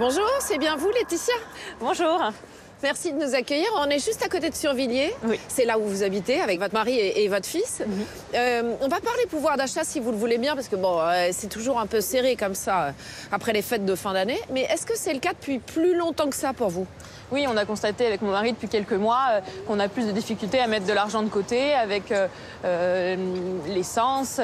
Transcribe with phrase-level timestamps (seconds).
[0.00, 1.34] Bonjour, c'est bien vous Laetitia
[1.78, 2.32] Bonjour.
[2.82, 3.66] Merci de nous accueillir.
[3.76, 5.14] On est juste à côté de Survilliers.
[5.24, 5.38] Oui.
[5.46, 7.82] C'est là où vous habitez avec votre mari et, et votre fils.
[8.34, 11.28] Euh, on va parler pouvoir d'achat si vous le voulez bien, parce que bon, euh,
[11.32, 12.90] c'est toujours un peu serré comme ça euh,
[13.30, 14.40] après les fêtes de fin d'année.
[14.50, 16.86] Mais est-ce que c'est le cas depuis plus longtemps que ça pour vous?
[17.30, 20.12] Oui, on a constaté avec mon mari depuis quelques mois euh, qu'on a plus de
[20.12, 22.26] difficultés à mettre de l'argent de côté avec euh,
[22.64, 23.16] euh,
[23.66, 24.40] l'essence,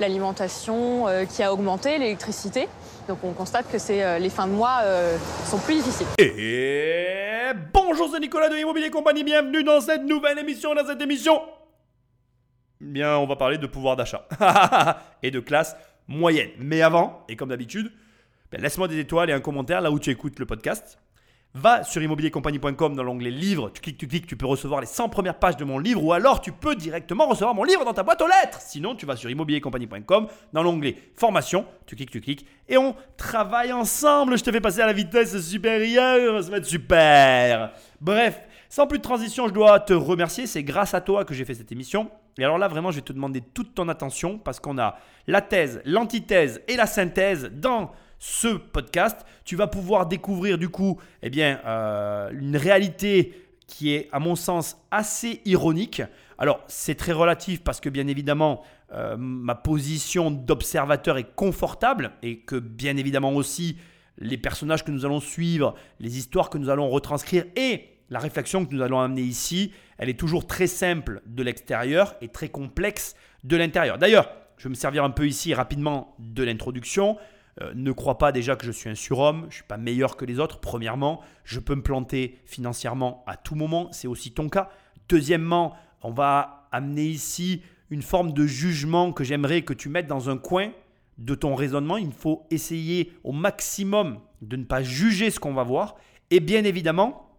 [0.00, 2.68] l'alimentation qui a augmenté, l'électricité.
[3.08, 6.06] Donc on constate que c'est euh, les fins de mois euh, sont plus difficiles.
[6.18, 10.74] Et bonjour, c'est Nicolas de Immobilier Compagnie, bienvenue dans cette nouvelle émission.
[10.74, 11.42] Dans cette émission,
[12.80, 14.26] bien, on va parler de pouvoir d'achat
[15.22, 15.76] et de classe
[16.08, 16.50] moyenne.
[16.58, 17.92] Mais avant, et comme d'habitude,
[18.50, 20.98] ben, laisse-moi des étoiles et un commentaire là où tu écoutes le podcast.
[21.56, 25.08] Va sur immobiliercompagnie.com dans l'onglet livre, tu cliques, tu cliques, tu peux recevoir les 100
[25.08, 28.02] premières pages de mon livre ou alors tu peux directement recevoir mon livre dans ta
[28.02, 28.60] boîte aux lettres.
[28.60, 33.72] Sinon, tu vas sur immobiliercompagnie.com dans l'onglet formation, tu cliques, tu cliques et on travaille
[33.72, 34.36] ensemble.
[34.36, 37.70] Je te fais passer à la vitesse supérieure, ça va être super.
[38.00, 41.44] Bref, sans plus de transition, je dois te remercier, c'est grâce à toi que j'ai
[41.44, 42.10] fait cette émission.
[42.36, 44.96] Et alors là, vraiment, je vais te demander toute ton attention parce qu'on a
[45.28, 51.00] la thèse, l'antithèse et la synthèse dans ce podcast, tu vas pouvoir découvrir du coup
[51.22, 53.34] eh bien, euh, une réalité
[53.66, 56.02] qui est à mon sens assez ironique.
[56.38, 58.62] Alors c'est très relatif parce que bien évidemment
[58.92, 63.76] euh, ma position d'observateur est confortable et que bien évidemment aussi
[64.18, 68.64] les personnages que nous allons suivre, les histoires que nous allons retranscrire et la réflexion
[68.64, 73.16] que nous allons amener ici, elle est toujours très simple de l'extérieur et très complexe
[73.42, 73.98] de l'intérieur.
[73.98, 77.16] D'ailleurs, je vais me servir un peu ici rapidement de l'introduction.
[77.60, 80.16] Euh, ne crois pas déjà que je suis un surhomme, je ne suis pas meilleur
[80.16, 80.58] que les autres.
[80.58, 84.70] Premièrement, je peux me planter financièrement à tout moment, c'est aussi ton cas.
[85.08, 90.30] Deuxièmement, on va amener ici une forme de jugement que j'aimerais que tu mettes dans
[90.30, 90.72] un coin
[91.18, 91.96] de ton raisonnement.
[91.96, 95.96] Il faut essayer au maximum de ne pas juger ce qu'on va voir.
[96.30, 97.30] Et bien évidemment,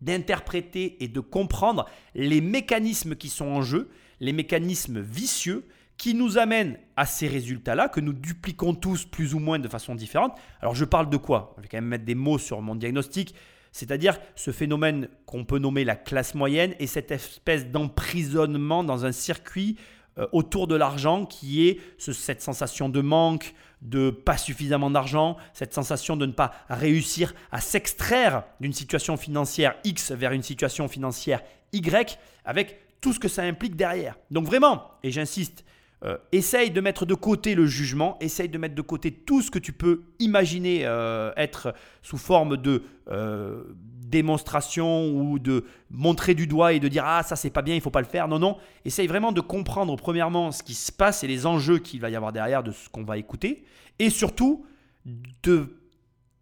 [0.00, 5.66] d'interpréter et de comprendre les mécanismes qui sont en jeu, les mécanismes vicieux
[5.96, 9.94] qui nous amènent à ces résultats-là, que nous dupliquons tous plus ou moins de façon
[9.94, 10.36] différente.
[10.60, 11.54] Alors je parle de quoi?
[11.56, 13.34] Je vais quand même mettre des mots sur mon diagnostic,
[13.72, 19.12] c'est-à-dire ce phénomène qu'on peut nommer la classe moyenne et cette espèce d'emprisonnement dans un
[19.12, 19.76] circuit
[20.18, 25.36] euh, autour de l'argent qui est ce- cette sensation de manque, de pas suffisamment d'argent,
[25.52, 30.88] cette sensation de ne pas réussir à s'extraire d'une situation financière X vers une situation
[30.88, 31.42] financière
[31.74, 34.16] Y avec tout ce que ça implique derrière.
[34.30, 35.64] Donc vraiment, et j'insiste,
[36.04, 39.50] euh, essaye de mettre de côté le jugement, essaye de mettre de côté tout ce
[39.50, 46.46] que tu peux imaginer euh, être sous forme de euh, démonstration ou de montrer du
[46.46, 48.28] doigt et de dire ah ça c'est pas bien, il faut pas le faire.
[48.28, 52.00] Non non, essaye vraiment de comprendre premièrement ce qui se passe et les enjeux qu'il
[52.00, 53.64] va y avoir derrière de ce qu'on va écouter
[53.98, 54.66] et surtout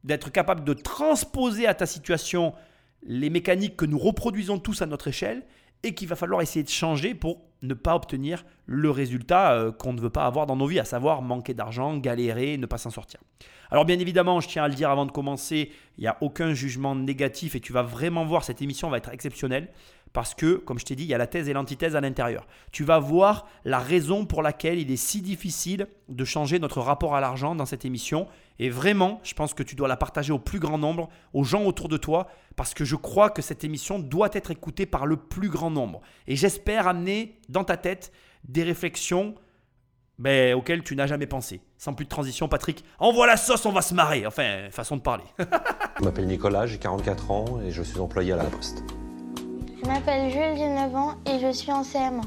[0.02, 2.54] d'être capable de transposer à ta situation
[3.04, 5.44] les mécaniques que nous reproduisons tous à notre échelle
[5.84, 9.92] et qu'il va falloir essayer de changer pour ne pas obtenir le résultat euh, qu'on
[9.92, 12.90] ne veut pas avoir dans nos vies, à savoir manquer d'argent, galérer, ne pas s'en
[12.90, 13.20] sortir.
[13.70, 16.54] Alors bien évidemment, je tiens à le dire avant de commencer, il n'y a aucun
[16.54, 19.68] jugement négatif et tu vas vraiment voir, cette émission va être exceptionnelle
[20.12, 22.46] parce que, comme je t'ai dit, il y a la thèse et l'antithèse à l'intérieur.
[22.70, 27.16] Tu vas voir la raison pour laquelle il est si difficile de changer notre rapport
[27.16, 28.28] à l'argent dans cette émission.
[28.58, 31.64] Et vraiment, je pense que tu dois la partager au plus grand nombre, aux gens
[31.64, 35.16] autour de toi, parce que je crois que cette émission doit être écoutée par le
[35.16, 36.00] plus grand nombre.
[36.26, 38.12] Et j'espère amener dans ta tête
[38.44, 39.34] des réflexions
[40.18, 41.60] ben, auxquelles tu n'as jamais pensé.
[41.78, 44.26] Sans plus de transition, Patrick, envoie la sauce, on va se marrer.
[44.26, 45.24] Enfin, façon de parler.
[45.98, 48.82] Je m'appelle Nicolas, j'ai 44 ans et je suis employé à la Poste.
[49.80, 52.22] Je m'appelle Jules, j'ai 9 ans et je suis en CM1.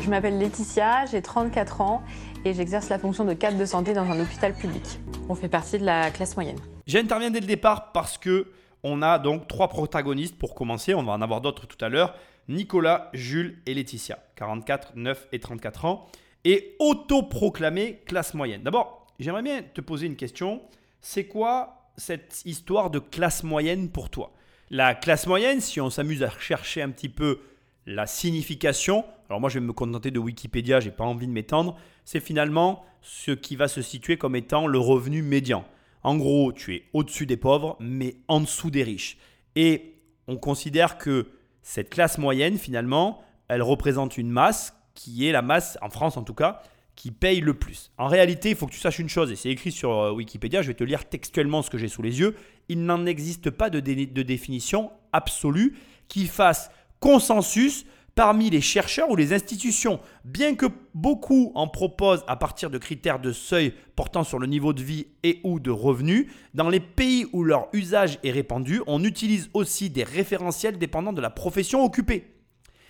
[0.00, 2.02] Je m'appelle Laetitia, j'ai 34 ans
[2.44, 4.82] et j'exerce la fonction de cadre de santé dans un hôpital public.
[5.28, 6.58] On fait partie de la classe moyenne.
[6.86, 8.48] J'interviens dès le départ parce que
[8.82, 10.94] on a donc trois protagonistes pour commencer.
[10.94, 12.14] On va en avoir d'autres tout à l'heure.
[12.48, 16.06] Nicolas, Jules et Laetitia, 44, 9 et 34 ans,
[16.44, 18.62] et autoproclamés classe moyenne.
[18.62, 20.62] D'abord, j'aimerais bien te poser une question.
[21.02, 24.32] C'est quoi cette histoire de classe moyenne pour toi?
[24.70, 27.40] La classe moyenne, si on s'amuse à chercher un petit peu
[27.88, 31.76] la signification, alors moi je vais me contenter de Wikipédia, j'ai pas envie de m'étendre,
[32.04, 35.64] c'est finalement ce qui va se situer comme étant le revenu médian.
[36.02, 39.16] En gros, tu es au-dessus des pauvres, mais en dessous des riches.
[39.56, 39.94] Et
[40.26, 41.28] on considère que
[41.62, 46.22] cette classe moyenne, finalement, elle représente une masse qui est la masse, en France en
[46.22, 46.60] tout cas,
[46.94, 47.90] qui paye le plus.
[47.96, 50.60] En réalité, il faut que tu saches une chose, et c'est écrit sur euh, Wikipédia,
[50.60, 52.36] je vais te lire textuellement ce que j'ai sous les yeux,
[52.68, 56.70] il n'en existe pas de, de définition absolue qui fasse
[57.00, 57.84] consensus
[58.18, 60.00] parmi les chercheurs ou les institutions.
[60.24, 64.72] Bien que beaucoup en proposent à partir de critères de seuil portant sur le niveau
[64.72, 69.04] de vie et ou de revenus, dans les pays où leur usage est répandu, on
[69.04, 72.34] utilise aussi des référentiels dépendant de la profession occupée.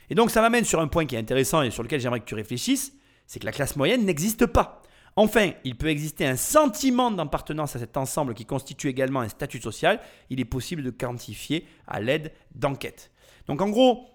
[0.09, 2.25] Et donc ça m'amène sur un point qui est intéressant et sur lequel j'aimerais que
[2.25, 2.95] tu réfléchisses,
[3.27, 4.81] c'est que la classe moyenne n'existe pas.
[5.15, 9.61] Enfin, il peut exister un sentiment d'appartenance à cet ensemble qui constitue également un statut
[9.61, 10.01] social.
[10.31, 13.11] Il est possible de quantifier à l'aide d'enquêtes.
[13.49, 14.07] Donc en gros,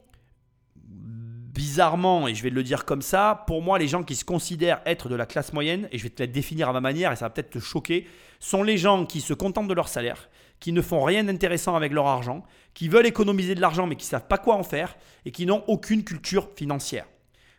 [1.54, 4.82] bizarrement, et je vais le dire comme ça, pour moi, les gens qui se considèrent
[4.86, 7.16] être de la classe moyenne, et je vais te la définir à ma manière, et
[7.16, 8.08] ça va peut-être te choquer,
[8.40, 11.92] sont les gens qui se contentent de leur salaire, qui ne font rien d'intéressant avec
[11.92, 12.44] leur argent,
[12.74, 14.96] qui veulent économiser de l'argent mais qui ne savent pas quoi en faire,
[15.26, 17.06] et qui n'ont aucune culture financière.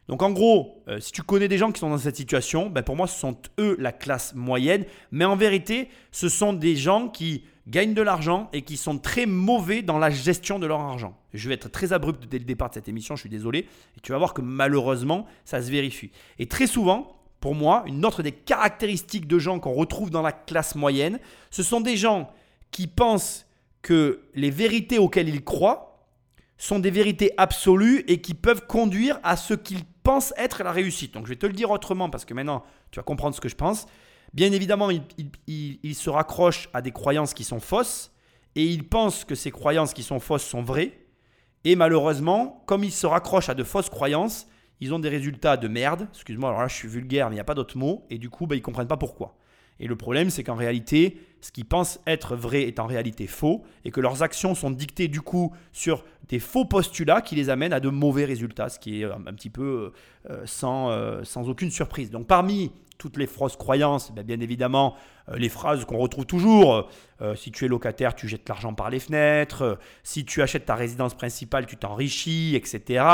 [0.09, 2.83] Donc en gros, euh, si tu connais des gens qui sont dans cette situation, ben
[2.83, 7.09] pour moi ce sont eux la classe moyenne, mais en vérité ce sont des gens
[7.09, 11.17] qui gagnent de l'argent et qui sont très mauvais dans la gestion de leur argent.
[11.33, 14.01] Je vais être très abrupt dès le départ de cette émission, je suis désolé, et
[14.03, 16.11] tu vas voir que malheureusement ça se vérifie.
[16.39, 20.33] Et très souvent, pour moi, une autre des caractéristiques de gens qu'on retrouve dans la
[20.33, 21.19] classe moyenne,
[21.51, 22.31] ce sont des gens
[22.71, 23.47] qui pensent
[23.83, 25.94] que les vérités auxquelles ils croient
[26.57, 31.15] sont des vérités absolues et qui peuvent conduire à ce qu'ils pense être la réussite.
[31.15, 32.63] Donc je vais te le dire autrement parce que maintenant
[32.93, 33.87] tu vas comprendre ce que je pense.
[34.33, 34.89] Bien évidemment,
[35.47, 38.13] il, se raccroche à des croyances qui sont fausses
[38.55, 41.01] et il pense que ces croyances qui sont fausses sont vraies.
[41.65, 44.47] Et malheureusement, comme ils se raccrochent à de fausses croyances,
[44.81, 46.09] ils ont des résultats de merde.
[46.13, 48.05] Excuse-moi, alors là je suis vulgaire, mais il n'y a pas d'autre mot.
[48.11, 49.37] Et du coup, ben, ils ne comprennent pas pourquoi.
[49.81, 53.65] Et le problème, c'est qu'en réalité, ce qu'ils pensent être vrai est en réalité faux,
[53.85, 57.73] et que leurs actions sont dictées du coup sur des faux postulats qui les amènent
[57.73, 59.93] à de mauvais résultats, ce qui est euh, un petit peu
[60.31, 62.11] euh, sans, euh, sans aucune surprise.
[62.11, 64.95] Donc parmi toutes les fausses croyances, ben, bien évidemment,
[65.35, 66.89] les phrases qu'on retrouve toujours,
[67.35, 71.15] si tu es locataire, tu jettes l'argent par les fenêtres, si tu achètes ta résidence
[71.15, 73.05] principale, tu t'enrichis, etc.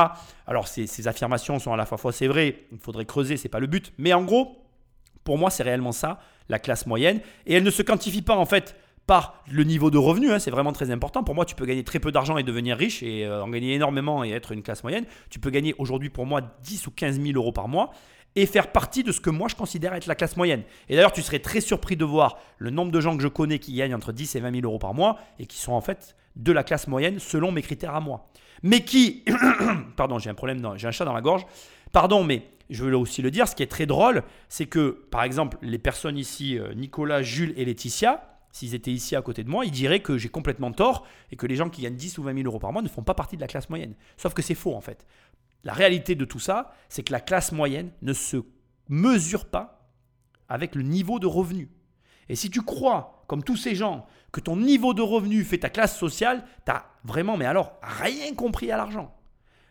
[0.46, 3.48] Alors ces, ces affirmations sont à la fois fausses et vraies, il faudrait creuser, c'est
[3.48, 4.60] pas le but, mais en gros,
[5.24, 6.18] pour moi, c'est réellement ça,
[6.50, 7.20] la classe moyenne.
[7.46, 8.76] Et elle ne se quantifie pas en fait
[9.06, 11.24] par le niveau de revenu, hein, c'est vraiment très important.
[11.24, 13.74] Pour moi, tu peux gagner très peu d'argent et devenir riche et euh, en gagner
[13.74, 15.04] énormément et être une classe moyenne.
[15.30, 17.90] Tu peux gagner aujourd'hui pour moi 10 ou 15 000 euros par mois
[18.36, 20.62] et faire partie de ce que moi je considère être la classe moyenne.
[20.88, 23.58] Et d'ailleurs, tu serais très surpris de voir le nombre de gens que je connais
[23.58, 26.14] qui gagnent entre 10 et 20 000 euros par mois et qui sont en fait
[26.36, 28.30] de la classe moyenne selon mes critères à moi.
[28.62, 29.24] Mais qui,
[29.96, 31.44] pardon, j'ai un problème, j'ai un chat dans la gorge.
[31.90, 35.22] Pardon, mais je veux aussi le dire, ce qui est très drôle, c'est que, par
[35.22, 39.50] exemple, les personnes ici, euh, Nicolas, Jules et Laetitia, s'ils étaient ici à côté de
[39.50, 42.22] moi, ils diraient que j'ai complètement tort et que les gens qui gagnent 10 ou
[42.22, 43.94] 20 000 euros par mois ne font pas partie de la classe moyenne.
[44.16, 45.06] Sauf que c'est faux en fait.
[45.62, 48.38] La réalité de tout ça, c'est que la classe moyenne ne se
[48.88, 49.92] mesure pas
[50.48, 51.70] avec le niveau de revenu.
[52.28, 55.70] Et si tu crois, comme tous ces gens, que ton niveau de revenu fait ta
[55.70, 59.14] classe sociale, tu n'as vraiment, mais alors, rien compris à l'argent.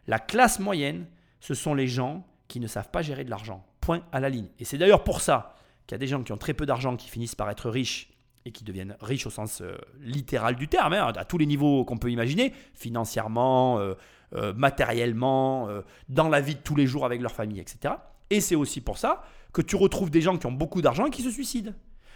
[0.08, 1.08] La classe moyenne,
[1.40, 3.66] ce sont les gens qui ne savent pas gérer de l'argent.
[3.80, 4.50] Point à la ligne.
[4.60, 5.56] Et c'est d'ailleurs pour ça
[5.88, 8.10] qu'il y a des gens qui ont très peu d'argent qui finissent par être riches
[8.46, 11.86] et qui deviennent riches au sens euh, littéral du terme, hein, à tous les niveaux
[11.86, 13.94] qu'on peut imaginer, financièrement, euh,
[14.36, 15.70] euh, matériellement,
[16.10, 17.96] dans la vie de tous les jours avec leur famille, etc.
[18.30, 19.24] Et c'est aussi pour ça
[19.54, 21.72] que tu retrouves des gens qui ont beaucoup d'argent et qui se suicident.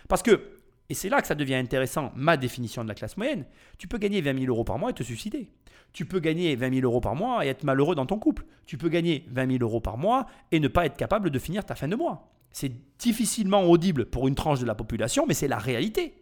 [0.07, 0.62] Parce que,
[0.93, 3.45] et c'est là que ça devient intéressant, ma définition de la classe moyenne,
[3.79, 5.49] tu peux gagner 20 000 euros par mois et te suicider.
[5.91, 8.45] Tu peux gagner 20 000 euros par mois et être malheureux dans ton couple.
[8.67, 11.65] Tu peux gagner 20 000 euros par mois et ne pas être capable de finir
[11.65, 12.29] ta fin de mois.
[12.51, 16.13] C'est difficilement audible pour une tranche de la population, mais c'est la réalité.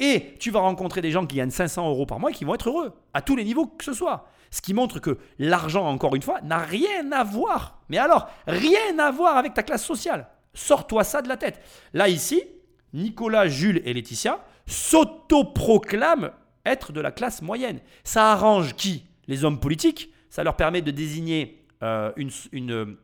[0.00, 2.54] Et tu vas rencontrer des gens qui gagnent 500 euros par mois et qui vont
[2.54, 4.28] être heureux, à tous les niveaux que ce soit.
[4.50, 7.80] Ce qui montre que l'argent, encore une fois, n'a rien à voir.
[7.88, 10.28] Mais alors, rien à voir avec ta classe sociale.
[10.52, 11.62] Sors-toi ça de la tête.
[11.94, 12.42] Là, ici,
[12.92, 16.30] Nicolas, Jules et Laetitia s'autoproclament
[16.64, 17.80] être de la classe moyenne.
[18.04, 19.04] Ça arrange qui?
[19.26, 20.12] Les hommes politiques.
[20.28, 22.96] Ça leur permet de désigner euh, une,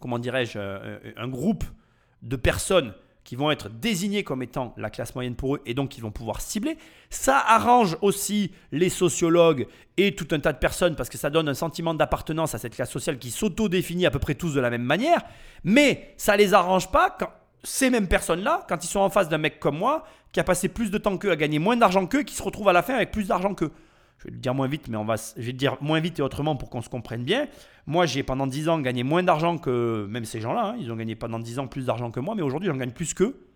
[0.00, 1.64] comment dirais-je, euh, un groupe
[2.22, 2.92] de personnes
[3.24, 6.10] qui vont être désignées comme étant la classe moyenne pour eux et donc qui vont
[6.10, 6.76] pouvoir cibler.
[7.10, 11.48] Ça arrange aussi les sociologues et tout un tas de personnes parce que ça donne
[11.48, 14.70] un sentiment d'appartenance à cette classe sociale qui s'auto-définit à peu près tous de la
[14.70, 15.22] même manière.
[15.64, 17.30] Mais ça les arrange pas quand
[17.62, 20.68] ces mêmes personnes-là, quand ils sont en face d'un mec comme moi, qui a passé
[20.68, 22.94] plus de temps qu'eux à gagner moins d'argent qu'eux, qui se retrouve à la fin
[22.94, 23.72] avec plus d'argent qu'eux.
[24.18, 26.18] Je vais le dire moins vite, mais on va, je vais le dire moins vite
[26.18, 27.48] et autrement pour qu'on se comprenne bien.
[27.86, 30.72] Moi, j'ai pendant 10 ans gagné moins d'argent que même ces gens-là.
[30.72, 30.76] Hein.
[30.78, 33.14] ils ont gagné pendant 10 ans plus d'argent que moi, mais aujourd'hui, j'en gagne plus
[33.14, 33.46] qu'eux.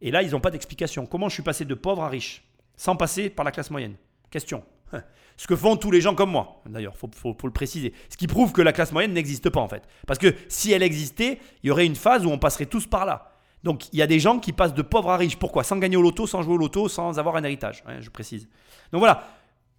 [0.00, 1.04] Et là, ils n'ont pas d'explication.
[1.06, 2.44] Comment je suis passé de pauvre à riche
[2.76, 3.94] sans passer par la classe moyenne?
[4.30, 4.64] Question.
[5.36, 7.92] Ce que font tous les gens comme moi, d'ailleurs, il faut, le préciser.
[8.08, 9.82] Ce qui prouve que la classe moyenne n'existe pas en fait.
[10.06, 13.04] Parce que si elle existait, il y aurait une phase où on passerait tous par
[13.04, 13.35] là.
[13.66, 15.36] Donc il y a des gens qui passent de pauvres à riches.
[15.36, 15.64] Pourquoi?
[15.64, 18.48] Sans gagner au loto, sans jouer au loto, sans avoir un héritage, je précise.
[18.92, 19.26] Donc voilà,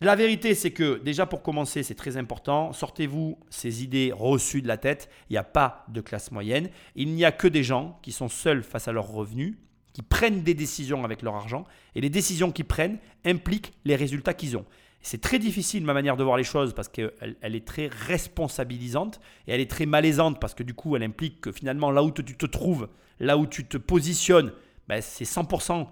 [0.02, 2.72] La vérité, c'est que déjà pour commencer, c'est très important.
[2.72, 5.10] Sortez-vous ces idées reçues de la tête.
[5.30, 6.70] Il n'y a pas de classe moyenne.
[6.96, 9.56] Il n'y a que des gens qui sont seuls face à leurs revenus,
[9.94, 11.66] qui prennent des décisions avec leur argent.
[11.96, 14.66] Et les décisions qu'ils prennent impliquent les résultats qu'ils ont.
[15.02, 19.20] C'est très difficile ma manière de voir les choses parce qu'elle elle est très responsabilisante
[19.48, 22.12] et elle est très malaisante parce que du coup elle implique que finalement là où
[22.12, 24.52] tu te trouves, là où tu te positionnes,
[24.88, 25.88] ben, c'est 100%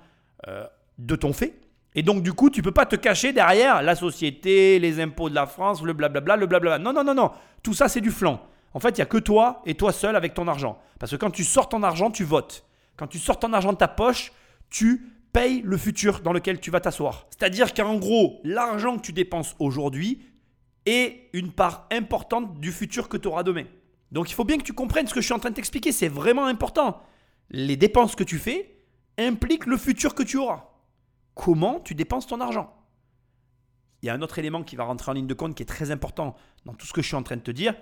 [0.48, 0.65] euh,
[0.98, 1.60] de ton fait.
[1.96, 5.36] Et donc du coup tu peux pas te cacher derrière la société, les impôts de
[5.36, 6.79] la France, le blablabla, le blablabla.
[6.79, 7.32] Non, non, non, non.
[7.63, 8.46] Tout ça c'est du flanc.
[8.74, 10.77] En fait il n'y a que toi et toi seul avec ton argent.
[11.00, 12.65] Parce que quand tu sors ton argent, tu votes.
[12.98, 14.34] Quand tu sors ton argent de ta poche,
[14.70, 17.27] tu paye le futur dans lequel tu vas t'asseoir.
[17.29, 20.22] C'est-à-dire qu'en gros, l'argent que tu dépenses aujourd'hui
[20.86, 23.65] est une part importante du futur que tu auras demain.
[24.12, 25.91] Donc il faut bien que tu comprennes ce que je suis en train de t'expliquer,
[25.91, 27.01] c'est vraiment important.
[27.50, 28.84] Les dépenses que tu fais
[29.18, 30.70] impliquent le futur que tu auras.
[31.34, 32.74] Comment tu dépenses ton argent?
[34.02, 35.68] Il y a un autre élément qui va rentrer en ligne de compte qui est
[35.68, 36.36] très important
[36.66, 37.74] dans tout ce que je suis en train de te dire,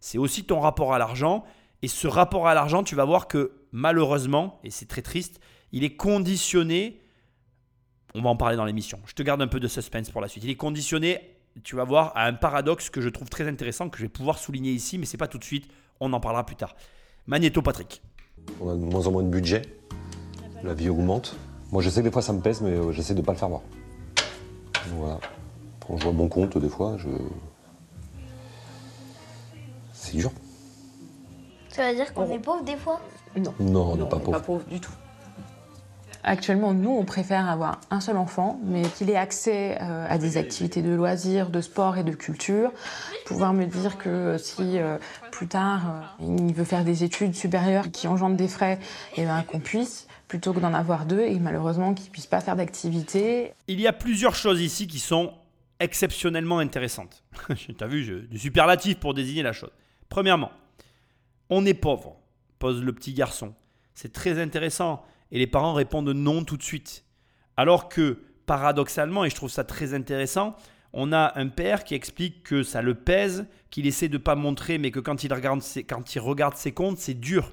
[0.00, 1.44] c'est aussi ton rapport à l'argent.
[1.82, 5.40] Et ce rapport à l'argent, tu vas voir que malheureusement, et c'est très triste,
[5.72, 7.02] il est conditionné
[8.14, 9.00] on va en parler dans l'émission.
[9.06, 10.44] Je te garde un peu de suspense pour la suite.
[10.44, 13.98] Il est conditionné, tu vas voir, à un paradoxe que je trouve très intéressant, que
[13.98, 15.70] je vais pouvoir souligner ici, mais c'est pas tout de suite.
[16.00, 16.74] On en parlera plus tard.
[17.26, 18.02] Magnéto Patrick.
[18.60, 19.62] On a de moins en moins de budget.
[20.62, 21.36] La vie augmente.
[21.72, 23.32] Moi, je sais que des fois ça me pèse, mais euh, j'essaie de ne pas
[23.32, 23.62] le faire voir.
[24.96, 25.18] Voilà.
[25.86, 27.08] Quand je vois mon compte, des fois, je.
[29.92, 30.30] C'est dur.
[31.68, 33.00] Ça veut dire qu'on est pauvre des fois?
[33.36, 33.54] Non.
[33.58, 34.42] Non, on n'est pas Pas pauvre.
[34.42, 34.92] pauvre du tout.
[36.24, 40.36] Actuellement, nous, on préfère avoir un seul enfant, mais qu'il ait accès euh, à des
[40.36, 42.70] activités de loisirs, de sport et de culture.
[43.26, 44.98] Pouvoir me dire que euh, si euh,
[45.32, 48.78] plus tard euh, il veut faire des études supérieures qui engendrent des frais,
[49.16, 52.56] et ben, qu'on puisse, plutôt que d'en avoir deux et malheureusement qu'il puisse pas faire
[52.56, 53.52] d'activité.
[53.66, 55.34] Il y a plusieurs choses ici qui sont
[55.80, 57.24] exceptionnellement intéressantes.
[57.56, 59.72] tu as vu, je, du superlatif pour désigner la chose.
[60.08, 60.52] Premièrement,
[61.50, 62.16] on est pauvre,
[62.58, 63.54] pose le petit garçon.
[63.94, 65.04] C'est très intéressant.
[65.32, 67.04] Et les parents répondent non tout de suite.
[67.56, 70.56] Alors que, paradoxalement, et je trouve ça très intéressant,
[70.92, 74.78] on a un père qui explique que ça le pèse, qu'il essaie de pas montrer,
[74.78, 77.52] mais que quand il regarde ses, quand il regarde ses comptes, c'est dur.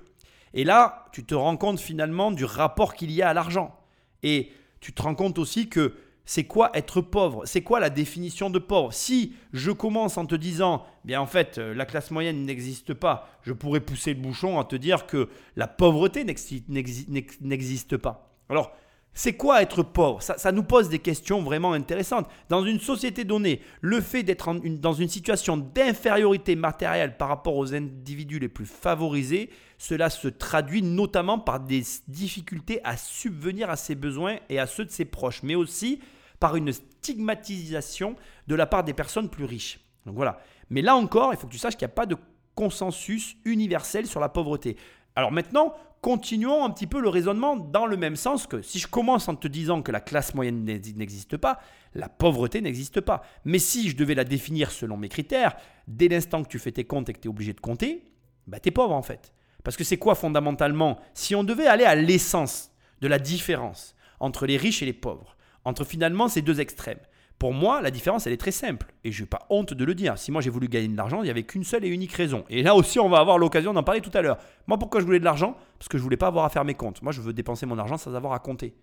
[0.53, 3.79] Et là, tu te rends compte finalement du rapport qu'il y a à l'argent.
[4.24, 5.93] Et tu te rends compte aussi que
[6.31, 7.41] c'est quoi être pauvre?
[7.45, 8.93] C'est quoi la définition de pauvre?
[8.93, 13.27] Si je commence en te disant, bien en fait, euh, la classe moyenne n'existe pas,
[13.41, 17.98] je pourrais pousser le bouchon à te dire que la pauvreté n'exi- n'exi- n'ex- n'existe
[17.98, 18.31] pas.
[18.48, 18.71] Alors,
[19.12, 20.21] c'est quoi être pauvre?
[20.21, 22.27] Ça, ça nous pose des questions vraiment intéressantes.
[22.48, 27.74] Dans une société donnée, le fait d'être dans une situation d'infériorité matérielle par rapport aux
[27.74, 33.95] individus les plus favorisés, cela se traduit notamment par des difficultés à subvenir à ses
[33.95, 36.00] besoins et à ceux de ses proches, mais aussi
[36.39, 38.15] par une stigmatisation
[38.48, 39.79] de la part des personnes plus riches.
[40.05, 40.39] Donc voilà.
[40.69, 42.15] Mais là encore, il faut que tu saches qu'il n'y a pas de
[42.55, 44.77] consensus universel sur la pauvreté.
[45.15, 48.88] Alors maintenant, continuons un petit peu le raisonnement dans le même sens que si je
[48.88, 51.60] commence en te disant que la classe moyenne n'ex- n'existe pas,
[51.93, 53.24] la pauvreté n'existe pas.
[53.43, 55.55] Mais si je devais la définir selon mes critères,
[55.88, 58.05] dès l'instant que tu fais tes comptes et que tu es obligé de compter,
[58.48, 59.34] bah tu es pauvre en fait.
[59.63, 61.00] Parce que c'est quoi fondamentalement?
[61.13, 65.36] Si on devait aller à l'essence de la différence entre les riches et les pauvres,
[65.70, 67.00] entre finalement ces deux extrêmes,
[67.38, 68.88] pour moi, la différence, elle est très simple.
[69.06, 70.18] Et je n'ai pas honte de le dire.
[70.18, 72.44] Si moi j'ai voulu gagner de l'argent, il n'y avait qu'une seule et unique raison.
[72.50, 74.38] Et là aussi, on va avoir l'occasion d'en parler tout à l'heure.
[74.68, 75.56] Moi, pourquoi je voulais de l'argent?
[75.78, 77.02] Parce que je voulais pas avoir à faire mes comptes.
[77.02, 78.76] Moi, je veux dépenser mon argent sans avoir à compter.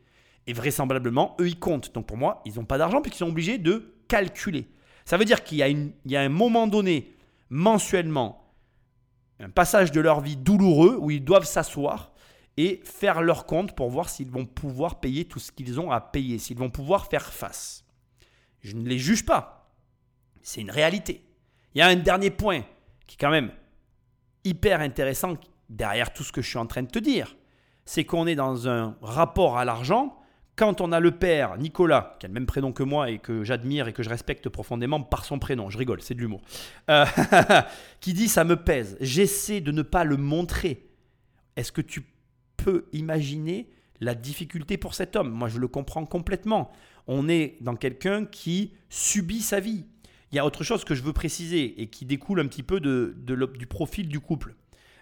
[0.47, 1.93] Et vraisemblablement, eux, ils comptent.
[1.95, 4.71] Donc pour moi, ils n'ont pas d'argent puisqu'ils sont obligés de calculer.
[5.05, 7.14] Ça veut dire qu'il y, y a un moment donné,
[7.50, 8.55] mensuellement,
[9.38, 12.12] un passage de leur vie douloureux où ils doivent s'asseoir
[12.56, 16.00] et faire leur compte pour voir s'ils vont pouvoir payer tout ce qu'ils ont à
[16.00, 17.84] payer, s'ils vont pouvoir faire face.
[18.60, 19.70] Je ne les juge pas.
[20.42, 21.25] C'est une réalité.
[21.75, 22.62] Il y a un dernier point
[23.06, 23.52] qui est quand même
[24.44, 25.34] hyper intéressant
[25.68, 27.36] derrière tout ce que je suis en train de te dire.
[27.84, 30.18] C'est qu'on est dans un rapport à l'argent.
[30.56, 33.44] Quand on a le père Nicolas, qui a le même prénom que moi et que
[33.44, 36.40] j'admire et que je respecte profondément par son prénom, je rigole, c'est de l'humour,
[36.88, 37.04] euh,
[38.00, 40.88] qui dit ça me pèse, j'essaie de ne pas le montrer.
[41.56, 42.06] Est-ce que tu
[42.92, 43.68] imaginer
[44.00, 46.70] la difficulté pour cet homme Moi, je le comprends complètement.
[47.06, 49.85] On est dans quelqu'un qui subit sa vie.
[50.32, 52.80] Il y a autre chose que je veux préciser et qui découle un petit peu
[52.80, 54.54] de, du profil du couple.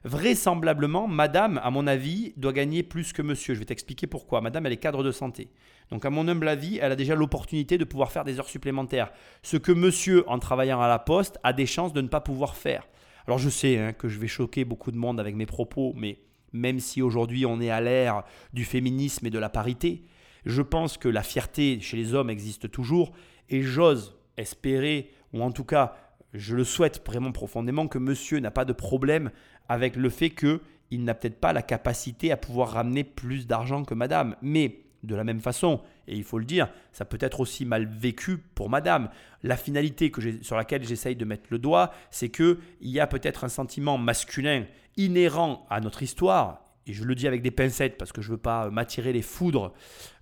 [0.05, 3.55] Vraisemblablement, madame, à mon avis, doit gagner plus que monsieur.
[3.55, 4.43] Je vais t'expliquer pourquoi.
[4.43, 5.49] Madame, elle est cadre de santé.
[5.91, 9.11] Donc, à mon humble avis, elle a déjà l'opportunité de pouvoir faire des heures supplémentaires.
[9.43, 12.55] Ce que monsieur, en travaillant à la poste, a des chances de ne pas pouvoir
[12.55, 12.87] faire.
[13.27, 16.19] Alors, je sais hein, que je vais choquer beaucoup de monde avec mes propos, mais
[16.55, 18.23] même si aujourd'hui on est à l'ère
[18.55, 20.05] du féminisme et de la parité,
[20.47, 23.13] je pense que la fierté chez les hommes existe toujours
[23.51, 25.97] et j'ose espérer, ou en tout cas,
[26.33, 29.31] je le souhaite vraiment profondément, que monsieur n'a pas de problème
[29.69, 33.95] avec le fait qu'il n'a peut-être pas la capacité à pouvoir ramener plus d'argent que
[33.95, 34.37] madame.
[34.43, 37.87] Mais de la même façon, et il faut le dire, ça peut être aussi mal
[37.87, 39.11] vécu pour madame.
[39.43, 43.45] La finalité que sur laquelle j'essaye de mettre le doigt, c'est qu'il y a peut-être
[43.45, 44.65] un sentiment masculin
[44.97, 48.33] inhérent à notre histoire, et je le dis avec des pincettes parce que je ne
[48.33, 49.73] veux pas m'attirer les foudres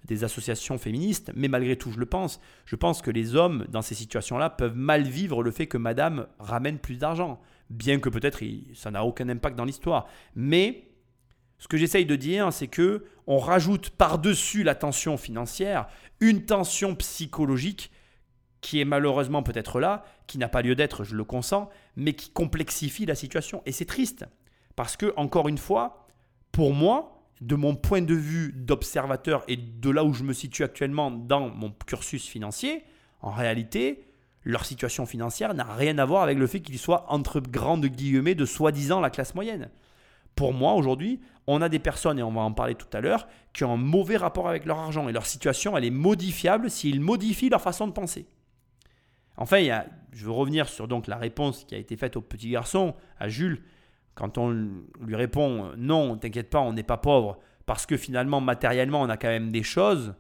[0.05, 2.41] des associations féministes, mais malgré tout, je le pense.
[2.65, 6.27] Je pense que les hommes, dans ces situations-là, peuvent mal vivre le fait que madame
[6.39, 8.43] ramène plus d'argent, bien que peut-être
[8.75, 10.07] ça n'a aucun impact dans l'histoire.
[10.37, 10.89] Mais
[11.59, 15.87] ce que j'essaye de dire, c'est que on rajoute par-dessus la tension financière
[16.21, 17.91] une tension psychologique
[18.61, 22.31] qui est malheureusement peut-être là, qui n'a pas lieu d'être, je le consens, mais qui
[22.31, 23.63] complexifie la situation.
[23.67, 24.25] Et c'est triste,
[24.77, 26.07] parce que, encore une fois,
[26.51, 30.63] pour moi, de mon point de vue d'observateur et de là où je me situe
[30.63, 32.85] actuellement dans mon cursus financier,
[33.21, 34.05] en réalité,
[34.45, 38.35] leur situation financière n'a rien à voir avec le fait qu'ils soient entre grandes guillemets
[38.35, 39.71] de soi-disant la classe moyenne.
[40.35, 43.27] Pour moi, aujourd'hui, on a des personnes, et on va en parler tout à l'heure,
[43.53, 47.01] qui ont un mauvais rapport avec leur argent et leur situation, elle est modifiable s'ils
[47.01, 48.27] modifient leur façon de penser.
[49.37, 52.95] Enfin, je veux revenir sur donc la réponse qui a été faite au petit garçon,
[53.19, 53.63] à Jules,
[54.15, 54.51] quand on
[55.01, 59.17] lui répond non, t'inquiète pas, on n'est pas pauvre, parce que finalement, matériellement, on a
[59.17, 60.15] quand même des choses,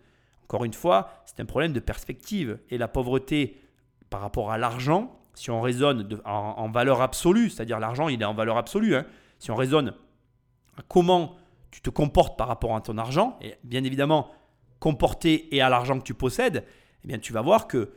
[0.44, 2.58] encore une fois, c'est un problème de perspective.
[2.70, 3.58] Et la pauvreté
[4.10, 8.34] par rapport à l'argent, si on raisonne en, valeur absolue, c'est-à-dire l'argent, il est en
[8.34, 9.06] valeur absolue, hein.
[9.38, 9.94] si on raisonne
[10.76, 11.36] à comment
[11.70, 14.30] tu te comportes par rapport à ton argent, et bien évidemment,
[14.78, 16.64] comporter et à l'argent que tu possèdes,
[17.04, 17.92] eh bien, tu vas voir que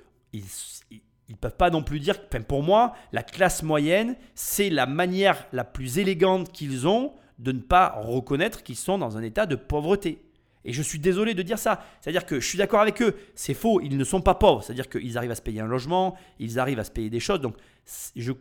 [1.30, 5.48] ils peuvent pas non plus dire, enfin pour moi, la classe moyenne, c'est la manière
[5.54, 9.56] la plus élégante qu'ils ont de ne pas reconnaître qu'ils sont dans un état de
[9.56, 10.22] pauvreté.
[10.64, 11.84] Et je suis désolé de dire ça.
[12.02, 14.64] C'est-à-dire que je suis d'accord avec eux, c'est faux, ils ne sont pas pauvres.
[14.64, 17.40] C'est-à-dire qu'ils arrivent à se payer un logement, ils arrivent à se payer des choses.
[17.40, 17.56] Donc
[18.16, 18.32] je,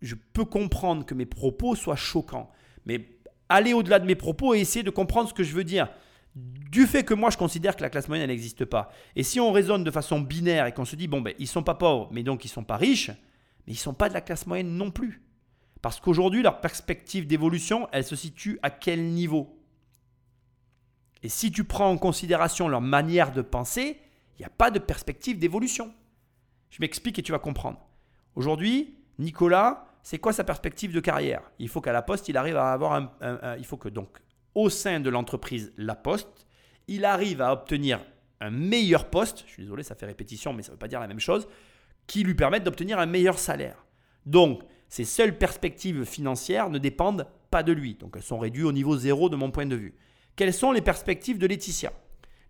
[0.00, 2.50] je peux comprendre que mes propos soient choquants.
[2.86, 3.08] Mais
[3.48, 5.88] aller au-delà de mes propos et essayer de comprendre ce que je veux dire
[6.34, 8.90] du fait que moi je considère que la classe moyenne n'existe pas.
[9.16, 11.62] Et si on raisonne de façon binaire et qu'on se dit bon ben ils sont
[11.62, 13.10] pas pauvres mais donc ils sont pas riches,
[13.66, 15.22] mais ils sont pas de la classe moyenne non plus.
[15.82, 19.58] Parce qu'aujourd'hui leur perspective d'évolution, elle se situe à quel niveau?
[21.22, 24.00] Et si tu prends en considération leur manière de penser,
[24.38, 25.92] il n'y a pas de perspective d'évolution.
[26.70, 27.78] Je m'explique et tu vas comprendre.
[28.34, 31.42] Aujourd'hui, Nicolas, c'est quoi sa perspective de carrière?
[31.58, 34.18] Il faut qu'à la poste, il arrive à avoir un, il faut que donc
[34.54, 36.46] au sein de l'entreprise La Poste,
[36.88, 38.00] il arrive à obtenir
[38.40, 41.00] un meilleur poste, je suis désolé, ça fait répétition, mais ça ne veut pas dire
[41.00, 41.46] la même chose,
[42.06, 43.86] qui lui permettent d'obtenir un meilleur salaire.
[44.26, 47.94] Donc, ses seules perspectives financières ne dépendent pas de lui.
[47.94, 49.94] Donc, elles sont réduites au niveau zéro de mon point de vue.
[50.34, 51.92] Quelles sont les perspectives de Laetitia?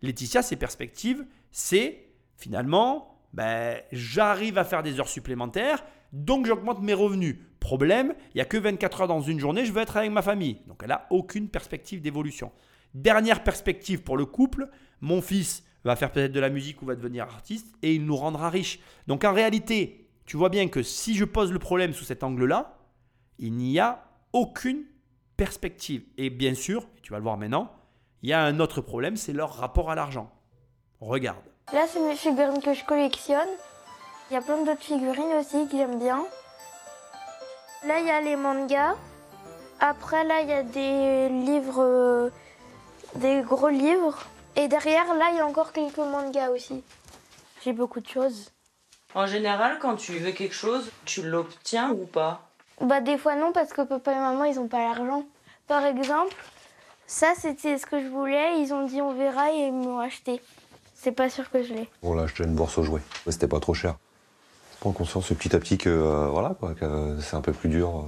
[0.00, 6.94] Laetitia, ses perspectives, c'est finalement, ben, j'arrive à faire des heures supplémentaires, donc j'augmente mes
[6.94, 7.36] revenus.
[7.62, 10.20] Problème, il n'y a que 24 heures dans une journée, je veux être avec ma
[10.20, 10.58] famille.
[10.66, 12.50] Donc elle n'a aucune perspective d'évolution.
[12.92, 14.68] Dernière perspective pour le couple,
[15.00, 18.16] mon fils va faire peut-être de la musique ou va devenir artiste et il nous
[18.16, 18.80] rendra riches.
[19.06, 22.78] Donc en réalité, tu vois bien que si je pose le problème sous cet angle-là,
[23.38, 24.82] il n'y a aucune
[25.36, 26.02] perspective.
[26.18, 27.70] Et bien sûr, tu vas le voir maintenant,
[28.24, 30.32] il y a un autre problème, c'est leur rapport à l'argent.
[30.98, 31.44] Regarde.
[31.72, 33.48] Là, c'est mes figurines que je collectionne.
[34.30, 36.24] Il y a plein d'autres figurines aussi que j'aime bien.
[37.84, 38.94] Là, il y a les mangas.
[39.80, 42.30] Après, là, il y a des livres, euh,
[43.16, 44.18] des gros livres.
[44.54, 46.84] Et derrière, là, il y a encore quelques mangas aussi.
[47.64, 48.52] J'ai beaucoup de choses.
[49.14, 52.42] En général, quand tu veux quelque chose, tu l'obtiens ou pas?
[52.80, 55.24] Bah, des fois non, parce que papa et maman, ils ont pas l'argent.
[55.66, 56.36] Par exemple,
[57.06, 58.60] ça, c'était ce que je voulais.
[58.60, 60.40] Ils ont dit on verra et ils m'ont acheté.
[60.94, 61.88] C'est pas sûr que je l'ai.
[62.02, 63.02] On l'a acheté une bourse aux jouets.
[63.28, 63.96] C'était pas trop cher
[64.82, 67.88] prends conscience petit à petit que euh, voilà quoi, que c'est un peu plus dur.
[67.88, 68.02] Euh.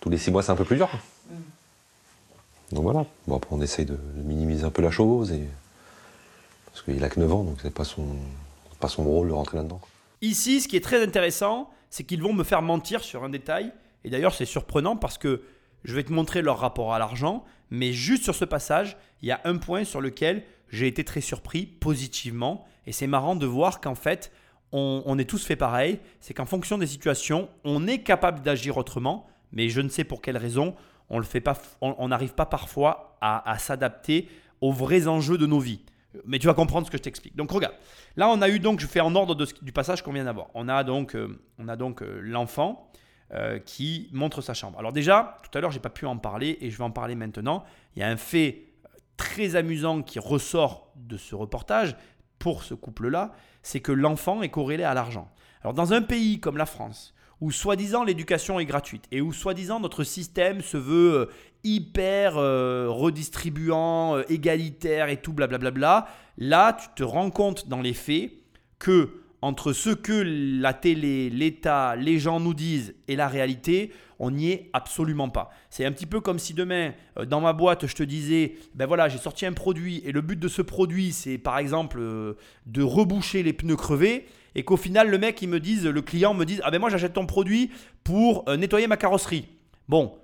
[0.00, 0.88] Tous les six mois, c'est un peu plus dur.
[1.30, 1.34] Mm.
[2.72, 3.04] Donc voilà.
[3.26, 5.46] Bon après, on essaye de, minimiser un peu la chose et
[6.66, 8.16] parce qu'il a que 9 ans, donc c'est pas son
[8.80, 9.80] pas son rôle de rentrer là-dedans.
[10.22, 13.74] Ici, ce qui est très intéressant, c'est qu'ils vont me faire mentir sur un détail.
[14.04, 15.42] Et d'ailleurs, c'est surprenant parce que
[15.84, 19.32] je vais te montrer leur rapport à l'argent, mais juste sur ce passage, il y
[19.32, 22.66] a un point sur lequel j'ai été très surpris positivement.
[22.86, 24.32] Et c'est marrant de voir qu'en fait,
[24.72, 26.00] on, est tous fait pareil.
[26.20, 30.22] C'est qu'en fonction des situations, on est capable d'agir autrement, mais je ne sais pour
[30.22, 30.74] quelle raison,
[31.10, 34.28] on le fait pas, on n'arrive pas parfois à, s'adapter
[34.60, 35.80] aux vrais enjeux de nos vies.
[36.26, 37.36] Mais tu vas comprendre ce que je t'explique.
[37.36, 37.74] Donc regarde,
[38.16, 40.48] là on a eu donc, je fais en ordre du passage qu'on vient d'avoir.
[40.54, 42.90] On a donc, euh, on a donc euh, l'enfant
[43.32, 44.78] euh, qui montre sa chambre.
[44.78, 47.14] Alors déjà, tout à l'heure j'ai pas pu en parler et je vais en parler
[47.14, 47.64] maintenant.
[47.96, 48.72] Il y a un fait
[49.16, 51.96] très amusant qui ressort de ce reportage,
[52.42, 53.30] pour ce couple-là,
[53.62, 55.30] c'est que l'enfant est corrélé à l'argent.
[55.62, 59.78] Alors dans un pays comme la France, où soi-disant l'éducation est gratuite et où soi-disant
[59.78, 61.26] notre système se veut euh,
[61.62, 67.94] hyper euh, redistribuant, euh, égalitaire et tout blablabla, là tu te rends compte dans les
[67.94, 68.32] faits
[68.80, 70.12] que entre ce que
[70.60, 75.50] la télé, l'État, les gens nous disent et la réalité, on n'y est absolument pas.
[75.68, 78.86] C'est un petit peu comme si demain, euh, dans ma boîte, je te disais, ben
[78.86, 82.34] voilà, j'ai sorti un produit et le but de ce produit, c'est par exemple euh,
[82.66, 86.34] de reboucher les pneus crevés et qu'au final, le mec, il me dise, le client
[86.34, 87.72] me dise, ah ben moi, j'achète ton produit
[88.04, 89.48] pour euh, nettoyer ma carrosserie.
[89.88, 90.18] Bon,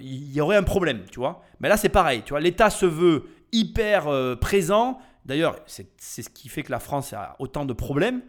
[0.00, 1.44] il y aurait un problème, tu vois.
[1.60, 4.08] Mais là, c'est pareil, tu vois, l'État se veut hyper
[4.40, 4.98] présent.
[5.24, 8.22] D'ailleurs, c'est ce qui fait que la France a autant de problèmes.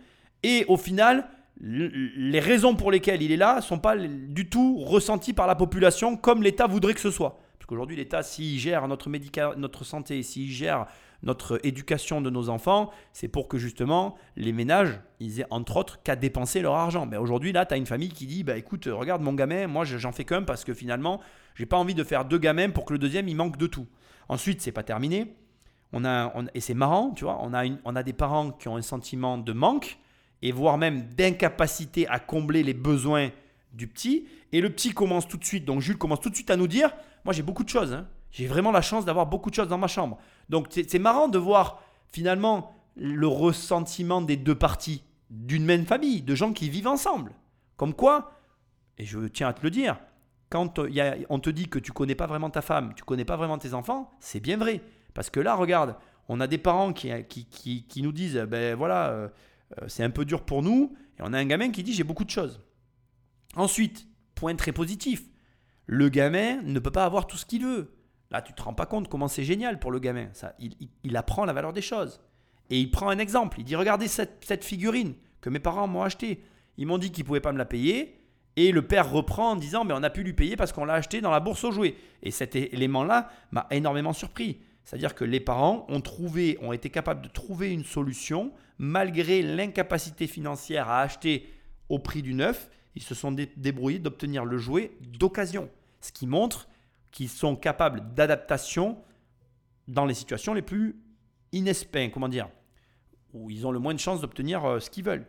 [0.43, 1.27] Et au final,
[1.61, 5.55] les raisons pour lesquelles il est là ne sont pas du tout ressenties par la
[5.55, 7.39] population comme l'État voudrait que ce soit.
[7.57, 9.09] Parce qu'aujourd'hui, l'État, s'il gère notre,
[9.57, 10.85] notre santé, s'il gère
[11.21, 16.01] notre éducation de nos enfants, c'est pour que justement les ménages, ils aient entre autres
[16.01, 17.05] qu'à dépenser leur argent.
[17.05, 19.83] Mais aujourd'hui, là, tu as une famille qui dit, bah écoute, regarde mon gamin, moi
[19.83, 21.19] j'en fais qu'un parce que finalement,
[21.55, 23.87] j'ai pas envie de faire deux gamins pour que le deuxième, il manque de tout.
[24.29, 25.35] Ensuite, c'est pas terminé.
[25.91, 28.77] On a, et c'est marrant, tu vois, on a, on a des parents qui ont
[28.77, 29.97] un sentiment de manque
[30.41, 33.29] et voire même d'incapacité à combler les besoins
[33.73, 34.27] du petit.
[34.51, 36.67] Et le petit commence tout de suite, donc Jules commence tout de suite à nous
[36.67, 36.91] dire,
[37.25, 38.07] moi j'ai beaucoup de choses, hein.
[38.31, 40.17] j'ai vraiment la chance d'avoir beaucoup de choses dans ma chambre.
[40.49, 46.35] Donc c'est marrant de voir finalement le ressentiment des deux parties d'une même famille, de
[46.35, 47.33] gens qui vivent ensemble.
[47.77, 48.31] Comme quoi,
[48.97, 49.99] et je tiens à te le dire,
[50.49, 50.79] quand
[51.29, 53.73] on te dit que tu connais pas vraiment ta femme, tu connais pas vraiment tes
[53.73, 54.81] enfants, c'est bien vrai.
[55.13, 55.95] Parce que là, regarde,
[56.27, 59.29] on a des parents qui, qui, qui, nous disent, ben voilà, euh, euh,
[59.87, 60.95] c'est un peu dur pour nous.
[61.17, 62.61] Et on a un gamin qui dit j'ai beaucoup de choses.
[63.55, 65.23] Ensuite, point très positif,
[65.85, 67.95] le gamin ne peut pas avoir tout ce qu'il veut.
[68.31, 70.27] Là, tu te rends pas compte comment c'est génial pour le gamin.
[70.33, 72.21] Ça, il, apprend la valeur des choses.
[72.69, 73.59] Et il prend un exemple.
[73.59, 76.43] Il dit Regardez cette, figurine que mes parents m'ont achetée.
[76.77, 78.15] Ils m'ont dit qu'ils pouvaient pas me la payer.
[78.55, 80.93] Et le père reprend en disant Mais on a pu lui payer parce qu'on l'a
[80.93, 81.95] acheté dans la bourse aux jouets.
[82.21, 84.59] Et cet élément-là m'a énormément surpris.
[84.89, 91.01] C'est-à-dire que les parents ont été capables de trouver une solution malgré l'incapacité financière à
[91.01, 91.47] acheter
[91.89, 92.71] au prix du neuf.
[92.95, 95.69] Ils se sont débrouillés d'obtenir le jouet d'occasion,
[96.01, 96.67] ce qui montre
[97.11, 98.97] qu'ils sont capables d'adaptation
[99.87, 100.99] dans les situations les plus
[101.51, 102.49] inespérées, comment dire,
[103.35, 105.27] où ils ont le moins de chances d'obtenir euh, ce qu'ils veulent.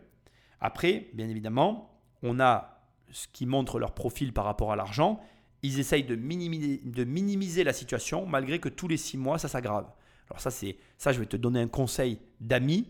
[0.59, 5.21] Après, bien évidemment, on a ce qui montre leur profil par rapport à l'argent
[5.63, 9.85] ils essayent de minimiser, la situation malgré que tous les six mois, ça s'aggrave.
[10.29, 12.87] Alors ça, c'est ça, je vais te donner un conseil d'ami.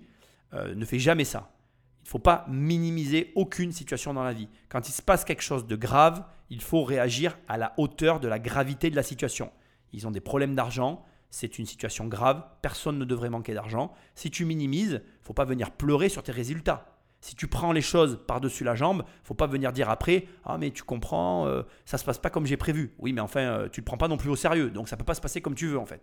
[0.54, 1.52] Euh, ne fais jamais ça.
[2.02, 4.50] Il ne faut pas minimiser aucune situation dans la vie.
[4.70, 8.28] Quand il se passe quelque chose de grave, il faut réagir à la hauteur de
[8.28, 9.52] la gravité de la situation.
[9.94, 13.94] Ils ont des problèmes d'argent, c'est une situation grave, personne ne devrait manquer d'argent.
[14.16, 16.91] Si tu minimises, il faut pas venir pleurer sur tes résultats.
[17.22, 20.72] Si tu prends les choses par-dessus la jambe, faut pas venir dire après ah mais
[20.72, 22.96] tu comprends, ça euh, ça se passe pas comme j'ai prévu.
[22.98, 25.06] Oui, mais enfin euh, tu le prends pas non plus au sérieux, donc ça peut
[25.06, 26.02] pas se passer comme tu veux en fait.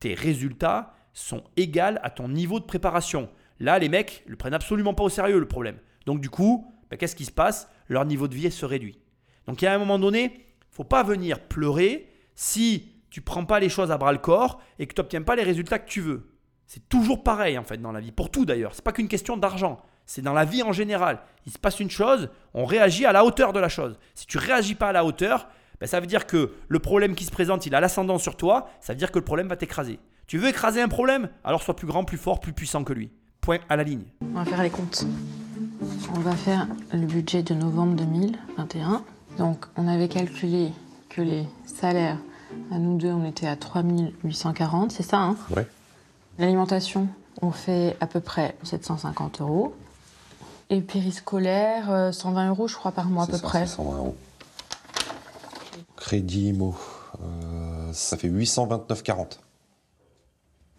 [0.00, 3.30] Tes résultats sont égaux à ton niveau de préparation.
[3.58, 5.78] Là, les mecs le prennent absolument pas au sérieux le problème.
[6.04, 7.70] Donc du coup, ben, qu'est-ce qui se passe?
[7.88, 8.98] Leur niveau de vie se réduit.
[9.46, 13.60] Donc il y a un moment donné, faut pas venir pleurer si tu prends pas
[13.60, 16.00] les choses à bras le corps et que tu n'obtiens pas les résultats que tu
[16.00, 16.28] veux.
[16.66, 18.74] C'est toujours pareil en fait dans la vie, pour tout d'ailleurs.
[18.74, 21.20] C'est pas qu'une question d'argent c'est dans la vie en général.
[21.46, 23.98] Il se passe une chose, on réagit à la hauteur de la chose.
[24.14, 25.48] Si tu réagis pas à la hauteur,
[25.80, 28.68] ben, ça veut dire que le problème qui se présente, il a l'ascendant sur toi,
[28.80, 29.98] ça veut dire que le problème va t'écraser.
[30.26, 31.28] Tu veux écraser un problème?
[31.44, 33.10] Alors sois plus grand, plus fort, plus puissant que lui.
[33.40, 34.04] Point à la ligne.
[34.20, 35.04] On va faire les comptes.
[36.14, 39.02] On va faire le budget de novembre 2021.
[39.38, 40.70] Donc on avait calculé
[41.08, 42.18] que les salaires,
[42.70, 45.36] à nous deux, on était à 3840, c'est ça hein?
[45.56, 45.66] Ouais.
[46.38, 47.08] L'alimentation,
[47.40, 49.74] on fait à peu près 750 euros.
[50.72, 53.66] Et périscolaire, 120 euh, euros, je crois, par mois à peu près.
[53.66, 54.16] 120 euros.
[55.96, 56.74] Crédit IMO,
[57.22, 59.36] euh, ça fait 829,40.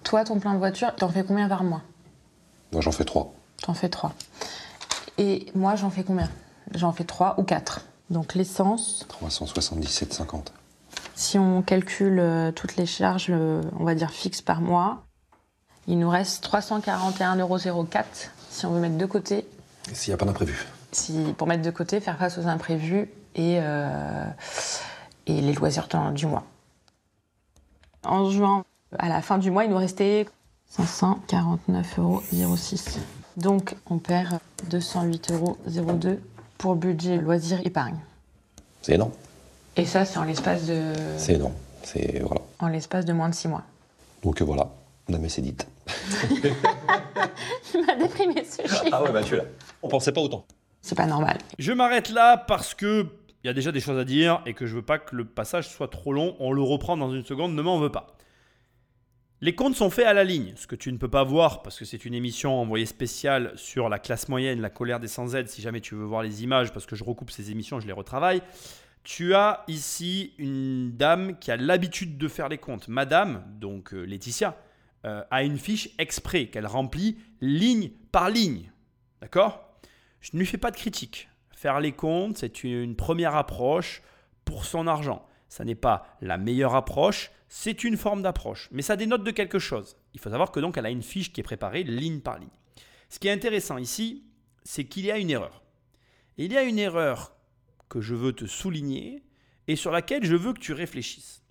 [0.04, 1.84] Toi, ton plein de voiture, t'en fais combien par mois?
[2.72, 3.36] Moi, j'en fais 3.
[3.62, 4.16] T'en fais 3.
[5.20, 6.28] Et moi, j'en fais combien?
[6.74, 7.86] J'en fais 3 ou 4.
[8.10, 9.06] Donc l'essence.
[9.22, 10.48] 377,50.
[11.14, 15.04] Si on calcule euh, toutes les charges, on va dire fixes par mois,
[15.86, 19.46] il nous reste 341,04 euros si on veut mettre de côté
[19.92, 20.66] s'il n'y a pas d'imprévu.
[20.92, 24.26] Si, pour mettre de côté, faire face aux imprévus et, euh,
[25.28, 26.46] et les loisirs du mois.
[28.04, 28.64] En juin,
[28.98, 30.28] à la fin du mois, il nous restait
[30.78, 32.22] 549,06 euros.
[33.38, 35.58] Donc, on perd 208,02 euros
[36.58, 37.98] pour budget loisirs épargne.
[38.82, 39.12] C'est énorme.
[39.76, 40.94] Et ça, c'est en l'espace de.
[41.18, 41.54] C'est énorme.
[41.84, 42.42] C'est voilà.
[42.60, 43.64] En l'espace de moins de six mois.
[44.24, 44.70] Donc voilà,
[45.10, 45.68] la messe est dite.
[47.74, 48.90] Il m'a déprimé ce chiffre.
[48.92, 49.46] Ah ouais, bah tu es là.
[49.82, 50.46] On pensait pas autant.
[50.82, 51.38] C'est pas normal.
[51.60, 53.08] Je m'arrête là parce que
[53.44, 55.26] il y a déjà des choses à dire et que je veux pas que le
[55.26, 56.36] passage soit trop long.
[56.40, 58.16] On le reprend dans une seconde, ne m'en veux pas.
[59.42, 61.78] Les comptes sont faits à la ligne, ce que tu ne peux pas voir parce
[61.78, 65.62] que c'est une émission envoyée spéciale sur la classe moyenne, la colère des sans-aide, si
[65.62, 68.42] jamais tu veux voir les images, parce que je recoupe ces émissions, je les retravaille.
[69.04, 72.88] Tu as ici une dame qui a l'habitude de faire les comptes.
[72.88, 74.56] Madame, donc euh, Laetitia,
[75.06, 78.72] euh, a une fiche exprès qu'elle remplit ligne par ligne.
[79.22, 79.78] D'accord?
[80.22, 81.30] Je ne lui fais pas de critique.
[81.52, 84.02] Faire les comptes, c'est une première approche
[84.46, 85.26] pour son argent.
[85.50, 88.70] Ça n'est pas la meilleure approche, c'est une forme d'approche.
[88.72, 89.98] Mais ça dénote de quelque chose.
[90.14, 92.50] Il faut savoir que donc elle a une fiche qui est préparée ligne par ligne.
[93.10, 94.24] Ce qui est intéressant ici,
[94.64, 95.62] c'est qu'il y a une erreur.
[96.38, 97.36] Il y a une erreur
[97.90, 99.24] que je veux te souligner
[99.68, 101.43] et sur laquelle je veux que tu réfléchisses.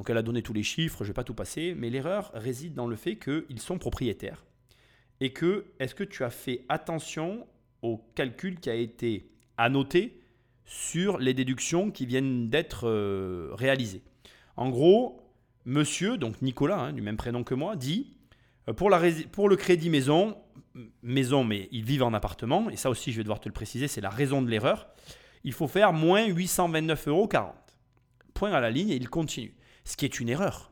[0.00, 2.30] Donc elle a donné tous les chiffres, je ne vais pas tout passer, mais l'erreur
[2.32, 4.46] réside dans le fait qu'ils sont propriétaires.
[5.20, 7.46] Et que, est-ce que tu as fait attention
[7.82, 10.22] au calcul qui a été annoté
[10.64, 14.00] sur les déductions qui viennent d'être euh, réalisées?
[14.56, 15.30] En gros,
[15.66, 18.14] monsieur, donc Nicolas, hein, du même prénom que moi, dit
[18.70, 20.38] euh, pour, le crédit maison,
[21.02, 23.86] maison mais ils vivent en appartement, et ça aussi je vais devoir te le préciser,
[23.86, 24.88] c'est la raison de l'erreur,
[25.44, 27.28] il faut faire moins 829,40 euros.
[28.32, 29.54] Point à la ligne et il continue.
[29.90, 30.70] Ce qui est une erreur.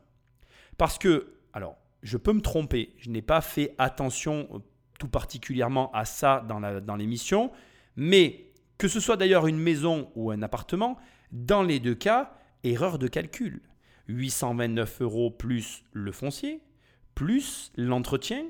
[0.77, 4.59] Parce que, alors, je peux me tromper, je n'ai pas fait attention euh,
[4.97, 7.51] tout particulièrement à ça dans l'émission,
[7.97, 8.45] mais
[8.77, 10.97] que ce soit d'ailleurs une maison ou un appartement,
[11.33, 12.31] dans les deux cas,
[12.63, 13.61] erreur de calcul.
[14.07, 16.61] 829 euros plus le foncier,
[17.13, 18.45] plus l'entretien.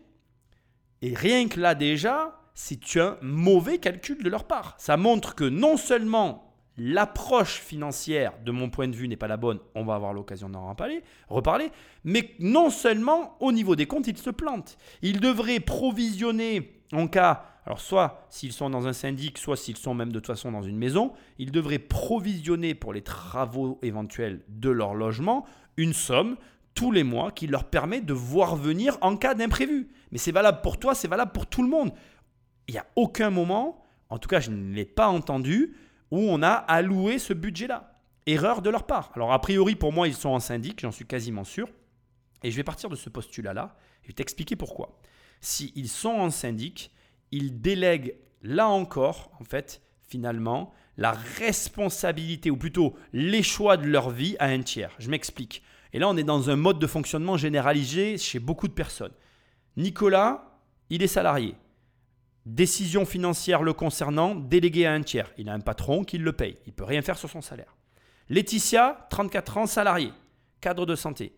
[1.01, 4.75] Et rien que là déjà, c'est un mauvais calcul de leur part.
[4.77, 6.48] Ça montre que non seulement
[6.79, 10.49] l'approche financière, de mon point de vue, n'est pas la bonne, on va avoir l'occasion
[10.49, 10.73] d'en
[11.29, 11.71] reparler,
[12.03, 14.77] mais non seulement au niveau des comptes, ils se plantent.
[15.01, 19.93] Ils devraient provisionner en cas, alors soit s'ils sont dans un syndic, soit s'ils sont
[19.93, 24.69] même de toute façon dans une maison, ils devraient provisionner pour les travaux éventuels de
[24.69, 25.45] leur logement
[25.77, 26.35] une somme
[26.73, 29.89] tous les mois qui leur permet de voir venir en cas d'imprévu.
[30.11, 31.91] Mais c'est valable pour toi, c'est valable pour tout le monde
[32.69, 35.75] il n'y a aucun moment, en tout cas je ne l'ai pas entendu,
[36.12, 38.00] où on a alloué ce budget-là.
[38.26, 39.12] Erreur de leur part.
[39.15, 41.69] Alors a priori pour moi ils sont en syndic, j'en suis quasiment sûr.
[42.43, 43.76] Et je vais partir de ce postulat-là
[44.08, 45.00] et t'expliquer pourquoi.
[45.41, 46.91] S'ils sont en syndic,
[47.32, 54.10] ils délèguent là encore, en fait, finalement, la responsabilité, ou plutôt les choix de leur
[54.10, 54.93] vie à un tiers.
[55.00, 55.63] Je m'explique.
[55.93, 59.13] Et là, on est dans un mode de fonctionnement généralisé chez beaucoup de personnes.
[59.78, 61.56] Nicolas, il est salarié.
[62.45, 65.32] Décision financière le concernant, déléguée à un tiers.
[65.38, 66.58] Il a un patron qui le paye.
[66.65, 67.75] Il ne peut rien faire sur son salaire.
[68.30, 70.13] Laetitia, 34 ans, salariée,
[70.62, 71.34] cadre de santé.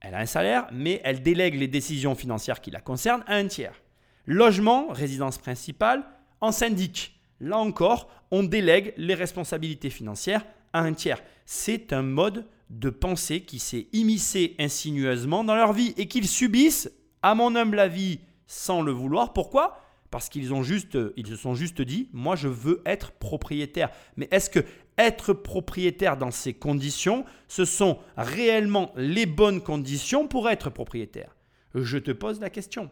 [0.00, 3.46] Elle a un salaire, mais elle délègue les décisions financières qui la concernent à un
[3.46, 3.80] tiers.
[4.26, 6.04] Logement, résidence principale,
[6.40, 7.20] en syndic.
[7.40, 11.22] Là encore, on délègue les responsabilités financières à un tiers.
[11.46, 16.90] C'est un mode de pensée qui s'est immiscé insinueusement dans leur vie et qu'ils subissent,
[17.22, 19.32] à mon humble avis, sans le vouloir.
[19.32, 19.81] Pourquoi?
[20.12, 23.88] Parce qu'ils ont juste, ils se sont juste dit, moi je veux être propriétaire.
[24.16, 24.60] Mais est-ce que
[24.98, 31.34] être propriétaire dans ces conditions, ce sont réellement les bonnes conditions pour être propriétaire?
[31.74, 32.90] Je te pose la question.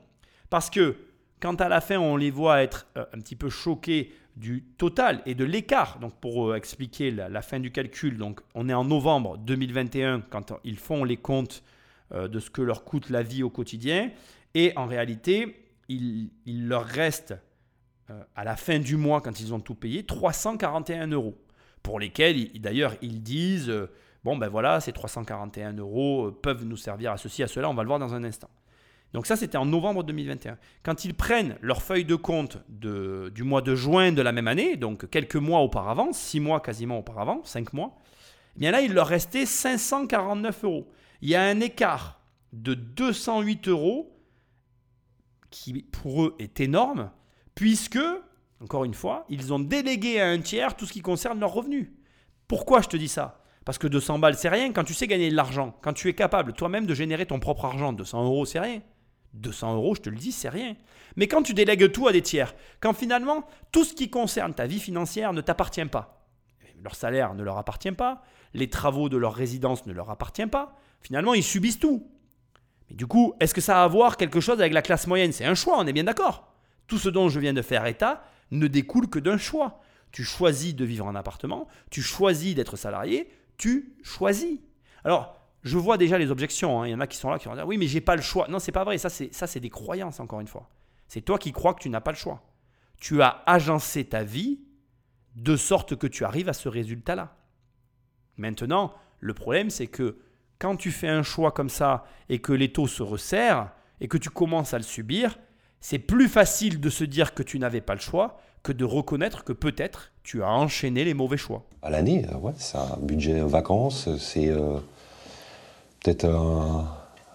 [0.48, 0.96] Parce que
[1.40, 5.20] quand à la fin on les voit être euh, un petit peu choqués du total
[5.26, 8.84] et de l'écart, donc pour euh, expliquer la, fin du calcul, donc on est en
[8.84, 11.62] novembre 2021 quand ils font les comptes
[12.12, 14.10] euh, de ce que leur coûte la vie au quotidien,
[14.54, 17.34] et en réalité, il, leur reste
[18.10, 21.36] euh, à la fin du mois, quand ils ont tout payé, 341 euros.
[21.82, 23.90] Pour lesquels, d'ailleurs, ils disent euh,
[24.22, 27.74] Bon, ben voilà, ces 341 euros euh, peuvent nous servir à ceci, à cela, on
[27.74, 28.50] va le voir dans un instant.
[29.12, 30.58] Donc, ça, c'était en novembre 2021.
[30.84, 34.46] Quand ils prennent leur feuille de compte de, du mois de juin de la même
[34.46, 37.96] année, donc quelques mois auparavant, six mois quasiment auparavant, cinq mois,
[38.56, 40.88] eh bien là, il leur restait 549 euros.
[41.22, 42.20] Il y a un écart
[42.52, 44.19] de 208 euros
[45.50, 47.10] qui pour eux est énorme,
[47.54, 47.98] puisque,
[48.60, 51.90] encore une fois, ils ont délégué à un tiers tout ce qui concerne leurs revenus.
[52.48, 53.42] Pourquoi je te dis ça?
[53.64, 54.72] Parce que 200 balles, c'est rien.
[54.72, 57.66] Quand tu sais gagner de l'argent, quand tu es capable toi-même de générer ton propre
[57.66, 58.80] argent, 200 euros, c'est rien.
[59.34, 60.76] 200 euros, je te le dis, c'est rien.
[61.16, 64.66] Mais quand tu délègues tout à des tiers, quand finalement tout ce qui concerne ta
[64.66, 66.26] vie financière ne t'appartient pas,
[66.82, 68.22] leur salaire ne leur appartient pas,
[68.54, 72.10] les travaux de leur résidence ne leur appartiennent pas, finalement ils subissent tout.
[72.90, 75.32] Du coup, est-ce que ça a à voir quelque chose avec la classe moyenne?
[75.32, 76.52] C'est un choix, on est bien d'accord.
[76.86, 79.80] Tout ce dont je viens de faire état ne découle que d'un choix.
[80.12, 84.58] Tu choisis de vivre en appartement, tu choisis d'être salarié, tu choisis.
[85.04, 86.80] Alors, Je vois déjà les objections.
[86.82, 86.86] hein.
[86.86, 88.22] Il y en a qui sont là qui vont dire oui, mais j'ai pas le
[88.22, 88.48] choix.
[88.48, 88.96] Non, c'est pas vrai.
[88.98, 90.68] Ça, c'est des croyances encore une fois.
[91.06, 92.42] C'est toi qui crois que tu n'as pas le choix.
[92.98, 94.60] Tu as agencé ta vie
[95.36, 97.36] de sorte que tu arrives à ce résultat-là.
[98.36, 100.16] Maintenant, le problème, c'est que
[100.60, 103.70] quand tu fais un choix comme ça et que les taux se resserrent
[104.00, 105.38] et que tu commences à le subir,
[105.80, 109.42] c'est plus facile de se dire que tu n'avais pas le choix que de reconnaître
[109.42, 111.64] que peut-être tu as enchaîné les mauvais choix.
[111.82, 114.78] À l'année, euh, ouais, c'est un budget vacances, c'est euh,
[116.04, 116.86] peut-être un,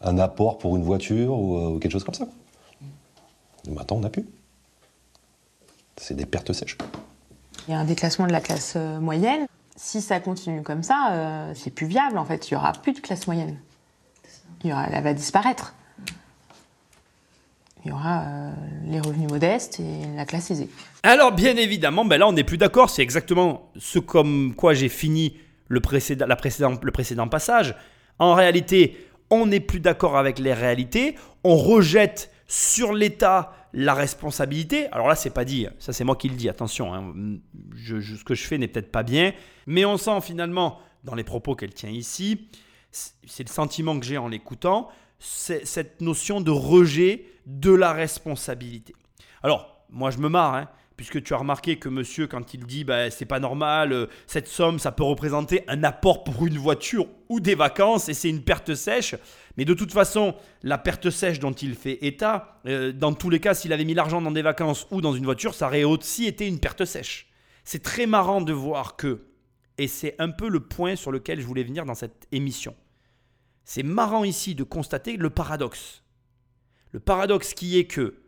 [0.04, 2.28] un apport pour une voiture ou, euh, ou quelque chose comme ça.
[3.68, 4.26] Maintenant, on n'a plus.
[5.98, 6.78] C'est des pertes sèches.
[7.68, 9.48] Il y a un déclassement de la classe euh, moyenne.
[9.76, 12.50] Si ça continue comme ça, euh, c'est plus viable en fait.
[12.50, 13.58] Il y aura plus de classe moyenne.
[14.64, 15.76] Il y aura, elle va disparaître.
[17.84, 18.52] Il y aura euh,
[18.86, 20.70] les revenus modestes et la classe aisée.
[21.04, 24.90] Alors bien évidemment, ben là on n'est plus d'accord, c'est exactement ce comme quoi j'ai
[24.90, 27.76] fini le précédent, la le précédent passage.
[28.18, 28.98] En réalité,
[29.30, 34.88] on n'est plus d'accord avec les réalités, on rejette sur l'État la responsabilité.
[34.88, 37.14] Alors là, c'est pas dit, ça c'est moi qui le dis, attention, hein.
[37.76, 39.34] Ce que je fais n'est peut-être pas bien,
[39.68, 42.48] mais on sent finalement dans les propos qu'elle tient ici,
[42.92, 44.88] c'est le sentiment que j'ai en l'écoutant,
[45.20, 48.96] cette notion de rejet de la responsabilité.
[49.44, 52.84] Alors, moi je me marre, hein, puisque tu as remarqué que monsieur, quand il dit
[52.84, 57.08] bah, c'est pas normal, euh, cette somme, ça peut représenter un apport pour une voiture
[57.30, 59.16] ou des vacances et c'est une perte sèche.
[59.58, 63.40] Mais de toute façon, la perte sèche dont il fait état, euh, dans tous les
[63.40, 66.26] cas, s'il avait mis l'argent dans des vacances ou dans une voiture, ça aurait aussi
[66.26, 67.28] été une perte sèche.
[67.64, 69.26] C'est très marrant de voir que,
[69.78, 72.76] et c'est un peu le point sur lequel je voulais venir dans cette émission,
[73.64, 76.04] c'est marrant ici de constater le paradoxe.
[76.92, 78.22] Le paradoxe qui est que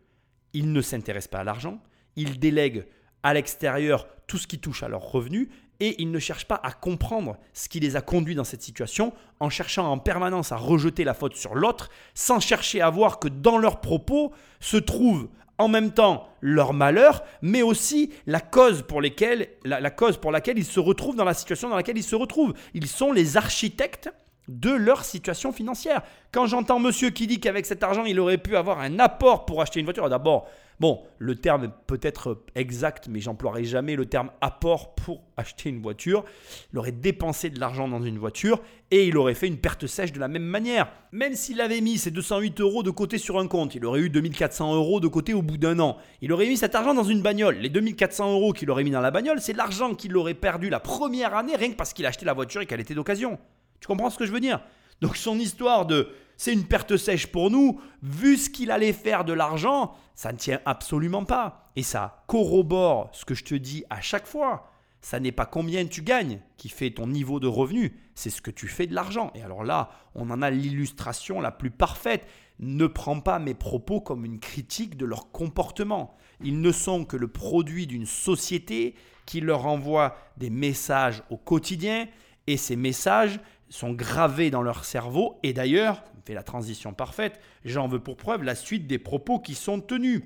[0.53, 1.81] ils ne s'intéressent pas à l'argent,
[2.17, 2.85] ils délèguent
[3.23, 5.47] à l'extérieur tout ce qui touche à leurs revenus
[5.79, 9.13] et ils ne cherchent pas à comprendre ce qui les a conduits dans cette situation
[9.39, 13.27] en cherchant en permanence à rejeter la faute sur l'autre sans chercher à voir que
[13.27, 19.01] dans leurs propos se trouve en même temps leur malheur, mais aussi la cause pour,
[19.01, 22.53] la cause pour laquelle ils se retrouvent dans la situation dans laquelle ils se retrouvent.
[22.73, 24.09] Ils sont les architectes
[24.47, 26.01] de leur situation financière.
[26.31, 29.61] Quand j'entends monsieur qui dit qu'avec cet argent, il aurait pu avoir un apport pour
[29.61, 30.47] acheter une voiture, d'abord,
[30.79, 36.23] bon, le terme peut-être exact, mais j'emploierai jamais le terme apport pour acheter une voiture.
[36.71, 40.13] Il aurait dépensé de l'argent dans une voiture et il aurait fait une perte sèche
[40.13, 40.89] de la même manière.
[41.11, 44.09] Même s'il avait mis ses 208 euros de côté sur un compte, il aurait eu
[44.09, 45.97] 2400 euros de côté au bout d'un an.
[46.21, 47.57] Il aurait mis cet argent dans une bagnole.
[47.57, 50.79] Les 2400 euros qu'il aurait mis dans la bagnole, c'est l'argent qu'il aurait perdu la
[50.79, 53.37] première année rien que parce qu'il a acheté la voiture et qu'elle était d'occasion.
[53.79, 54.61] Tu comprends ce que je veux dire?
[55.01, 59.25] Donc son histoire de c'est une perte sèche pour nous, vu ce qu'il allait faire
[59.25, 61.71] de l'argent, ça ne tient absolument pas.
[61.75, 64.71] Et ça corrobore ce que je te dis à chaque fois.
[65.01, 68.51] Ça n'est pas combien tu gagnes qui fait ton niveau de revenu, c'est ce que
[68.51, 69.31] tu fais de l'argent.
[69.35, 72.27] Et alors là, on en a l'illustration la plus parfaite.
[72.59, 76.15] Ne prends pas mes propos comme une critique de leur comportement.
[76.43, 82.07] Ils ne sont que le produit d'une société qui leur envoie des messages au quotidien
[82.47, 85.39] et ces messages sont gravés dans leur cerveau.
[85.43, 89.39] Et d'ailleurs, ça fait la transition parfaite, j'en veux pour preuve la suite des propos
[89.39, 90.23] qui sont tenus.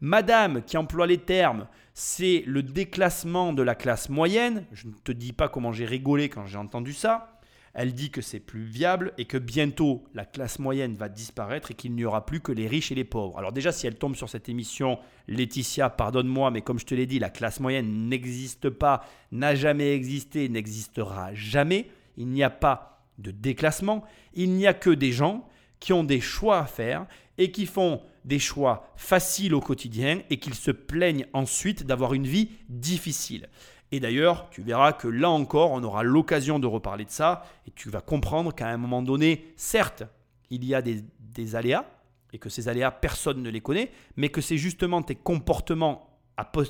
[0.00, 4.64] Madame qui emploie les termes, c'est le déclassement de la classe moyenne.
[4.72, 7.40] Je ne te dis pas comment j'ai rigolé quand j'ai entendu ça.
[7.72, 11.74] Elle dit que c'est plus viable et que bientôt la classe moyenne va disparaître et
[11.74, 13.38] qu'il n'y aura plus que les riches et les pauvres.
[13.38, 14.98] Alors déjà, si elle tombe sur cette émission,
[15.28, 19.94] Laetitia, pardonne-moi, mais comme je te l'ai dit, la classe moyenne n'existe pas, n'a jamais
[19.94, 21.88] existé, n'existera jamais.
[22.16, 24.04] Il n'y a pas de déclassement.
[24.34, 27.06] Il n'y a que des gens qui ont des choix à faire
[27.38, 32.26] et qui font des choix faciles au quotidien et qu'ils se plaignent ensuite d'avoir une
[32.26, 33.48] vie difficile.
[33.92, 37.70] Et d'ailleurs, tu verras que là encore, on aura l'occasion de reparler de ça et
[37.70, 40.04] tu vas comprendre qu'à un moment donné, certes,
[40.50, 41.86] il y a des, des aléas
[42.32, 46.10] et que ces aléas, personne ne les connaît, mais que c'est justement tes comportements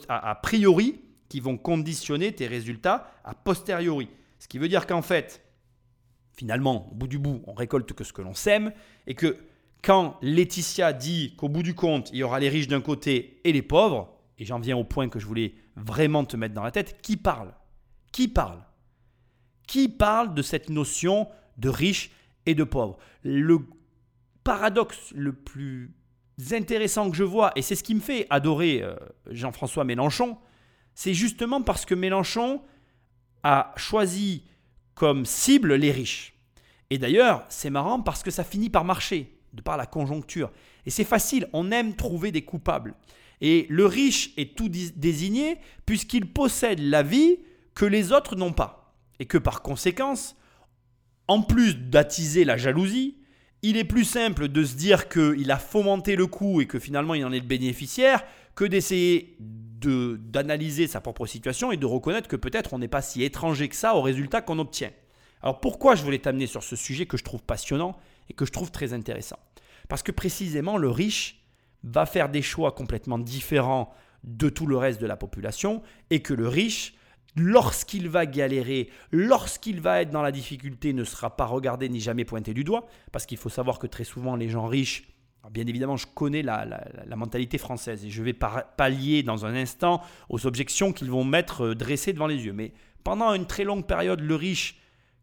[0.08, 4.08] a, priori qui vont conditionner tes résultats a posteriori.
[4.40, 5.44] Ce qui veut dire qu'en fait,
[6.32, 8.72] finalement, au bout du bout, on récolte que ce que l'on sème
[9.06, 9.36] et que
[9.82, 13.52] quand Laetitia dit qu'au bout du compte, il y aura les riches d'un côté et
[13.52, 16.70] les pauvres, et j'en viens au point que je voulais vraiment te mettre dans la
[16.70, 17.54] tête, qui parle?
[18.12, 18.64] Qui parle?
[19.68, 21.28] Qui parle de cette notion
[21.58, 22.10] de riches
[22.46, 23.58] et de pauvres Le
[24.42, 25.94] paradoxe le plus
[26.50, 28.96] intéressant que je vois, et c'est ce qui me fait adorer euh,
[29.30, 30.38] Jean-François Mélenchon,
[30.94, 32.62] c'est justement parce que Mélenchon
[33.42, 34.44] a choisi
[34.94, 36.34] comme cible les riches.
[36.90, 40.50] Et d'ailleurs, c'est marrant parce que ça finit par marcher, de par la conjoncture.
[40.86, 42.94] Et c'est facile, on aime trouver des coupables.
[43.40, 47.38] Et le riche est tout désigné puisqu'il possède la vie
[47.74, 48.94] que les autres n'ont pas.
[49.18, 50.36] Et que par conséquence,
[51.28, 53.16] en plus d'attiser la jalousie,
[53.62, 57.14] il est plus simple de se dire qu'il a fomenté le coup et que finalement
[57.14, 58.24] il en est le bénéficiaire
[58.54, 63.02] que d'essayer de, d'analyser sa propre situation et de reconnaître que peut-être on n'est pas
[63.02, 64.90] si étranger que ça au résultat qu'on obtient.
[65.42, 67.96] Alors pourquoi je voulais t'amener sur ce sujet que je trouve passionnant
[68.28, 69.38] et que je trouve très intéressant?
[69.88, 71.42] Parce que précisément le riche
[71.82, 76.34] va faire des choix complètement différents de tout le reste de la population et que
[76.34, 76.94] le riche
[77.36, 82.24] lorsqu'il va galérer, lorsqu'il va être dans la difficulté, ne sera pas regardé ni jamais
[82.24, 85.08] pointé du doigt, parce qu'il faut savoir que très souvent les gens riches,
[85.48, 86.66] bien évidemment je connais la,
[87.16, 91.74] mentalité française et je vais pallier dans un instant aux objections qu'ils vont mettre euh,
[91.74, 92.72] dressées devant les yeux, mais
[93.04, 94.78] pendant une très longue période, le riche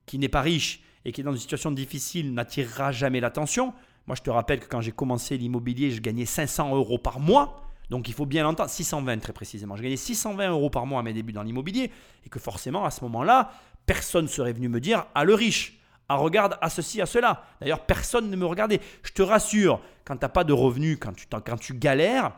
[0.05, 3.73] qui n'est pas riche et qui est dans une situation difficile n'attirera jamais l'attention.
[4.07, 7.61] Moi je te rappelle que quand j'ai commencé l'immobilier, je gagnais 500 euros par mois.
[7.89, 9.77] Donc il faut bien l'entendre, 620 très précisément.
[9.77, 11.91] Je gagnais 620 euros par mois à mes débuts dans l'immobilier
[12.25, 13.51] et que forcément à ce moment-là,
[13.85, 15.79] personne ne serait venu me dire Ah le riche,
[16.09, 17.43] ah regarde à ceci, à cela.
[17.59, 18.79] D'ailleurs, personne ne me regardait.
[19.03, 22.31] Je te rassure, quand tu n'as pas de revenus, quand tu, quand tu galères,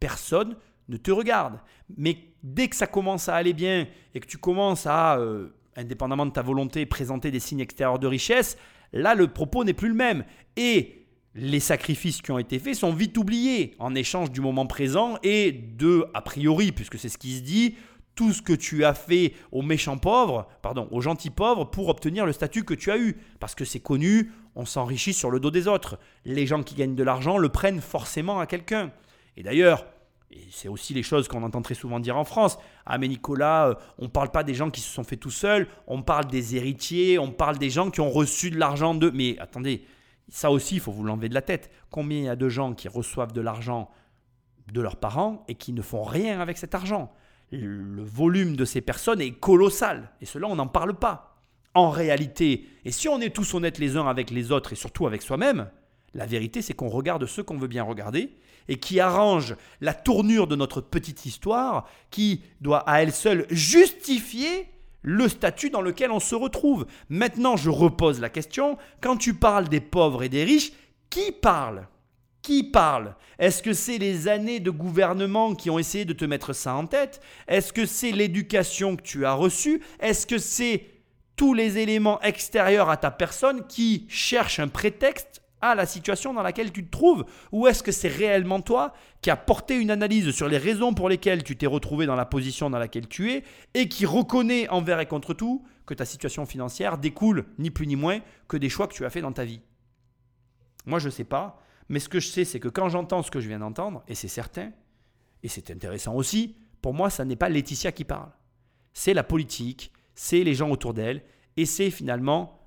[0.00, 0.56] personne
[0.88, 1.58] ne te regarde.
[1.96, 6.26] Mais dès que ça commence à aller bien et que tu commences à, euh, indépendamment
[6.26, 8.56] de ta volonté, présenter des signes extérieurs de richesse,
[8.92, 10.24] là le propos n'est plus le même.
[10.56, 15.16] Et les sacrifices qui ont été faits sont vite oubliés en échange du moment présent
[15.22, 17.76] et de, a priori, puisque c'est ce qui se dit,
[18.14, 22.26] tout ce que tu as fait aux méchants pauvres, pardon, aux gentils pauvres pour obtenir
[22.26, 23.16] le statut que tu as eu.
[23.40, 25.98] Parce que c'est connu, on s'enrichit sur le dos des autres.
[26.24, 28.92] Les gens qui gagnent de l'argent le prennent forcément à quelqu'un.
[29.36, 29.86] Et d'ailleurs,
[30.50, 32.58] c'est aussi les choses qu'on entend très souvent dire en France.
[32.86, 35.30] Ah mais Nicolas, euh, on ne parle pas des gens qui se sont fait tout
[35.30, 39.10] seuls, on parle des héritiers, on parle des gens qui ont reçu de l'argent de...
[39.10, 39.84] Mais attendez,
[40.28, 41.70] ça aussi, il faut vous l'enlever de la tête.
[41.90, 43.90] Combien il y a de gens qui reçoivent de l'argent
[44.72, 47.12] de leurs parents et qui ne font rien avec cet argent?
[47.52, 50.10] Le volume de ces personnes est colossal.
[50.20, 51.42] Et cela, on n'en parle pas.
[51.74, 55.06] En réalité, et si on est tous honnêtes les uns avec les autres et surtout
[55.06, 55.70] avec soi-même,
[56.14, 58.34] la vérité, c'est qu'on regarde ce qu'on veut bien regarder
[58.68, 64.68] et qui arrange la tournure de notre petite histoire qui doit à elle seule justifier
[65.00, 66.86] le statut dans lequel on se retrouve.
[67.08, 70.72] Maintenant, je repose la question, quand tu parles des pauvres et des riches,
[71.10, 71.86] qui parle?
[72.42, 73.14] Qui parle?
[73.38, 76.86] Est-ce que c'est les années de gouvernement qui ont essayé de te mettre ça en
[76.86, 77.20] tête?
[77.48, 79.82] Est-ce que c'est l'éducation que tu as reçue?
[80.00, 80.86] Est-ce que c'est
[81.36, 86.42] tous les éléments extérieurs à ta personne qui cherchent un prétexte à la situation dans
[86.42, 87.24] laquelle tu te trouves?
[87.52, 91.08] Ou est-ce que c'est réellement toi qui as porté une analyse sur les raisons pour
[91.08, 95.00] lesquelles tu t'es retrouvé dans la position dans laquelle tu es et qui reconnaît envers
[95.00, 98.18] et contre tout que ta situation financière découle ni plus ni moins
[98.48, 99.60] que des choix que tu as fait dans ta vie?
[100.84, 101.61] Moi, je ne sais pas,
[101.92, 104.14] mais ce que je sais, c'est que quand j'entends ce que je viens d'entendre, et
[104.14, 104.72] c'est certain,
[105.42, 108.30] et c'est intéressant aussi, pour moi, ça n'est pas Laetitia qui parle.
[108.94, 111.22] C'est la politique, c'est les gens autour d'elle,
[111.58, 112.66] et c'est finalement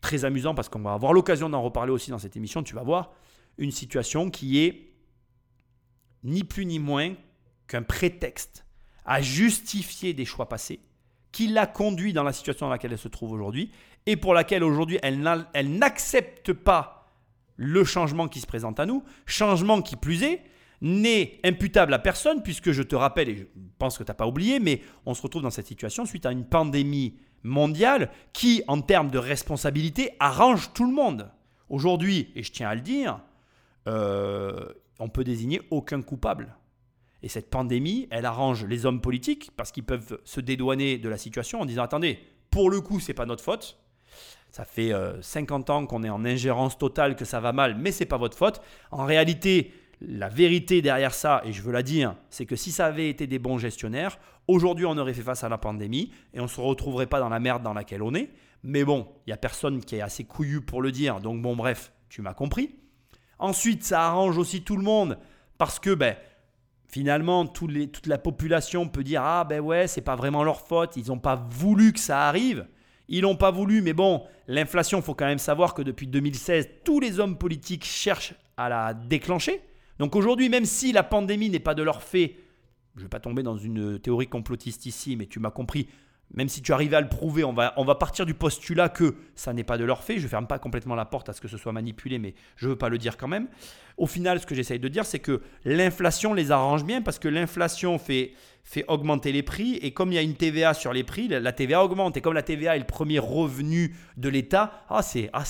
[0.00, 2.82] très amusant parce qu'on va avoir l'occasion d'en reparler aussi dans cette émission, tu vas
[2.82, 3.12] voir,
[3.58, 4.94] une situation qui est
[6.24, 7.14] ni plus ni moins
[7.66, 8.64] qu'un prétexte
[9.04, 10.80] à justifier des choix passés,
[11.30, 13.70] qui l'a conduit dans la situation dans laquelle elle se trouve aujourd'hui,
[14.06, 15.20] et pour laquelle aujourd'hui elle
[15.78, 17.01] n'accepte pas
[17.56, 20.42] le changement qui se présente à nous, changement qui plus est,
[20.80, 23.44] n'est imputable à personne, puisque je te rappelle, et je
[23.78, 26.32] pense que tu n'as pas oublié, mais on se retrouve dans cette situation suite à
[26.32, 31.30] une pandémie mondiale qui, en termes de responsabilité, arrange tout le monde.
[31.68, 33.20] Aujourd'hui, et je tiens à le dire,
[33.86, 36.56] euh, on peut désigner aucun coupable.
[37.22, 41.16] Et cette pandémie, elle arrange les hommes politiques parce qu'ils peuvent se dédouaner de la
[41.16, 42.18] situation en disant attendez,
[42.50, 43.78] pour le coup, c'est pas notre faute.
[44.52, 44.92] Ça fait
[45.22, 48.18] 50 euh, ans qu'on est en ingérence totale, que ça va mal, mais c'est pas
[48.18, 48.60] votre faute.
[48.90, 49.72] En réalité,
[50.02, 53.26] la vérité derrière ça, et je veux la dire, c'est que si ça avait été
[53.26, 56.60] des bons gestionnaires, aujourd'hui on aurait fait face à la pandémie et on ne se
[56.60, 58.28] retrouverait pas dans la merde dans laquelle on est.
[58.62, 61.56] Mais bon, il n'y a personne qui est assez couillu pour le dire, donc bon
[61.56, 62.74] bref, tu m'as compris.
[63.38, 65.18] Ensuite, ça arrange aussi tout le monde
[65.56, 66.14] parce que ben,
[66.88, 71.08] finalement, toute la population peut dire Ah ben ouais, c'est pas vraiment leur faute, ils
[71.08, 72.66] n'ont pas voulu que ça arrive.
[73.12, 76.98] Ils l'ont pas voulu, mais bon, l'inflation, faut quand même savoir que depuis 2016, tous
[76.98, 79.60] les hommes politiques cherchent à la déclencher.
[79.98, 82.36] Donc aujourd'hui, même si la pandémie n'est pas de leur fait,
[82.96, 85.88] je ne vais pas tomber dans une théorie complotiste ici, mais tu m'as compris,
[86.34, 89.64] même si tu arrives à le prouver, on va, partir du postulat que ça n'est
[89.64, 90.18] pas de leur fait.
[90.18, 92.66] Je ne ferme pas complètement la porte à ce que ce soit manipulé, mais je
[92.66, 93.48] ne veux pas le dire quand même.
[93.98, 97.28] Au final, ce que j'essaye de dire, c'est que l'inflation les arrange bien parce que
[97.28, 98.32] l'inflation fait,
[98.88, 99.74] augmenter les prix.
[99.82, 102.16] Et comme il y a une TVA sur les prix, la TVA augmente.
[102.16, 105.44] Et comme la TVA est le premier revenu de l'État, ah, c'est ah,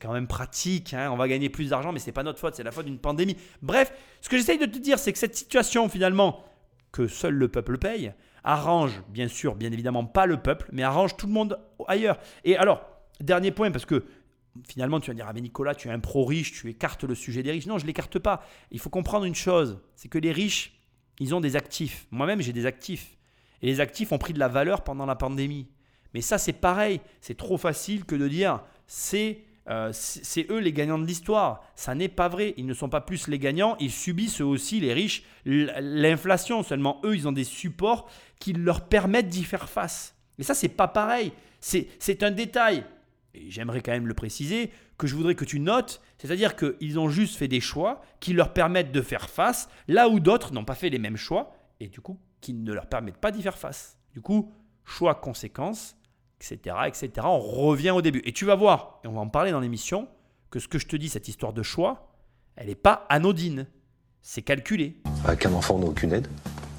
[0.00, 0.94] quand même pratique.
[0.94, 1.10] Hein.
[1.12, 2.98] on va gagner plus d'argent, mais ce n'est pas notre faute, c'est la faute d'une
[2.98, 3.36] pandémie.
[3.62, 6.44] Bref, ce que j'essaye de te dire, c'est que cette situation, finalement,
[6.90, 8.12] que seul le peuple paye,
[8.44, 12.18] arrange, bien sûr, bien évidemment, pas le peuple, mais arrange tout le monde ailleurs.
[12.44, 12.86] Et alors,
[13.20, 14.04] dernier point, parce que
[14.68, 17.42] finalement, tu vas dire, ah mais Nicolas, tu es un pro-riche, tu écartes le sujet
[17.42, 17.66] des riches.
[17.66, 18.44] Non, je ne l'écarte pas.
[18.70, 20.78] Il faut comprendre une chose, c'est que les riches,
[21.18, 22.06] ils ont des actifs.
[22.10, 23.16] Moi-même, j'ai des actifs.
[23.62, 25.68] Et les actifs ont pris de la valeur pendant la pandémie.
[26.12, 27.00] Mais ça, c'est pareil.
[27.20, 31.62] C'est trop facile que de dire, c'est euh, c'est eux les gagnants de l'histoire.
[31.74, 32.54] Ça n'est pas vrai.
[32.56, 33.76] Ils ne sont pas plus les gagnants.
[33.80, 36.62] Ils subissent eux aussi, les riches, l'inflation.
[36.62, 38.08] Seulement eux, ils ont des supports
[38.38, 40.16] qui leur permettent d'y faire face.
[40.38, 41.32] Et ça, c'est pas pareil.
[41.60, 42.84] C'est un détail.
[43.34, 47.08] Et j'aimerais quand même le préciser, que je voudrais que tu notes, c'est-à-dire qu'ils ont
[47.08, 50.76] juste fait des choix qui leur permettent de faire face, là où d'autres n'ont pas
[50.76, 53.98] fait les mêmes choix, et du coup, qui ne leur permettent pas d'y faire face.
[54.12, 54.52] Du coup,
[54.84, 55.96] choix, conséquences,
[56.40, 57.10] etc., etc.
[57.24, 58.22] On revient au début.
[58.24, 60.08] Et tu vas voir, et on va en parler dans l'émission,
[60.50, 62.12] que ce que je te dis, cette histoire de choix,
[62.56, 63.66] elle n'est pas anodine.
[64.22, 65.00] C'est calculé.
[65.24, 66.28] Avec un enfant, on n'a aucune aide.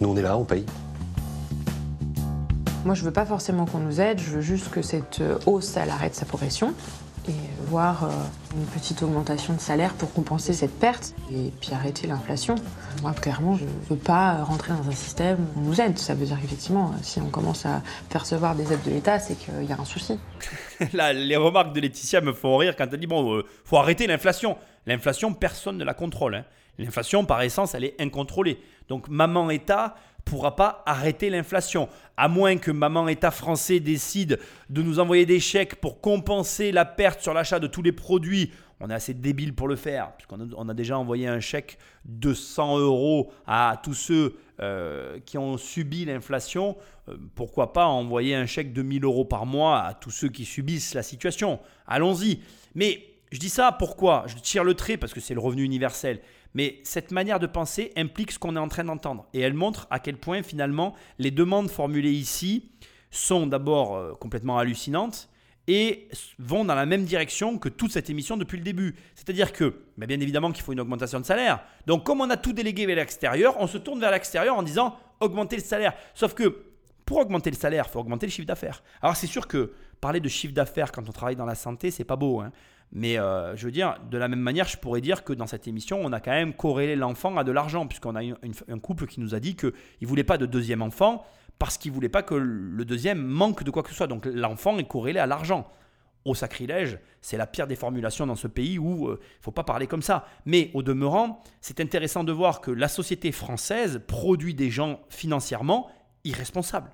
[0.02, 0.66] Nous, on est là, on paye.
[2.86, 5.90] Moi, je veux pas forcément qu'on nous aide, je veux juste que cette hausse, elle
[5.90, 6.74] arrête sa progression
[7.28, 7.34] et
[7.68, 8.10] voir euh,
[8.56, 12.56] une petite augmentation de salaire pour compenser cette perte et puis arrêter l'inflation.
[13.02, 15.98] Moi, clairement, je ne veux pas rentrer dans un système où on nous aide.
[15.98, 19.66] Ça veut dire qu'effectivement, si on commence à percevoir des aides de l'État, c'est qu'il
[19.68, 20.20] y a un souci.
[20.94, 24.08] Là, les remarques de Laetitia me font rire quand elle dit bon, euh, faut arrêter
[24.08, 24.58] l'inflation.
[24.86, 26.36] L'inflation, personne ne la contrôle.
[26.36, 26.46] Hein.
[26.78, 28.60] L'inflation, par essence, elle est incontrôlée.
[28.90, 29.96] Donc, maman État
[30.26, 31.88] pourra pas arrêter l'inflation.
[32.18, 36.84] À moins que maman État français décide de nous envoyer des chèques pour compenser la
[36.84, 38.52] perte sur l'achat de tous les produits.
[38.82, 42.80] On est assez débile pour le faire, puisqu'on a, déjà envoyé un chèque de 100
[42.80, 46.76] euros à tous ceux euh, qui ont subi l'inflation.
[47.08, 50.44] Euh, pourquoi pas envoyer un chèque de 1000 euros par mois à tous ceux qui
[50.44, 51.60] subissent la situation?
[51.88, 52.42] Allons-y.
[52.74, 53.02] Mais
[53.32, 54.26] je dis ça pourquoi?
[54.28, 56.20] Je tire le trait parce que c'est le revenu universel.
[56.56, 59.28] Mais cette manière de penser implique ce qu'on est en train d'entendre.
[59.34, 62.72] Et elle montre à quel point finalement les demandes formulées ici
[63.12, 65.30] sont d'abord euh, complètement hallucinantes
[65.68, 68.96] et vont dans la même direction que toute cette émission depuis le début.
[69.16, 71.62] C'est-à-dire que, bien évidemment qu'il faut une augmentation de salaire.
[71.88, 74.98] Donc comme on a tout délégué vers l'extérieur, on se tourne vers l'extérieur en disant
[75.20, 75.94] augmenter le salaire.
[76.14, 76.64] Sauf que
[77.06, 78.84] pour augmenter le salaire, il faut augmenter le chiffre d'affaires.
[79.02, 82.04] Alors c'est sûr que parler de chiffre d'affaires quand on travaille dans la santé, c'est
[82.04, 82.42] pas beau.
[82.42, 82.52] Hein.
[82.96, 85.68] Mais euh, je veux dire, de la même manière, je pourrais dire que dans cette
[85.68, 89.20] émission, on a quand même corrélé l'enfant à de l'argent, puisqu'on a un couple qui
[89.20, 91.26] nous a dit qu'il ne voulait pas de deuxième enfant
[91.60, 94.08] parce qu'il ne voulait pas que le deuxième manque de quoi que ce soit.
[94.08, 95.70] Donc l'enfant est corrélé à l'argent.
[96.24, 99.52] Au sacrilège, c'est la pire des formulations dans ce pays où il euh, ne faut
[99.52, 100.26] pas parler comme ça.
[100.46, 105.90] Mais au demeurant, c'est intéressant de voir que la société française produit des gens financièrement
[106.24, 106.92] irresponsables.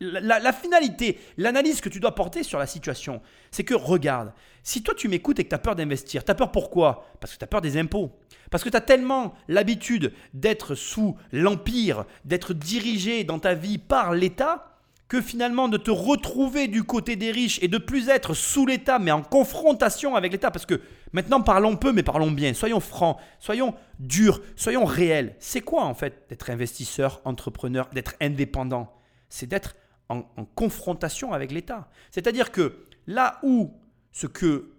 [0.00, 4.94] La, finalité, l'analyse que tu dois porter sur la situation, c'est que regarde, si toi
[4.94, 7.06] tu m'écoutes et que tu as peur d'investir, tu as peur pourquoi?
[7.18, 8.10] Parce que tu as peur des impôts.
[8.50, 14.12] Parce que tu as tellement l'habitude d'être sous l'empire, d'être dirigé dans ta vie par
[14.12, 14.70] l'État,
[15.08, 19.00] que finalement de te retrouver du côté des riches et de plus être sous l'État
[19.00, 20.50] mais en confrontation avec l'État.
[20.50, 20.80] Parce que
[21.12, 25.34] maintenant parlons peu mais parlons bien, soyons francs, soyons durs, soyons réels.
[25.40, 28.99] C'est quoi en fait d'être investisseur, entrepreneur, d'être indépendant?
[29.30, 29.74] C'est d'être
[30.10, 30.22] en,
[30.54, 31.88] confrontation avec l'État.
[32.10, 33.72] C'est-à-dire que là où
[34.12, 34.72] ce que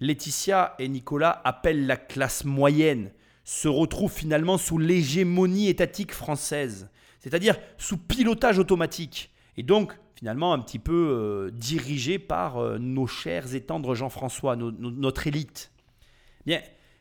[0.00, 3.12] Laetitia et Nicolas appellent la classe moyenne
[3.44, 6.90] se retrouve finalement sous l'hégémonie étatique française,
[7.20, 13.06] c'est-à-dire sous pilotage automatique, et donc finalement un petit peu euh, dirigé par euh, nos
[13.06, 15.70] chers et tendres Jean-François, notre élite.
[16.44, 16.60] Bien,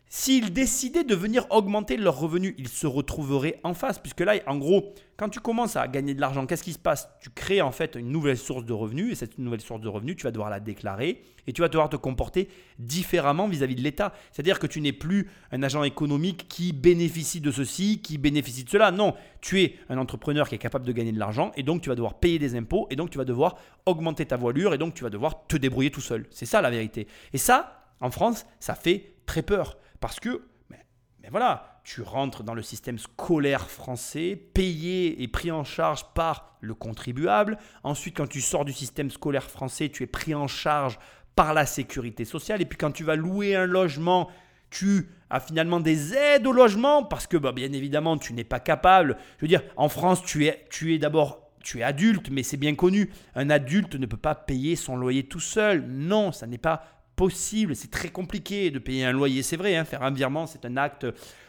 [0.10, 4.00] S'ils décidaient de venir augmenter leurs revenus, ils se retrouveraient en face.
[4.00, 7.10] Puisque là, en gros, quand tu commences à gagner de l'argent, qu'est-ce qui se passe?
[7.22, 9.12] Tu crées en fait une nouvelle source de revenus.
[9.12, 11.22] Et cette nouvelle source de revenus, tu vas devoir la déclarer.
[11.46, 12.48] Et tu vas devoir te comporter
[12.80, 14.14] différemment vis-à-vis de l'État.
[14.32, 18.70] C'est-à-dire que tu n'es plus un agent économique qui bénéficie de ceci, qui bénéficie de
[18.70, 18.92] cela.
[18.92, 21.52] Non, tu es un entrepreneur qui est capable de gagner de l'argent.
[21.58, 22.88] Et donc, tu vas devoir payer des impôts.
[22.90, 24.74] Et donc, tu vas devoir augmenter ta voilure.
[24.74, 26.28] Et donc, tu vas devoir te débrouiller tout seul.
[26.32, 27.08] C'est ça la vérité.
[27.34, 29.78] Et ça, en France, ça fait très peur.
[30.00, 35.64] Parce que, mais, voilà, tu rentres dans le système scolaire français, payé et pris en
[35.64, 37.58] charge par le contribuable.
[37.84, 41.00] Ensuite, quand tu sors du système scolaire français, tu es pris en charge
[41.36, 42.62] par la sécurité sociale.
[42.62, 44.30] Et puis quand tu vas louer un logement,
[44.70, 48.60] tu as finalement des aides au logement parce que bah, bien évidemment tu n'es pas
[48.60, 49.18] capable.
[49.38, 52.58] Je veux dire, en France, tu es, tu es d'abord tu es adulte, mais c'est
[52.58, 53.12] bien connu.
[53.36, 55.86] Un adulte ne peut pas payer son loyer tout seul.
[55.86, 57.76] Non, ça n'est pas possible.
[57.76, 59.76] C'est très compliqué de payer un loyer, c'est vrai.
[59.76, 61.06] Hein, faire un virement, c'est un acte,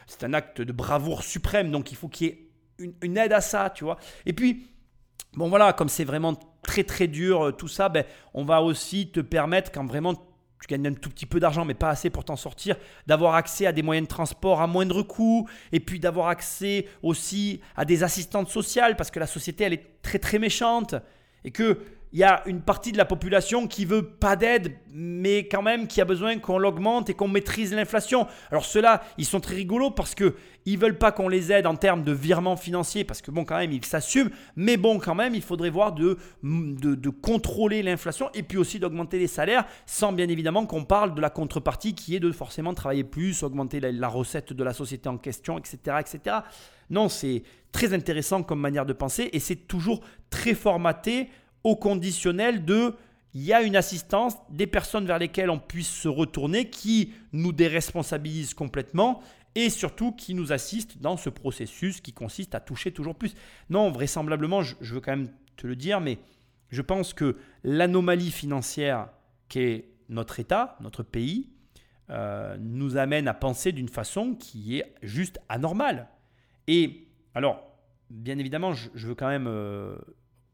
[0.07, 1.71] c'est un acte de bravoure suprême.
[1.71, 2.49] Donc il faut qu'il y ait
[3.01, 3.97] une, aide à ça, tu vois.
[4.25, 4.67] Et puis,
[5.33, 8.03] bon voilà, comme c'est vraiment très très dur euh, tout ça, ben,
[8.33, 11.73] on va aussi te permettre quand vraiment tu gagnes un tout petit peu d'argent, mais
[11.73, 12.75] pas assez pour t'en sortir,
[13.07, 17.61] d'avoir accès à des moyens de transport à moindre coût, et puis d'avoir accès aussi
[17.77, 20.95] à des assistantes sociales, parce que la société, elle est très très méchante,
[21.45, 21.79] et que
[22.11, 25.87] il y a une partie de la population qui veut pas d'aide, mais quand même
[25.87, 28.27] qui a besoin qu'on l'augmente et qu'on maîtrise l'inflation.
[28.49, 30.35] Alors ceux-là, ils sont très rigolos parce que
[30.65, 33.57] ils veulent pas qu'on les aide en termes de virement financier, parce que bon, quand
[33.57, 34.29] même, ils s'assument.
[34.55, 38.79] Mais bon, quand même, il faudrait voir de, de, de contrôler l'inflation et puis aussi
[38.79, 42.73] d'augmenter les salaires, sans bien évidemment qu'on parle de la contrepartie qui est de forcément
[42.73, 46.37] travailler plus, augmenter la, la recette de la société en question, etc., etc.
[46.89, 51.29] Non, c'est très intéressant comme manière de penser et c'est toujours très formaté
[51.63, 52.95] au conditionnel de
[53.33, 57.51] il y a une assistance, des personnes vers lesquelles on puisse se retourner qui nous
[57.51, 59.21] déresponsabilisent complètement
[59.55, 63.35] et surtout qui nous assistent dans ce processus qui consiste à toucher toujours plus.
[63.69, 66.17] Non, vraisemblablement, je, veux quand même te le dire, mais
[66.69, 69.09] je pense que l'anomalie financière
[69.47, 71.49] qu'est notre État, notre pays,
[72.09, 76.07] euh, nous amène à penser d'une façon qui est juste anormale.
[76.67, 77.63] Et alors,
[78.09, 79.95] bien évidemment, je, veux quand même euh,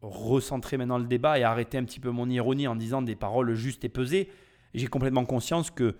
[0.10, 3.54] recentrer maintenant le débat et arrêter un petit peu mon ironie en disant des paroles
[3.56, 4.30] justes et pesées.
[4.74, 5.96] J'ai complètement conscience que,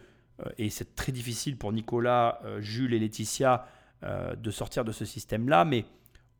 [0.46, 3.68] euh, et c'est très difficile pour Nicolas, euh, Jules et Laetitia
[4.04, 5.86] euh, de sortir de ce système-là, mais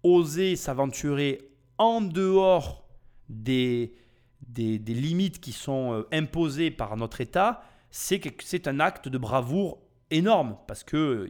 [0.04, 2.88] oser s'aventurer en dehors
[3.30, 3.94] des,
[4.48, 9.80] des, des, limites qui sont imposées par notre État, c'est un acte de bravoure
[10.12, 11.28] énorme parce que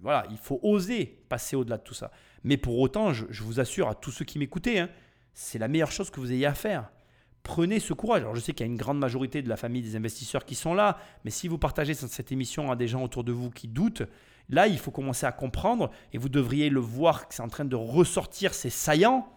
[0.00, 2.10] voilà, il faut oser passer au-delà de tout ça.
[2.42, 4.90] Mais pour autant, je, je vous assure à tous ceux qui m'écoutaient, hein,
[5.36, 6.90] c'est la meilleure chose que vous ayez à faire.
[7.42, 8.22] Prenez ce courage.
[8.22, 10.54] Alors je sais qu'il y a une grande majorité de la famille des investisseurs qui
[10.54, 13.68] sont là, mais si vous partagez cette émission à des gens autour de vous qui
[13.68, 14.02] doutent,
[14.48, 17.66] là il faut commencer à comprendre et vous devriez le voir que c'est en train
[17.66, 19.28] de ressortir, c'est saillant.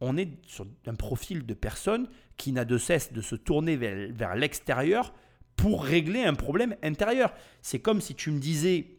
[0.00, 4.36] On est sur un profil de personne qui n'a de cesse de se tourner vers,
[4.36, 5.12] l'extérieur
[5.56, 7.34] pour régler un problème intérieur.
[7.62, 8.92] C'est comme si tu me disais,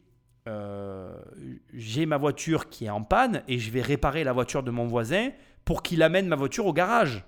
[0.49, 1.17] euh,
[1.73, 4.87] j'ai ma voiture qui est en panne et je vais réparer la voiture de mon
[4.87, 5.29] voisin
[5.65, 7.23] pour qu'il amène ma voiture au garage.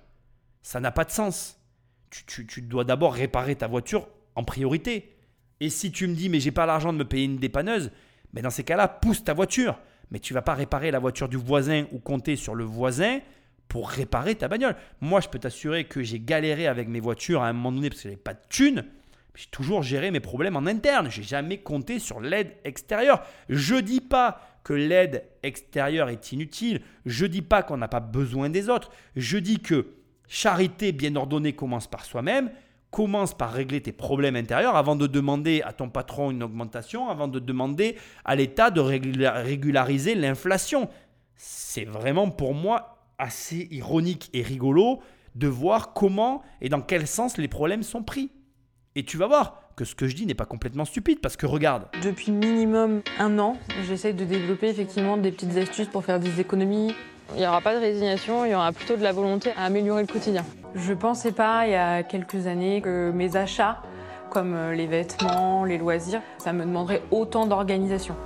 [0.62, 1.60] Ça n'a pas de sens.
[2.10, 5.16] Tu, dois d'abord réparer ta voiture en priorité.
[5.60, 7.90] Et si tu me dis, mais j'ai pas l'argent de me payer une dépanneuse,
[8.32, 9.78] mais dans ces cas-là, pousse ta voiture.
[10.10, 13.20] Mais tu vas pas réparer la voiture du voisin ou compter sur le voisin
[13.68, 14.76] pour réparer ta bagnole.
[15.00, 18.02] Moi, je peux t'assurer que j'ai galéré avec mes voitures à un moment donné parce
[18.02, 18.84] que j'avais pas de thunes.
[19.34, 21.10] J'ai toujours géré mes problèmes en interne.
[21.10, 23.24] J'ai jamais compté sur l'aide extérieure.
[23.48, 26.80] Je dis pas que l'aide extérieure est inutile.
[27.06, 28.90] Je dis pas qu'on n'a pas besoin des autres.
[29.16, 29.88] Je dis que
[30.28, 32.50] charité bien ordonnée commence par soi-même.
[32.90, 37.26] Commence par régler tes problèmes intérieurs avant de demander à ton patron une augmentation, avant
[37.26, 40.90] de demander à l'État de régulariser l'inflation.
[41.36, 45.00] C'est vraiment pour moi assez ironique et rigolo
[45.34, 48.30] de voir comment et dans quel sens les problèmes sont pris.
[48.94, 51.46] Et tu vas voir, que ce que je dis n'est pas complètement stupide parce que
[51.46, 51.86] regarde.
[52.02, 53.56] Depuis minimum un an,
[53.86, 56.94] j'essaie de développer effectivement des petites astuces pour faire des économies.
[57.34, 60.02] Il n'y aura pas de résignation, il y aura plutôt de la volonté à améliorer
[60.02, 60.44] le quotidien.
[60.74, 63.82] Je pensais pas il y a quelques années que mes achats,
[64.30, 68.16] comme euh, les vêtements, les loisirs, ça me demanderait autant d'organisation.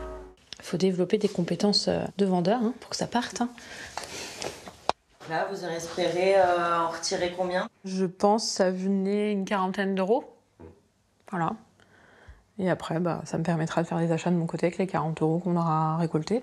[0.58, 3.40] Il faut développer des compétences euh, de vendeur hein, pour que ça parte.
[3.40, 3.48] Hein.
[5.28, 7.68] Là, vous espérez euh, en retirer combien?
[7.84, 10.35] Je pense que ça venait une quarantaine d'euros.
[11.30, 11.54] Voilà.
[12.58, 14.86] Et après, bah, ça me permettra de faire des achats de mon côté avec les
[14.86, 16.42] 40 euros qu'on aura récoltés.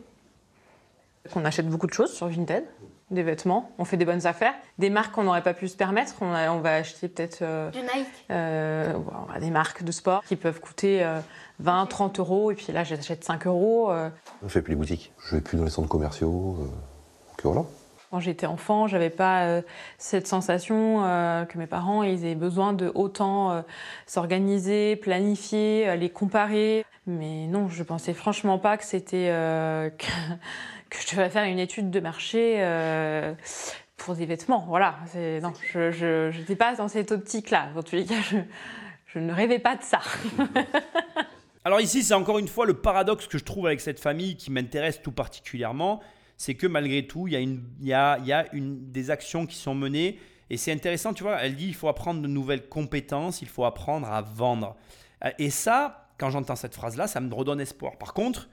[1.35, 2.65] On achète beaucoup de choses sur Vinted,
[3.09, 4.53] des vêtements, on fait des bonnes affaires.
[4.77, 7.41] Des marques qu'on n'aurait pas pu se permettre, on, on va acheter peut-être.
[7.41, 8.93] Euh, du Nike euh,
[9.39, 11.05] Des marques de sport qui peuvent coûter
[11.59, 13.91] 20, euh, 30 euros, et puis là j'achète 5 euros.
[14.43, 16.57] On fait plus les boutiques, je vais plus dans les centres commerciaux.
[17.37, 17.65] que voilà.
[18.13, 19.63] Quand j'étais enfant, j'avais pas euh,
[19.97, 23.61] cette sensation euh, que mes parents ils aient besoin de autant euh,
[24.05, 26.85] s'organiser, planifier, les comparer.
[27.07, 29.29] Mais non, je pensais franchement pas que c'était
[29.97, 30.05] que,
[30.91, 32.63] que, je devais faire une étude de marché
[33.97, 34.63] pour des vêtements.
[34.67, 34.97] Voilà,
[35.41, 37.69] non, je n'étais pas dans cette optique-là.
[37.75, 38.37] En tous les cas, je,
[39.07, 40.01] je ne rêvais pas de ça.
[41.65, 44.51] Alors ici, c'est encore une fois le paradoxe que je trouve avec cette famille qui
[44.51, 45.99] m'intéresse tout particulièrement
[46.43, 49.45] c'est que malgré tout, il y, a une, y a, y a une, des actions
[49.45, 50.19] qui sont menées.
[50.49, 53.63] Et c'est intéressant, tu vois, elle dit il faut apprendre de nouvelles compétences, il faut
[53.63, 54.75] apprendre à vendre.
[55.39, 57.97] Et ça, quand j'entends cette phrase-là, ça me redonne espoir.
[57.97, 58.49] Par contre,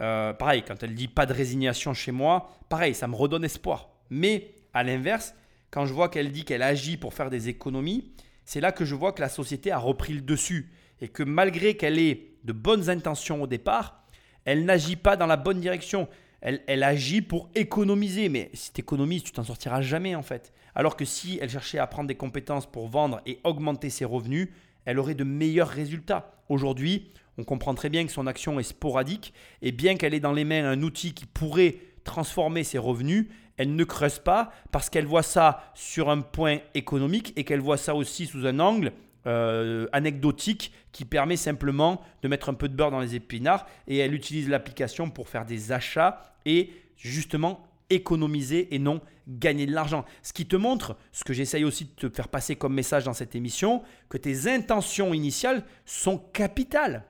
[0.00, 3.88] euh, pareil, quand elle dit pas de résignation chez moi, pareil, ça me redonne espoir.
[4.08, 5.34] Mais à l'inverse,
[5.72, 8.12] quand je vois qu'elle dit qu'elle agit pour faire des économies,
[8.44, 10.70] c'est là que je vois que la société a repris le dessus.
[11.00, 14.04] Et que malgré qu'elle ait de bonnes intentions au départ,
[14.44, 16.08] elle n'agit pas dans la bonne direction
[16.42, 18.28] elle, agit pour économiser.
[18.28, 20.52] Mais si tu économises, tu t'en sortiras jamais en fait.
[20.74, 24.48] Alors que si elle cherchait à prendre des compétences pour vendre et augmenter ses revenus,
[24.84, 26.34] elle aurait de meilleurs résultats.
[26.48, 29.32] Aujourd'hui, on comprend très bien que son action est sporadique
[29.62, 33.76] et bien qu'elle ait dans les mains un outil qui pourrait transformer ses revenus, elle
[33.76, 37.94] ne creuse pas parce qu'elle voit ça sur un point économique et qu'elle voit ça
[37.94, 38.92] aussi sous un angle
[39.26, 43.98] euh, anecdotique qui permet simplement de mettre un peu de beurre dans les épinards et
[43.98, 50.04] elle utilise l'application pour faire des achats et justement économiser et non gagner de l'argent.
[50.22, 53.12] Ce qui te montre, ce que j'essaye aussi de te faire passer comme message dans
[53.12, 57.04] cette émission, que tes intentions initiales sont capitales.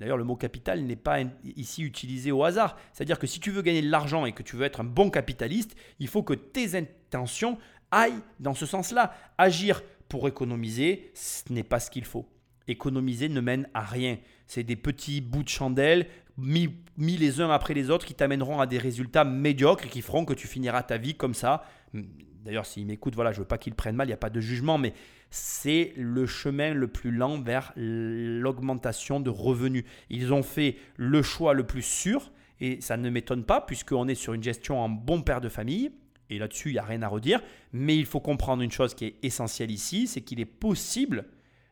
[0.00, 1.18] D'ailleurs, le mot capital n'est pas
[1.56, 2.76] ici utilisé au hasard.
[2.92, 5.10] C'est-à-dire que si tu veux gagner de l'argent et que tu veux être un bon
[5.10, 7.58] capitaliste, il faut que tes intentions
[7.90, 9.12] aillent dans ce sens-là.
[9.38, 12.28] Agir pour économiser, ce n'est pas ce qu'il faut.
[12.66, 14.18] Économiser ne mène à rien.
[14.46, 16.06] C'est des petits bouts de chandelle
[16.38, 20.24] mis, les uns après les autres qui t'amèneront à des résultats médiocres et qui feront
[20.24, 21.64] que tu finiras ta vie comme ça.
[21.92, 24.40] D'ailleurs, s'ils m'écoutent, voilà, je veux pas qu'ils prennent mal, il n'y a pas de
[24.40, 24.94] jugement, mais
[25.30, 29.84] c'est le chemin le plus lent vers l'augmentation de revenus.
[30.08, 32.30] Ils ont fait le choix le plus sûr,
[32.60, 35.90] et ça ne m'étonne pas, puisqu'on est sur une gestion en bon père de famille,
[36.30, 37.40] et là-dessus, il n'y a rien à redire,
[37.72, 41.26] mais il faut comprendre une chose qui est essentielle ici, c'est qu'il est possible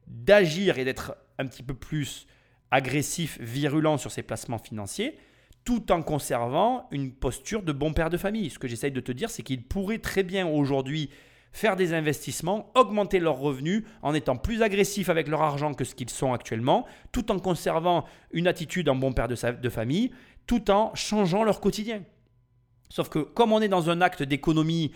[0.06, 2.26] d'agir et d'être un petit peu plus
[2.70, 5.18] agressif, virulent sur ses placements financiers,
[5.64, 8.50] tout en conservant une posture de bon père de famille.
[8.50, 11.10] Ce que j'essaye de te dire, c'est qu'il pourrait très bien aujourd'hui
[11.52, 15.94] faire des investissements, augmenter leurs revenus en étant plus agressifs avec leur argent que ce
[15.94, 20.12] qu'ils sont actuellement, tout en conservant une attitude en bon père de, de famille,
[20.46, 22.02] tout en changeant leur quotidien.
[22.88, 24.92] Sauf que comme on est dans un acte d'économie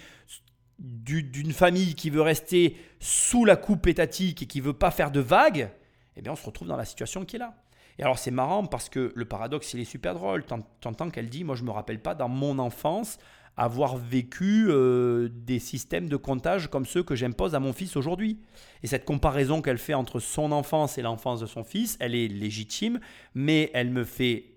[0.78, 5.20] d'une famille qui veut rester sous la coupe étatique et qui veut pas faire de
[5.20, 5.70] vagues,
[6.16, 7.54] eh bien on se retrouve dans la situation qui est là.
[7.98, 10.44] Et alors c'est marrant parce que le paradoxe il est super drôle.
[10.46, 13.18] Tu entends qu'elle dit, moi je me rappelle pas dans mon enfance
[13.56, 18.38] avoir vécu euh, des systèmes de comptage comme ceux que j'impose à mon fils aujourd'hui.
[18.82, 22.28] Et cette comparaison qu'elle fait entre son enfance et l'enfance de son fils, elle est
[22.28, 23.00] légitime,
[23.34, 24.50] mais elle me fait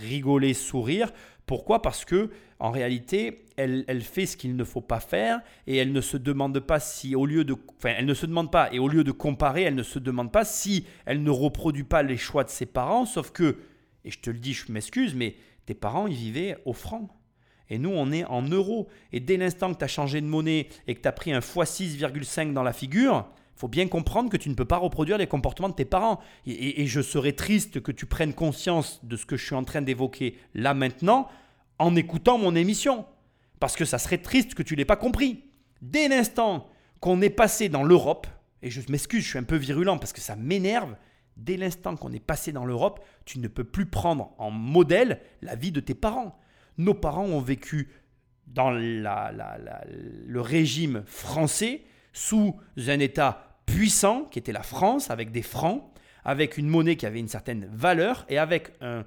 [0.00, 1.12] rigoler, sourire.
[1.46, 1.82] Pourquoi?
[1.82, 6.00] Parce que en réalité, elle, fait ce qu'il ne faut pas faire et elle ne
[6.00, 8.88] se demande pas si au lieu de enfin, elle ne se demande pas et au
[8.88, 12.44] lieu de comparer, elle ne se demande pas si elle ne reproduit pas les choix
[12.44, 13.58] de ses parents, sauf que
[14.04, 15.36] et je te le dis, je m'excuse, mais
[15.66, 17.08] tes parents, ils vivaient au franc.
[17.68, 18.88] Et nous, on est en euros.
[19.12, 21.38] Et dès l'instant que tu as changé de monnaie et que tu as pris un
[21.38, 23.28] x6,5 dans la figure,
[23.62, 26.18] faut bien comprendre que tu ne peux pas reproduire les comportements de tes parents.
[26.46, 29.82] Et, je serais triste que tu prennes conscience de ce que je suis en train
[29.82, 31.28] d'évoquer là maintenant
[31.78, 33.06] en écoutant mon émission.
[33.60, 35.44] Parce que ça serait triste que tu l'aies pas compris.
[35.80, 36.66] Dès l'instant
[36.98, 38.26] qu'on est passé dans l'Europe,
[38.62, 40.96] et je m'excuse, je suis un peu virulent parce que ça m'énerve,
[41.36, 45.54] dès l'instant qu'on est passé dans l'Europe, tu ne peux plus prendre en modèle la
[45.54, 46.36] vie de tes parents
[46.78, 47.90] nos parents ont vécu
[48.46, 55.82] dans le régime français sous un État puissant qui était la France, avec des francs,
[56.24, 59.04] avec une monnaie qui avait une certaine valeur et avec un,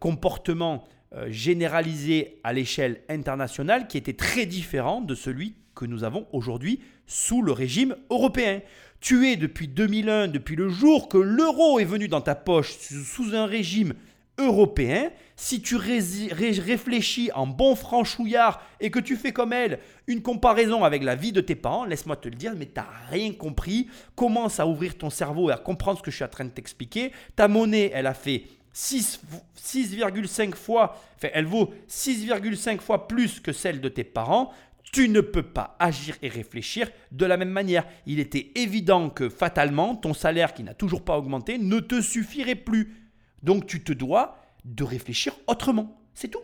[0.00, 0.84] comportement
[1.14, 6.80] euh, généralisé à l'échelle internationale qui était très différent de celui que nous avons aujourd'hui
[7.06, 8.60] sous le régime européen.
[9.00, 13.34] Tu es depuis 2001, depuis le jour que l'euro est venu dans ta poche sous
[13.34, 13.94] un régime
[14.38, 20.84] européen, si tu réfléchis en bon franchouillard et que tu fais comme elle une comparaison
[20.84, 23.88] avec la vie de tes parents, laisse-moi te le dire, mais tu n'as rien compris.
[24.16, 26.50] Commence à ouvrir ton cerveau et à comprendre ce que je suis en train de
[26.50, 27.12] t'expliquer.
[27.36, 33.80] Ta monnaie, elle a fait 6,5 fois, enfin, elle vaut 6,5 fois plus que celle
[33.80, 34.52] de tes parents.
[34.90, 37.84] Tu ne peux pas agir et réfléchir de la même manière.
[38.06, 42.54] Il était évident que fatalement, ton salaire qui n'a toujours pas augmenté ne te suffirait
[42.54, 43.07] plus.
[43.42, 46.00] Donc tu te dois de réfléchir autrement.
[46.14, 46.42] C'est tout.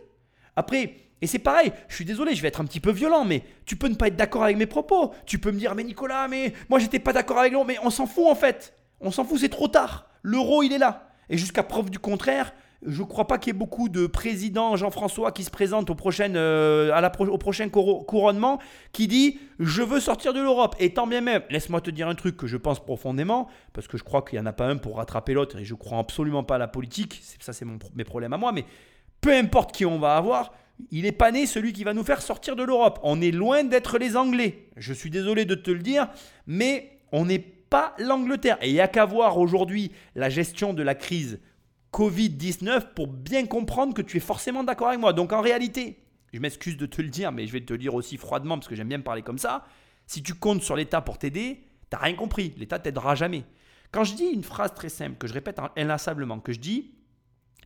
[0.55, 3.43] Après, et c'est pareil, je suis désolé, je vais être un petit peu violent, mais
[3.65, 5.13] tu peux ne pas être d'accord avec mes propos.
[5.25, 7.89] Tu peux me dire, mais Nicolas, mais moi j'étais pas d'accord avec l'euro, mais on
[7.89, 8.73] s'en fout en fait.
[8.99, 10.07] On s'en fout, c'est trop tard.
[10.21, 11.09] L'euro, il est là.
[11.29, 12.53] Et jusqu'à preuve du contraire,
[12.85, 15.95] je ne crois pas qu'il y ait beaucoup de présidents Jean-François qui se présentent au
[15.95, 18.59] prochain, euh, au prochain couronnement
[18.91, 20.75] qui dit je veux sortir de l'Europe.
[20.79, 23.97] Et tant bien même, laisse-moi te dire un truc que je pense profondément, parce que
[23.97, 26.43] je crois qu'il n'y en a pas un pour rattraper l'autre et je crois absolument
[26.43, 27.21] pas à la politique.
[27.39, 27.65] Ça, c'est
[27.95, 28.51] mes problèmes à moi.
[28.51, 28.65] Mais
[29.21, 30.53] peu importe qui on va avoir,
[30.91, 32.99] il n'est pas né celui qui va nous faire sortir de l'Europe.
[33.03, 34.69] On est loin d'être les Anglais.
[34.77, 36.07] Je suis désolé de te le dire,
[36.47, 38.57] mais on n'est pas l'Angleterre.
[38.61, 41.39] Et il n'y a qu'à voir aujourd'hui la gestion de la crise
[41.95, 45.13] Covid-19 pour bien comprendre que tu es forcément d'accord avec moi.
[45.13, 47.95] Donc en réalité, je m'excuse de te le dire, mais je vais te le dire
[47.95, 49.65] aussi froidement parce que j'aime bien parler comme ça.
[50.05, 52.53] Si tu comptes sur l'État pour t'aider, t'as rien compris.
[52.57, 53.45] L'État t'aidera jamais.
[53.93, 56.95] Quand je dis une phrase très simple que je répète inlassablement, que je dis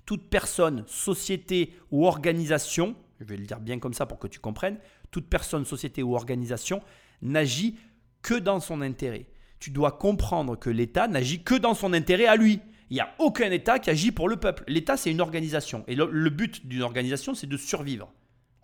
[0.06, 4.38] toute personne, société ou organisation, je vais le dire bien comme ça pour que tu
[4.38, 4.78] comprennes,
[5.10, 6.84] toute personne, société ou organisation
[7.24, 7.80] n'agit
[8.22, 9.26] que dans son intérêt.
[9.60, 12.62] Tu dois comprendre que l'État n'agit que dans son intérêt à lui.
[12.90, 14.64] Il n'y a aucun État qui agit pour le peuple.
[14.68, 15.84] L'État, c'est une organisation.
[15.88, 18.12] Et le, but d'une organisation, c'est de survivre.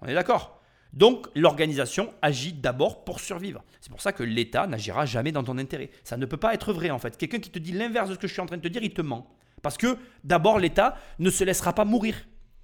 [0.02, 0.62] On est d'accord?
[0.94, 3.64] Donc l'organisation agit d'abord pour survivre.
[3.82, 5.90] C'est pour ça que l'État n'agira jamais dans ton intérêt.
[6.04, 7.18] Ça ne peut pas être vrai en fait.
[7.18, 8.82] Quelqu'un qui te dit l'inverse de ce que je suis en train de te dire,
[8.82, 9.30] il te ment.
[9.62, 12.16] Parce que d'abord l'État ne se laissera pas mourir.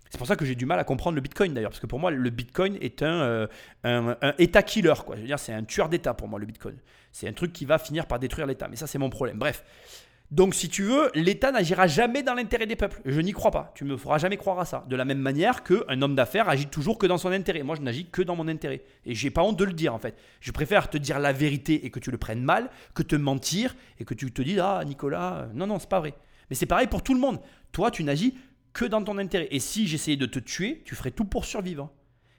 [0.10, 2.00] C'est pour ça que j'ai du mal à comprendre le Bitcoin d'ailleurs, parce que pour
[2.00, 3.48] moi le Bitcoin est un, euh,
[3.84, 4.94] un, État killer.
[5.06, 5.16] Quoi.
[5.16, 6.78] Je veux dire, c'est un tueur d'État pour moi le Bitcoin.
[7.12, 8.68] C'est un truc qui va finir par détruire l'État.
[8.70, 9.38] Mais ça c'est mon problème.
[9.38, 9.64] Bref.
[10.32, 13.02] Donc, si tu veux, l'État n'agira jamais dans l'intérêt des peuples.
[13.04, 13.74] Je n'y crois pas.
[13.76, 14.86] Tu ne me feras jamais croire à ça.
[14.88, 17.64] De la même manière qu'un homme d'affaires agit toujours que dans son intérêt.
[17.64, 18.82] Moi, je n'agis que dans mon intérêt.
[19.06, 20.18] Et j'ai pas honte de le dire, en fait.
[20.40, 23.76] Je préfère te dire la vérité et que tu le prennes mal que te mentir
[24.00, 26.14] et que tu te dises Ah, Nicolas, euh, non, non, c'est pas vrai.
[26.50, 27.42] Mais c'est pareil pour tout le monde.
[27.74, 28.38] Toi, tu n'agis
[28.72, 29.50] que dans ton intérêt.
[29.52, 31.92] Et si j'essayais de te tuer, tu ferais tout pour survivre.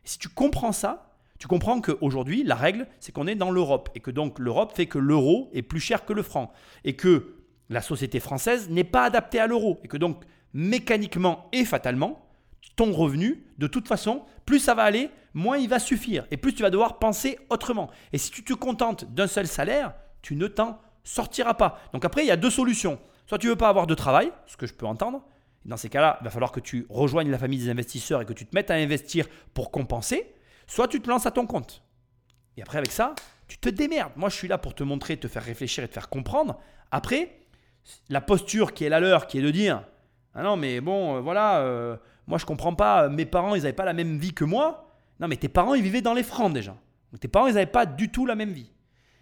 [0.07, 3.91] Et si tu comprends ça, tu comprends qu'aujourd'hui, la règle, c'est qu'on est dans l'Europe.
[3.95, 6.53] Et que donc l'Europe fait que l'euro est plus cher que le franc.
[6.85, 7.42] Et que
[7.73, 12.29] la société française n'est pas adaptée à l'euro et que donc mécaniquement et fatalement,
[12.77, 16.55] ton revenu, de toute façon, plus ça va aller, moins il va suffire et plus
[16.55, 17.91] tu vas devoir penser autrement.
[18.13, 21.81] Et si tu te contentes d'un seul salaire, tu ne t'en sortiras pas.
[21.93, 22.99] Donc après, il y a deux solutions.
[23.27, 25.25] Soit tu veux pas avoir de travail, ce que je peux entendre.
[25.65, 28.33] Dans ces cas-là, il va falloir que tu rejoignes la famille des investisseurs et que
[28.33, 30.35] tu te mettes à investir pour compenser.
[30.67, 31.83] Soit tu te lances à ton compte.
[32.57, 33.15] Et après, avec ça,
[33.49, 34.13] tu te démerdes.
[34.17, 36.59] Moi, je suis là pour te montrer, te faire réfléchir et te faire comprendre.
[36.91, 37.42] Après,
[38.09, 39.83] la posture qui est la leur, qui est de dire
[40.35, 43.73] Ah non, mais bon, euh, voilà, euh, moi je comprends pas, mes parents ils n'avaient
[43.73, 44.89] pas la même vie que moi.
[45.21, 46.77] Non, mais tes parents ils vivaient dans les francs déjà.
[47.13, 48.73] Donc, tes parents ils n'avaient pas du tout la même vie.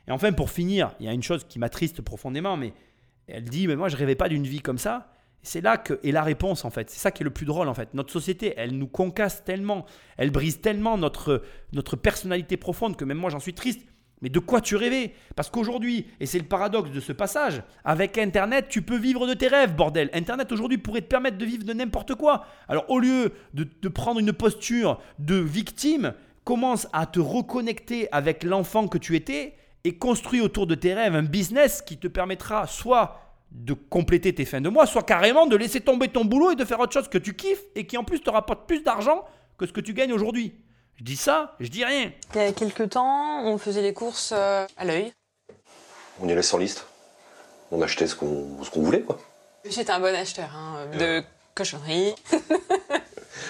[0.08, 2.72] Et enfin, pour finir, il y a une chose qui m'attriste profondément, mais
[3.26, 5.12] elle dit Mais moi je rêvais pas d'une vie comme ça.
[5.42, 6.90] C'est là que est la réponse en fait.
[6.90, 7.94] C'est ça qui est le plus drôle en fait.
[7.94, 9.86] Notre société, elle nous concasse tellement,
[10.18, 11.42] elle brise tellement notre,
[11.72, 13.80] notre personnalité profonde que même moi j'en suis triste.
[14.22, 15.14] Mais de quoi tu rêvais?
[15.34, 19.34] Parce qu'aujourd'hui, et c'est le paradoxe de ce passage, avec Internet, tu peux vivre de
[19.34, 20.10] tes rêves, bordel.
[20.12, 22.44] Internet aujourd'hui pourrait te permettre de vivre de n'importe quoi.
[22.68, 26.14] Alors au lieu de, prendre une posture de victime,
[26.44, 29.54] commence à te reconnecter avec l'enfant que tu étais
[29.84, 34.44] et construis autour de tes rêves un business qui te permettra soit de compléter tes
[34.44, 37.08] fins de mois, soit carrément de laisser tomber ton boulot et de faire autre chose
[37.08, 39.24] que tu kiffes et qui en plus te rapporte plus d'argent
[39.58, 40.54] que ce que tu gagnes aujourd'hui.
[41.00, 42.12] Je dis ça, je dis rien.
[42.34, 45.14] Il y a quelques temps, on faisait les courses euh, à l'œil.
[46.20, 46.84] On y allait sans liste.
[47.70, 49.18] On achetait ce qu'on voulait, quoi.
[49.64, 51.24] J'étais un bon acheteur hein, de
[51.54, 52.14] cochonneries.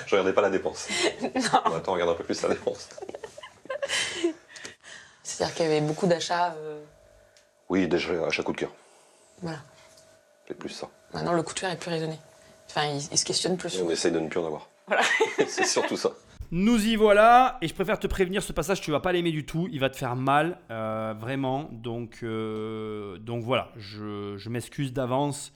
[0.07, 0.87] je regardais pas la dépense.
[1.23, 1.75] non.
[1.75, 2.89] Attends, regarde un peu plus la dépense.
[5.25, 6.55] C'est-à-dire qu'il y avait beaucoup d'achats.
[6.57, 6.81] Euh...
[7.69, 8.71] Oui, déjà achats coup de cœur.
[9.43, 9.59] Voilà.
[10.47, 10.89] C'est plus ça.
[11.13, 12.17] Maintenant, le coup de cœur est plus raisonné.
[12.69, 13.77] Enfin, il, il se questionne plus.
[13.77, 14.69] Et on essaye de ne plus en avoir.
[14.87, 15.03] Voilà.
[15.49, 16.13] C'est surtout ça.
[16.53, 19.47] Nous y voilà, et je préfère te prévenir, ce passage, tu vas pas l'aimer du
[19.47, 21.71] tout, il va te faire mal, euh, vraiment.
[21.73, 25.53] Donc, euh, donc voilà, je, je m'excuse d'avance.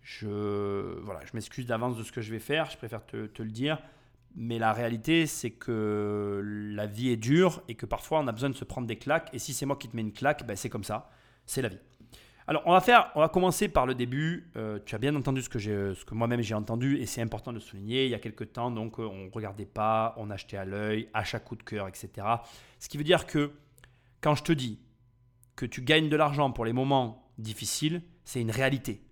[0.00, 3.42] Je, voilà, je m'excuse d'avance de ce que je vais faire, je préfère te, te
[3.42, 3.78] le dire.
[4.34, 6.40] Mais la réalité, c'est que
[6.74, 9.28] la vie est dure et que parfois on a besoin de se prendre des claques.
[9.34, 11.10] Et si c'est moi qui te mets une claque, ben c'est comme ça,
[11.44, 11.78] c'est la vie.
[12.48, 14.50] Alors, on va faire, on va commencer par le début.
[14.56, 17.52] Euh, tu as bien entendu ce que ce que moi-même j'ai entendu, et c'est important
[17.52, 18.04] de souligner.
[18.04, 21.38] Il y a quelques temps, donc, euh, on regardait pas, on achetait à l'œil, achat
[21.38, 22.10] coup de cœur, etc.
[22.78, 23.52] Ce qui veut dire que
[24.20, 24.80] quand je te dis
[25.54, 29.02] que tu gagnes de l'argent pour les moments difficiles, c'est une réalité.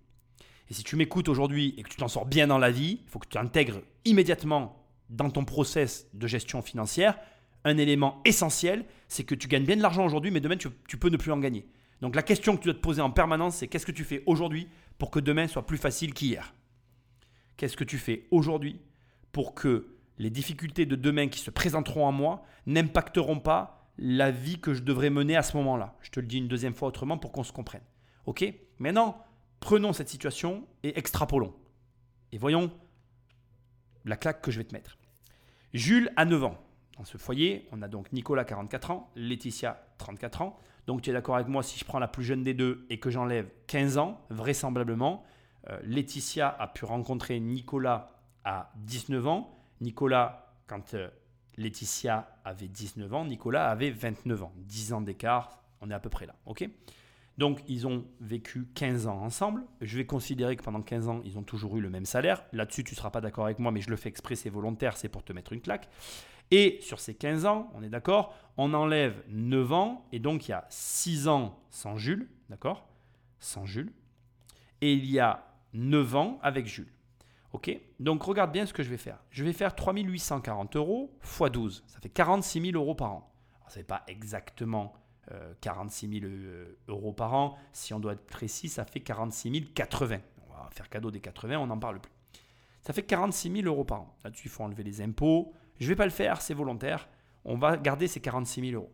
[0.69, 3.09] Et si tu m'écoutes aujourd'hui et que tu t'en sors bien dans la vie, il
[3.09, 7.17] faut que tu intègres immédiatement dans ton process de gestion financière
[7.63, 10.97] un élément essentiel, c'est que tu gagnes bien de l'argent aujourd'hui, mais demain tu, tu
[10.97, 11.65] peux ne plus en gagner.
[12.01, 14.23] Donc la question que tu dois te poser en permanence, c'est qu'est-ce que tu fais
[14.25, 16.53] aujourd'hui pour que demain soit plus facile qu'hier?
[17.57, 18.81] Qu'est-ce que tu fais aujourd'hui
[19.31, 24.59] pour que les difficultés de demain qui se présenteront à moi n'impacteront pas la vie
[24.59, 25.95] que je devrais mener à ce moment-là?
[26.01, 27.83] Je te le dis une deuxième fois autrement pour qu'on se comprenne.
[28.25, 28.43] Ok?
[28.79, 29.23] Maintenant,
[29.59, 31.53] prenons cette situation et extrapolons.
[32.31, 32.71] Et voyons
[34.05, 34.97] la claque que je vais te mettre.
[35.73, 36.57] Jules a 9 ans.
[36.97, 40.59] Dans ce foyer, on a donc Nicolas 44 ans, Laetitia 34 ans.
[40.87, 42.99] Donc tu es d'accord avec moi, si je prends la plus jeune des deux et
[42.99, 45.23] que j'enlève 15 ans, vraisemblablement,
[45.69, 49.57] euh, Laetitia a pu rencontrer Nicolas à 19 ans.
[49.79, 51.09] Nicolas, quand euh,
[51.57, 54.53] Laetitia avait 19 ans, Nicolas avait 29 ans.
[54.57, 56.35] 10 ans d'écart, on est à peu près là.
[56.45, 56.67] ok?
[57.37, 59.63] Donc, ils ont vécu 15 ans ensemble.
[59.79, 62.43] Je vais considérer que pendant 15 ans, ils ont toujours eu le même salaire.
[62.51, 64.97] Là-dessus, tu ne seras pas d'accord avec moi, mais je le fais exprès, c'est volontaire,
[64.97, 65.89] c'est pour te mettre une claque.
[66.51, 70.51] Et sur ces 15 ans, on est d'accord, on enlève 9 ans, et donc il
[70.51, 72.87] y a 6 ans sans Jules, d'accord
[73.39, 73.91] Sans Jules.
[74.81, 76.91] Et il y a 9 ans avec Jules.
[77.53, 79.19] Ok Donc regarde bien ce que je vais faire.
[79.29, 81.83] Je vais faire 3840 euros x 12.
[81.87, 83.33] Ça fait 46 000 euros par an.
[83.67, 84.93] Ce n'est pas exactement
[85.31, 86.31] euh, 46 000
[86.87, 87.57] euros par an.
[87.73, 90.19] Si on doit être précis, ça fait 46 080.
[90.47, 92.11] On va faire cadeau des 80, on n'en parle plus.
[92.81, 94.15] Ça fait 46 000 euros par an.
[94.23, 95.53] Là-dessus, il faut enlever les impôts.
[95.81, 97.09] Je ne vais pas le faire, c'est volontaire.
[97.43, 98.91] On va garder ces 46 000 euros.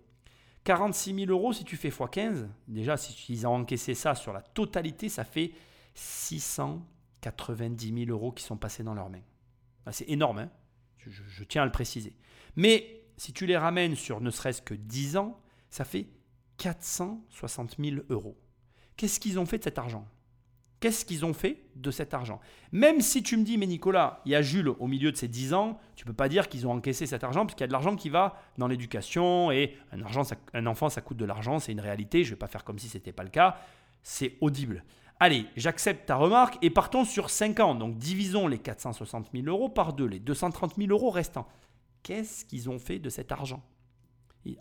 [0.63, 5.09] 46 000 euros, si tu fais x15, déjà, si ont encaissé ça sur la totalité,
[5.09, 5.51] ça fait
[5.95, 9.19] 690 000 euros qui sont passés dans leurs mains.
[9.85, 10.49] Ah, c'est énorme, hein
[10.97, 12.15] je, je tiens à le préciser.
[12.55, 16.07] Mais si tu les ramènes sur ne serait-ce que 10 ans, ça fait
[16.55, 18.39] 460 000 euros.
[18.95, 20.07] Qu'est-ce qu'ils ont fait de cet argent?
[20.79, 22.39] Qu'est-ce qu'ils ont fait de cet argent?
[22.71, 25.27] Même si tu me dis, mais Nicolas, il y a Jules au milieu de ces
[25.27, 27.67] 10 ans, tu peux pas dire qu'ils ont encaissé cet argent, parce qu'il y a
[27.67, 30.01] de l'argent qui va dans l'éducation, et un,
[30.67, 32.89] enfant, ça coûte de l'argent, c'est une réalité, je ne vais pas faire comme si
[32.89, 33.57] ce n'était pas le cas,
[34.03, 34.83] c'est audible.
[35.19, 39.69] Allez, j'accepte ta remarque, et partons sur 5 ans, donc divisons les 460 000 euros
[39.69, 41.47] par 2, les 230 000 euros restants.
[42.03, 43.63] Qu'est-ce qu'ils ont fait de cet argent?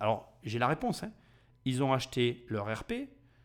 [0.01, 1.03] Alors, j'ai la réponse.
[1.03, 1.13] Hein.
[1.65, 2.95] Ils ont acheté leur RP,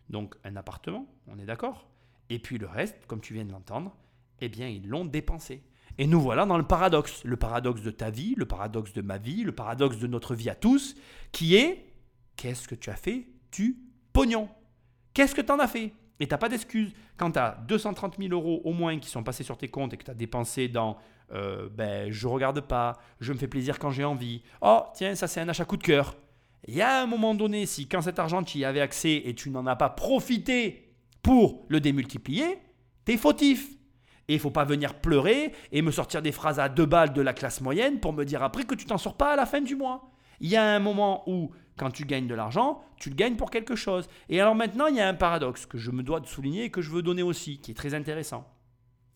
[0.09, 1.90] donc un appartement, on est d'accord?
[2.31, 3.93] Et puis le reste, comme tu viens de l'entendre,
[4.39, 5.63] eh bien, ils l'ont dépensé.
[5.97, 7.25] Et nous voilà dans le paradoxe.
[7.25, 10.49] Le paradoxe de ta vie, le paradoxe de ma vie, le paradoxe de notre vie
[10.49, 10.95] à tous,
[11.33, 11.93] qui est
[12.37, 13.77] qu'est-ce que tu as fait du
[14.13, 14.47] pognon?
[15.13, 15.93] Qu'est-ce que tu en as fait?
[16.21, 16.93] Et tu n'as pas d'excuse.
[17.17, 19.97] Quand tu as 230 000 euros au moins qui sont passés sur tes comptes et
[19.97, 20.97] que tu as dépensé dans
[21.33, 24.41] euh, ben, je regarde pas, je me fais plaisir quand j'ai envie.
[24.61, 26.15] Oh, tiens, ça c'est un achat coup de cœur.
[26.67, 29.35] Il y a un moment donné, si quand cet argent tu y avais accès et
[29.35, 30.90] tu n'en as pas profité
[31.21, 32.59] pour le démultiplier,
[33.05, 33.69] t'es fautif.
[34.27, 37.21] Et il faut pas venir pleurer et me sortir des phrases à deux balles de
[37.21, 39.61] la classe moyenne pour me dire après que tu t'en sors pas à la fin
[39.61, 40.11] du mois.
[40.39, 43.51] Il y a un moment où, quand tu gagnes de l'argent, tu le gagnes pour
[43.51, 44.07] quelque chose.
[44.29, 46.71] Et alors maintenant, il y a un paradoxe que je me dois de souligner et
[46.71, 48.47] que je veux donner aussi, qui est très intéressant.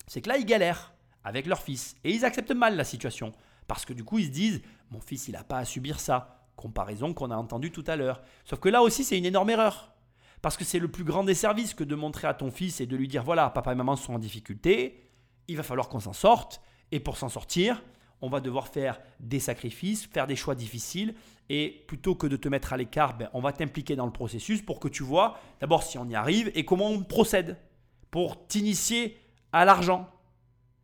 [0.06, 0.94] C'est que là, ils galèrent
[1.24, 1.96] avec leur fils.
[2.04, 3.32] Et ils acceptent mal la situation.
[3.66, 6.46] Parce que du coup, ils se disent, mon fils, il n'a pas à subir ça.
[6.54, 8.22] Comparaison qu'on a entendu tout à l'heure.
[8.44, 9.95] Sauf que là aussi, c'est une énorme erreur.
[10.42, 12.86] Parce que c'est le plus grand des services que de montrer à ton fils et
[12.86, 15.08] de lui dire voilà, papa et maman sont en difficulté,
[15.48, 16.60] il va falloir qu'on s'en sorte.
[16.92, 17.82] Et pour s'en sortir,
[18.20, 21.14] on va devoir faire des sacrifices, faire des choix difficiles.
[21.48, 24.62] Et plutôt que de te mettre à l'écart, ben, on va t'impliquer dans le processus
[24.62, 27.56] pour que tu vois d'abord si on y arrive et comment on procède
[28.10, 29.18] pour t'initier
[29.52, 30.08] à l'argent.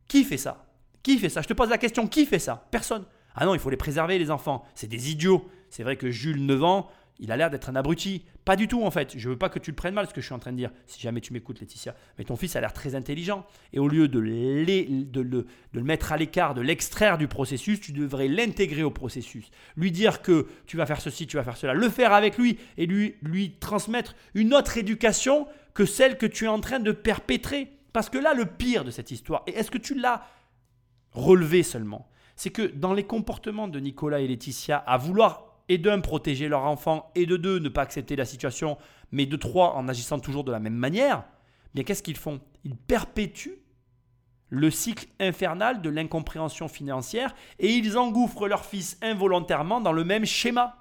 [0.09, 0.67] Qui fait ça?
[1.03, 1.43] Qui fait ça?
[1.43, 2.67] Je te pose la question, qui fait ça?
[2.71, 3.05] Personne.
[3.35, 4.65] Ah non, il faut les préserver, les enfants.
[4.75, 5.49] C'est des idiots.
[5.71, 6.91] C'est vrai que Jules, 9 ans,
[7.23, 8.25] il a l'air d'être un abruti.
[8.45, 9.17] Pas du tout en fait.
[9.17, 10.57] Je veux pas que tu le prennes mal ce que je suis en train de
[10.57, 11.95] dire, si jamais tu m'écoutes Laetitia.
[12.19, 13.47] Mais ton fils a l'air très intelligent.
[13.73, 17.81] Et au lieu de, de, le, de le mettre à l'écart, de l'extraire du processus,
[17.81, 19.53] tu devrais l'intégrer au processus.
[19.77, 21.75] Lui dire que tu vas faire ceci, tu vas faire cela.
[21.75, 26.47] Le faire avec lui et lui, lui transmettre une autre éducation que celle que tu
[26.47, 27.71] es en train de perpétrer.
[27.93, 30.27] Parce que là, le pire de cette histoire, et est-ce que tu l'as
[31.13, 36.01] relevé seulement C'est que dans les comportements de Nicolas et Laetitia, à vouloir et d'un,
[36.01, 38.79] protéger leur enfant, et de deux, ne pas accepter la situation,
[39.11, 41.25] mais de trois, en agissant toujours de la même manière,
[41.75, 42.41] bien qu'est-ce qu'ils font?
[42.65, 43.63] Ils perpétuent
[44.53, 50.27] le cycle infernal de l'incompréhension financière et ils engouffrent leur fils involontairement dans le même
[50.27, 50.77] schéma.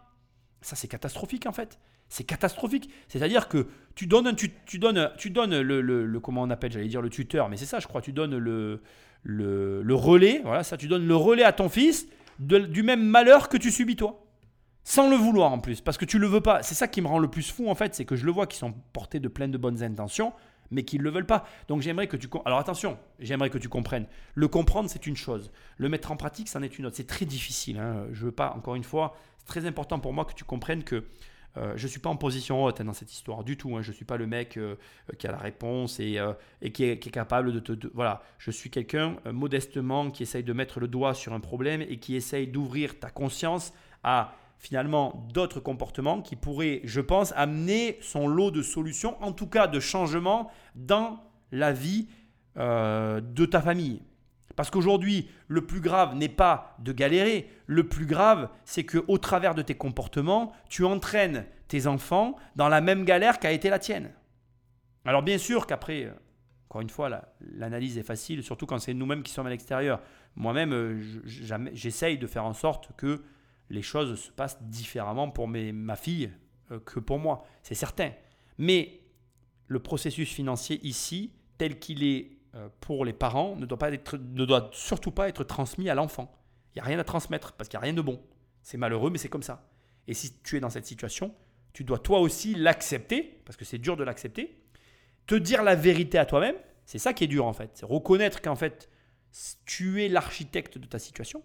[0.61, 1.79] Ça, c'est catastrophique en fait.
[2.09, 2.89] C'est catastrophique.
[3.07, 7.09] C'est-à-dire que tu donnes, tu, donnes, tu donnes le, comment on appelle, j'allais dire le
[7.09, 8.01] tuteur, mais c'est ça, je crois.
[8.01, 8.81] Tu donnes le,
[9.23, 10.41] le, relais.
[10.43, 12.07] Voilà, ça, tu donnes le relais à ton fils
[12.39, 14.20] du même malheur que tu subis toi.
[14.83, 16.63] Sans le vouloir en plus, parce que tu le veux pas.
[16.63, 18.47] C'est ça qui me rend le plus fou en fait, c'est que je le vois
[18.47, 20.33] qu'ils sont portés de plein de bonnes intentions,
[20.71, 21.45] mais qu'ils ne le veulent pas.
[21.67, 22.27] Donc j'aimerais que tu...
[22.45, 24.07] Alors attention, j'aimerais que tu comprennes.
[24.33, 25.51] Le comprendre, c'est une chose.
[25.77, 26.95] Le mettre en pratique, c'en est une autre.
[26.95, 27.77] C'est très difficile.
[27.77, 28.07] Hein.
[28.11, 31.03] Je veux pas, encore une fois, c'est très important pour moi que tu comprennes que
[31.57, 33.75] euh, je ne suis pas en position haute hein, dans cette histoire du tout.
[33.75, 33.81] Hein.
[33.81, 34.75] Je ne suis pas le mec euh,
[35.17, 37.87] qui a la réponse euh, et qui, est, capable de te...
[37.93, 41.97] voilà, je suis quelqu'un modestement qui essaye de mettre le doigt sur un problème et
[41.97, 43.73] qui essaye d'ouvrir ta conscience
[44.03, 49.47] à finalement d'autres comportements qui pourraient, je pense, amener son lot de solutions, en tout
[49.47, 51.19] cas de changements dans
[51.51, 52.07] la vie
[52.57, 54.03] euh, de ta famille.
[54.55, 59.17] Parce qu'aujourd'hui, le plus grave n'est pas de galérer, le plus grave, c'est que au
[59.17, 63.79] travers de tes comportements, tu entraînes tes enfants dans la même galère qu'a été la
[63.79, 64.11] tienne.
[65.05, 66.11] Alors bien sûr qu'après, euh,
[66.69, 67.09] encore une fois,
[67.55, 70.01] l'analyse est facile, surtout quand c'est nous-mêmes qui sommes à l'extérieur.
[70.35, 73.23] Moi-même, euh, j'essaye de faire en sorte que
[73.71, 76.31] les choses se passent différemment pour ma fille
[76.71, 78.11] euh, que pour moi, c'est certain.
[78.57, 79.01] Mais
[79.67, 84.17] le processus financier ici, tel qu'il est euh, pour les parents, ne doit, pas être,
[84.17, 86.37] ne doit surtout pas être transmis à l'enfant.
[86.73, 88.21] Il n'y a rien à transmettre parce qu'il n'y a rien de bon.
[88.61, 89.69] C'est malheureux, mais c'est comme ça.
[90.07, 91.33] Et si tu es dans cette situation,
[91.73, 94.61] tu dois toi aussi l'accepter, parce que c'est dur de l'accepter,
[95.27, 96.55] te dire la vérité à toi-même,
[96.85, 97.71] c'est ça qui est dur en fait.
[97.75, 98.89] C'est reconnaître qu'en fait,
[99.65, 101.39] tu es l'architecte de ta situation.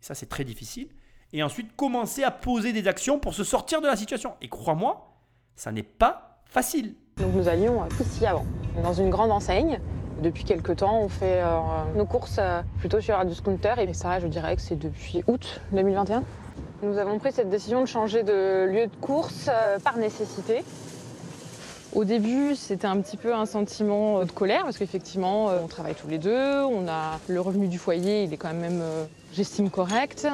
[0.00, 0.88] Et ça, c'est très difficile
[1.34, 4.32] et ensuite commencer à poser des actions pour se sortir de la situation.
[4.40, 5.10] Et crois-moi,
[5.56, 6.94] ça n'est pas facile.
[7.18, 8.46] Donc nous allions ici avant,
[8.82, 9.80] dans une grande enseigne.
[10.22, 11.58] Depuis quelques temps, on fait euh,
[11.96, 15.60] nos courses euh, plutôt sur du scooter et ça, je dirais que c'est depuis août
[15.72, 16.22] 2021.
[16.82, 20.62] Nous avons pris cette décision de changer de lieu de course euh, par nécessité.
[21.94, 25.68] Au début, c'était un petit peu un sentiment euh, de colère parce qu'effectivement, euh, on
[25.68, 29.04] travaille tous les deux, on a le revenu du foyer, il est quand même, euh,
[29.32, 30.26] j'estime, correct.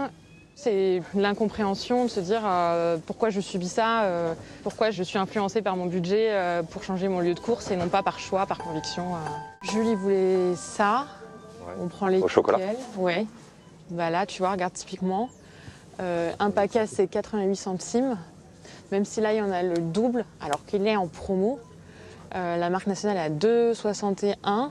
[0.63, 5.63] C'est l'incompréhension de se dire euh, pourquoi je subis ça, euh, pourquoi je suis influencée
[5.63, 8.45] par mon budget euh, pour changer mon lieu de course et non pas par choix,
[8.45, 9.15] par conviction.
[9.15, 9.19] euh.
[9.73, 11.07] Julie voulait ça.
[11.67, 11.73] Ouais.
[11.81, 12.59] On prend les Au chocolat
[12.99, 13.25] Ouais.
[13.89, 15.31] Bah là, tu vois, regarde typiquement.
[16.03, 18.19] Euh, un paquet, c'est 88 centimes.
[18.93, 21.59] Même si là, il y en a le double, alors qu'il est en promo.
[22.35, 24.69] Euh, la marque nationale est à 2,61.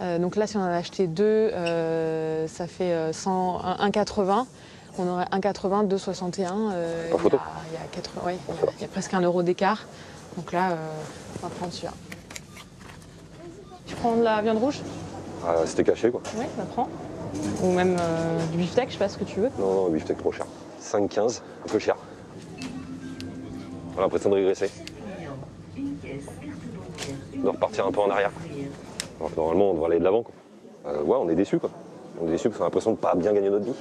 [0.00, 3.88] Euh, donc là, si on en a acheté deux, euh, ça fait euh, 100 un-
[3.90, 4.46] 1,80.
[5.00, 6.72] On aurait 1,80, 2,61.
[6.72, 8.88] euh, Il y a, il y a 80 ouais, il y a- il y a
[8.88, 9.86] presque un euro d'écart.
[10.36, 10.74] Donc là, euh,
[11.42, 11.92] on va prendre celui-là.
[13.86, 14.80] Tu prends de la viande rouge?
[15.46, 16.20] Ah, C'était caché quoi.
[16.36, 16.88] Oui, on prend.
[17.62, 19.50] Ou même euh, du beefsteak, je sais pas ce que tu veux.
[19.58, 20.46] Non, non, beefsteak trop cher.
[20.82, 21.96] 5,15, un peu cher.
[23.94, 24.70] On a l'impression de régresser.
[25.76, 28.30] De repartir un peu en arrière.
[29.20, 30.22] Alors que normalement, on devrait aller de l'avant.
[30.22, 30.32] quoi.
[30.86, 31.70] Euh, ouais, on est déçus quoi.
[32.20, 33.72] On est déçus parce qu'on a l'impression de pas bien gagner notre vie.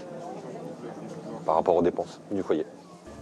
[1.48, 2.66] Par rapport aux dépenses du foyer.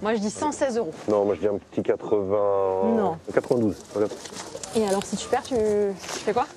[0.01, 0.91] Moi, je dis 116 euros.
[1.07, 2.35] Non, moi je dis un petit 80.
[2.97, 3.19] Non.
[3.31, 3.75] 92.
[3.93, 4.11] Regarde,
[4.75, 6.47] Et alors, si tu perds, tu, tu fais quoi?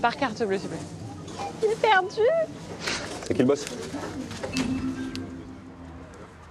[0.04, 0.86] Par carte bleue, s'il te plaît.
[1.64, 2.22] J'ai perdu
[3.24, 3.66] C'est qui le boss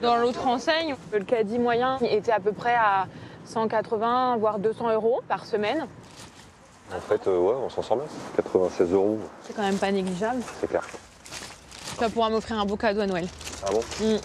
[0.02, 3.06] Dans l'autre enseigne, le caddie moyen était à peu près à
[3.44, 5.86] 180 voire 200 euros par semaine.
[6.92, 8.06] En fait, euh, ouais, on s'en sort bien.
[8.36, 10.42] 96 euros, C'est quand même pas négligeable.
[10.60, 10.86] c'est clair.
[11.94, 13.26] Tu vas pouvoir m'offrir un beau cadeau à Noël.
[13.64, 13.82] Ah bon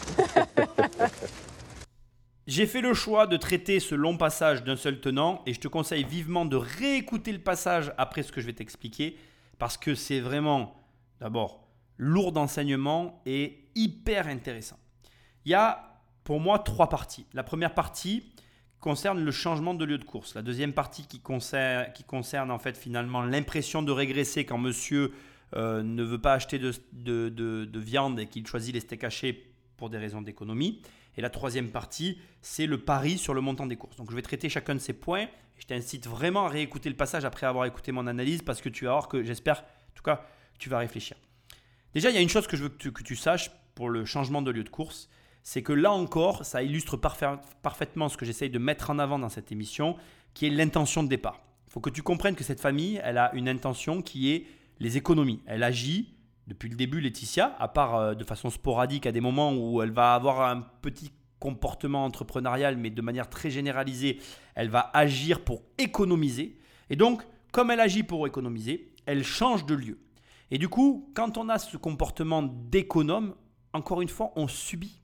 [2.48, 5.68] J'ai fait le choix de traiter ce long passage d'un seul tenant et je te
[5.68, 9.18] conseille vivement de réécouter le passage après ce que je vais t'expliquer
[9.58, 10.76] parce que c'est vraiment,
[11.20, 14.78] d'abord, lourd d'enseignement et hyper intéressant.
[15.46, 17.26] Il y a pour moi trois parties.
[17.34, 18.32] La première partie
[18.86, 20.36] concerne le changement de lieu de course.
[20.36, 25.12] La deuxième partie qui concerne, en fait finalement l'impression de régresser quand monsieur
[25.56, 29.04] euh, ne veut pas acheter de, de- de- de viande et qu'il choisit les steaks
[29.04, 30.84] hachés pour des raisons d'économie.
[31.18, 33.96] Et la troisième partie, c'est le pari sur le montant des courses.
[33.96, 35.26] Donc je vais traiter chacun de ces points.
[35.58, 38.86] Je t'incite vraiment à réécouter le passage après avoir écouté mon analyse parce que tu
[38.86, 40.24] vas voir que j'espère, en tout cas,
[40.60, 41.18] tu vas réfléchir.
[41.96, 44.44] Déjà, il y a une chose que je veux que tu saches pour le changement
[44.44, 45.10] de lieu de course,
[45.48, 49.20] c'est que là encore, ça illustre parfait- parfaitement ce que j'essaye de mettre en avant
[49.20, 49.96] dans cette émission,
[50.34, 51.40] qui est l'intention de départ.
[51.68, 54.48] Il faut que tu comprennes que cette famille, elle a une intention qui est
[54.80, 55.44] les économies.
[55.46, 56.16] Elle agit
[56.48, 59.92] depuis le début, Laetitia, à part euh, de façon sporadique à des moments où elle
[59.92, 64.20] va avoir un petit comportement entrepreneurial, mais de manière très généralisée,
[64.56, 66.58] elle va agir pour économiser.
[66.90, 67.22] Et donc,
[67.52, 70.00] comme elle agit pour économiser, elle change de lieu.
[70.50, 73.36] Et du coup, quand on a ce comportement d'économe,
[73.74, 75.02] encore une fois, on subit.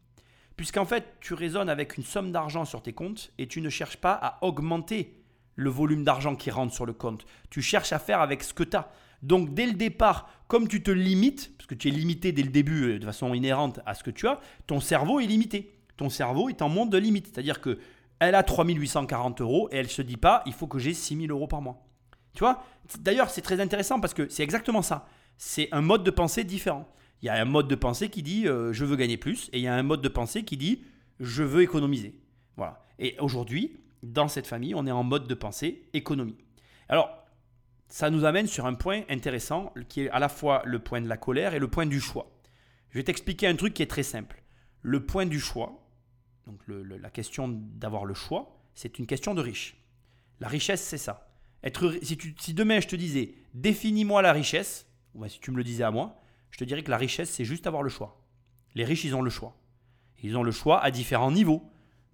[0.61, 3.97] Puisqu'en fait, tu raisonnes avec une somme d'argent sur tes comptes et tu ne cherches
[3.97, 5.19] pas à augmenter
[5.55, 7.25] le volume d'argent qui rentre sur le compte.
[7.49, 8.91] Tu cherches à faire avec ce que tu as.
[9.23, 12.51] Donc dès le départ, comme tu te limites, parce que tu es limité dès le
[12.51, 15.79] début euh, de façon inhérente à ce que tu as, ton cerveau est limité.
[15.97, 17.31] Ton cerveau est en monde de limite.
[17.33, 17.79] C'est-à-dire que
[18.19, 21.47] elle a 3840 euros et elle se dit pas, il faut que j'ai 6000 euros
[21.47, 21.83] par mois.
[22.35, 22.63] Tu vois?
[22.99, 25.07] D'ailleurs, c'est très intéressant parce que c'est exactement ça.
[25.39, 26.87] C'est un mode de pensée différent.
[27.21, 29.59] Il y a un mode de pensée qui dit euh, je veux gagner plus et
[29.59, 30.83] il y a un mode de pensée qui dit
[31.19, 32.15] je veux économiser.
[32.57, 32.83] Voilà.
[32.99, 36.37] Et aujourd'hui, dans cette famille, on est en mode de pensée économie.
[36.89, 37.21] Alors,
[37.89, 41.07] ça nous amène sur un point intéressant qui est à la fois le point de
[41.07, 42.31] la colère et le point du choix.
[42.89, 44.41] Je vais t'expliquer un truc qui est très simple.
[44.81, 45.87] Le point du choix,
[46.47, 49.77] donc la question d'avoir le choix, c'est une question de riche.
[50.39, 51.29] La richesse, c'est ça.
[51.63, 55.83] Être, si, demain je te disais définis-moi la richesse, ou si tu me le disais
[55.83, 56.20] à moi,
[56.51, 58.21] je te dirais que la richesse, c'est juste avoir le choix.
[58.75, 59.55] Les riches, ils ont le choix.
[60.21, 61.63] Ils ont le choix à différents niveaux.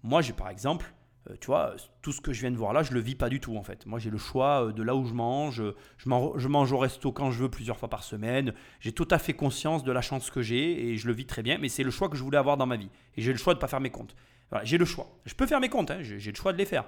[0.02, 0.94] Moi, j'ai par exemple,
[1.28, 3.28] euh, tu vois, tout ce que je viens de voir là, je le vis pas
[3.28, 3.84] du tout en fait.
[3.86, 5.62] Moi, j'ai le choix euh, de là où je mange.
[5.98, 8.54] Je, mange au resto quand je veux plusieurs fois par semaine.
[8.80, 11.42] J'ai tout à fait conscience de la chance que j'ai et je le vis très
[11.42, 11.58] bien.
[11.58, 12.90] Mais c'est le choix que je voulais avoir dans ma vie.
[13.16, 14.14] Et j'ai le choix de pas faire mes comptes.
[14.62, 15.06] J'ai le choix.
[15.26, 15.90] Je peux faire mes comptes.
[15.90, 16.86] hein, j'ai le choix de les faire.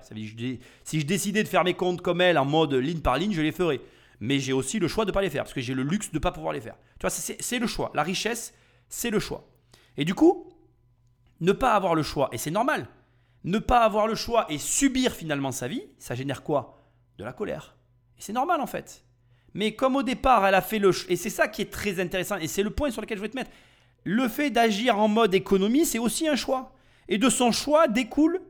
[0.85, 3.43] Si je décidais de faire mes comptes comme elle, en mode ligne par ligne, je
[3.43, 3.81] les ferais.
[4.21, 6.19] Mais j'ai aussi le choix de pas les faire parce que j'ai le luxe de
[6.19, 6.77] pas pouvoir les faire.
[6.99, 7.91] Tu vois, c'est le choix.
[7.95, 8.55] La richesse,
[8.89, 9.49] c'est le choix.
[9.97, 10.47] Et du coup,
[11.41, 12.87] ne pas avoir le choix, et c'est normal,
[13.45, 16.79] ne pas avoir le choix et subir finalement sa vie, ça génère quoi?
[17.19, 17.77] De la colère.
[18.19, 19.05] Et c'est normal en fait.
[19.55, 22.37] Mais comme au départ, elle a fait le et c'est ça qui est très intéressant,
[22.37, 23.51] et c'est le point sur lequel je vais te mettre,
[24.05, 26.73] le fait d'agir en mode économie, c'est aussi un choix.
[27.09, 28.41] Et de son choix découle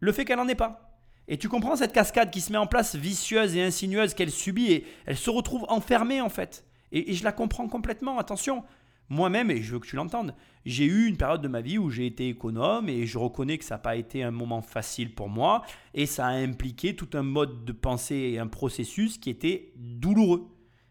[0.00, 0.85] le fait qu'elle n'en ait pas.
[1.28, 4.72] Et tu comprends cette cascade qui se met en place vicieuse et insinueuse qu'elle subit
[4.72, 6.64] et elle se retrouve enfermée en fait.
[6.92, 8.64] Et, et je la comprends complètement, attention.
[9.08, 10.34] Moi-même, et je veux que tu l'entendes,
[10.64, 13.64] j'ai eu une période de ma vie où j'ai été économe et je reconnais que
[13.64, 15.62] ça n'a pas été un moment facile pour moi
[15.94, 20.48] et ça a impliqué tout un mode de pensée et un processus qui était douloureux.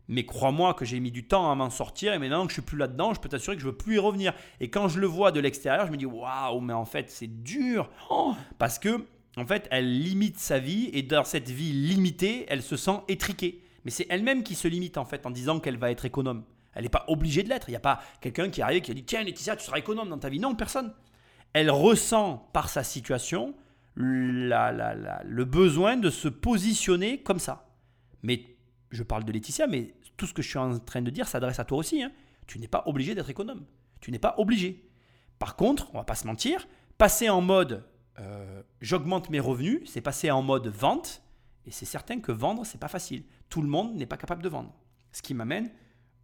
[0.07, 2.62] Mais crois-moi que j'ai mis du temps à m'en sortir et maintenant que je suis
[2.62, 4.34] plus là-dedans, je peux t'assurer que je veux plus y revenir.
[4.62, 7.44] Et quand je le vois de l'extérieur, je me dis waouh, mais en fait c'est
[7.44, 9.06] dur Oh parce que
[9.38, 13.62] en fait elle limite sa vie et dans cette vie limitée, elle se sent étriquée.
[13.84, 16.44] Mais c'est elle-même qui se limite en fait en disant qu'elle va être économe.
[16.74, 17.70] Elle n'est pas obligée de l'être.
[17.70, 20.10] Il n'y a pas quelqu'un qui arrive qui a dit Tiens, Laetitia, tu seras économe
[20.10, 20.40] dans ta vie.
[20.40, 20.94] Non, personne.
[21.53, 23.56] Elle ressent par sa situation
[23.95, 27.70] la- la- la- le besoin de se positionner comme ça.
[28.24, 28.44] Mais
[28.91, 31.60] je parle de Laetitia, mais tout ce que je suis en train de dire s'adresse
[31.60, 32.02] à toi aussi.
[32.03, 32.12] hein.
[32.48, 33.66] Tu n'es pas obligé d'être économe.
[34.02, 34.84] Tu n'es pas obligé.
[35.40, 36.68] Par contre, on va pas se mentir,
[36.98, 37.84] passer en mode
[38.20, 41.24] euh, j'augmente mes revenus, c'est passer en mode vente.
[41.66, 43.24] Et c'est certain que vendre, c'est pas facile.
[43.49, 44.72] Tout le monde n'est pas capable de vendre.
[45.12, 45.72] Ce qui m'amène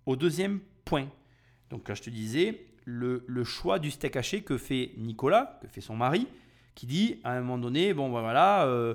[0.06, 1.08] au deuxième point.
[1.72, 5.68] Donc, quand je te disais, le, le choix du steak haché que fait Nicolas, que
[5.68, 6.28] fait son mari,
[6.76, 8.94] qui dit à un moment donné, bon ben voilà, euh,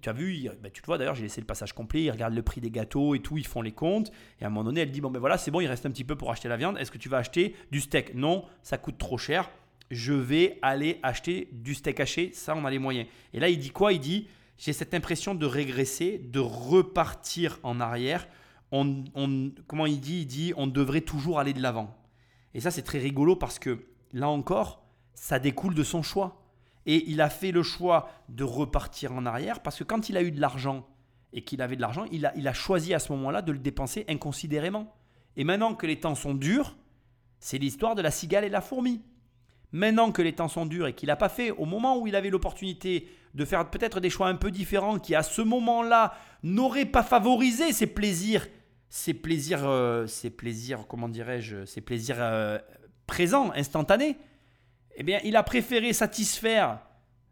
[0.00, 2.34] tu as vu, ben, tu le vois d'ailleurs, j'ai laissé le passage complet, il regarde
[2.34, 4.10] le prix des gâteaux et tout, ils font les comptes,
[4.40, 5.90] et à un moment donné, elle dit, bon ben voilà, c'est bon, il reste un
[5.90, 8.14] petit peu pour acheter la viande, est-ce que tu vas acheter du steak?
[8.14, 9.50] Non, ça coûte trop cher,
[9.92, 13.06] je vais aller acheter du steak haché, ça on a les moyens.
[13.34, 13.92] Et là, il dit quoi?
[13.92, 18.26] Il dit, j'ai cette impression de régresser, de repartir en arrière.
[18.72, 20.20] On, on- comment il dit?
[20.22, 21.94] Il dit, on devrait toujours aller de l'avant.
[22.54, 24.82] Et ça, c'est très rigolo parce que là encore,
[25.14, 26.42] ça découle de son choix.
[26.86, 30.22] Et il a fait le choix de repartir en arrière parce que quand il a
[30.22, 30.86] eu de l'argent
[31.32, 33.58] et qu'il avait de l'argent, il a, il a choisi à ce moment-là de le
[33.58, 34.94] dépenser inconsidérément.
[35.36, 36.76] Et maintenant que les temps sont durs,
[37.40, 39.02] c'est l'histoire de la cigale et la fourmi.
[39.72, 42.14] Maintenant que les temps sont durs et qu'il n'a pas fait au moment où il
[42.14, 46.84] avait l'opportunité de faire peut-être des choix un peu différents qui à ce moment-là n'auraient
[46.84, 48.46] pas favorisé ses plaisirs,
[48.90, 52.58] ses plaisirs, euh, ses plaisirs, comment dirais-je, ses plaisirs euh,
[53.06, 54.16] présents, instantanés,
[54.96, 56.80] eh bien, il a préféré satisfaire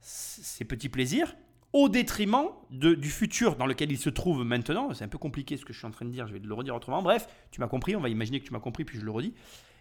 [0.01, 1.37] ses petits plaisirs
[1.75, 4.93] au détriment de- du futur dans lequel il se trouve maintenant.
[4.95, 6.55] C'est un peu compliqué ce que je suis en train de dire, je vais le
[6.55, 7.03] redire autrement.
[7.03, 9.35] Bref, tu m'as compris, on va imaginer que tu m'as compris, puis je le redis.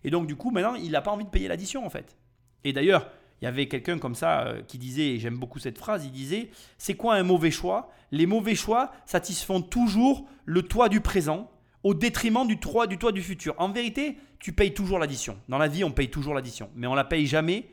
[0.03, 2.17] Et donc, du coup, maintenant, il n'a pas envie de payer l'addition, en fait.
[2.63, 3.09] Et d'ailleurs,
[3.41, 6.11] il y avait quelqu'un comme ça euh, qui disait, et j'aime beaucoup cette phrase, il
[6.11, 7.91] disait, c'est quoi un mauvais choix?
[8.11, 11.49] Les mauvais choix satisfont toujours le toit du présent
[11.83, 13.55] au détriment du toit, du toit du futur.
[13.57, 15.37] En vérité, tu payes toujours l'addition.
[15.47, 17.69] Dans la vie, on paye toujours l'addition, mais on la paye jamais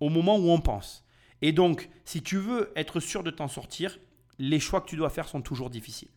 [0.00, 1.06] au moment où on pense.
[1.40, 3.98] Et donc, si tu veux être sûr de t'en sortir,
[4.38, 6.10] les choix que tu dois faire sont toujours difficiles.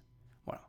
[0.45, 0.67] Voilà.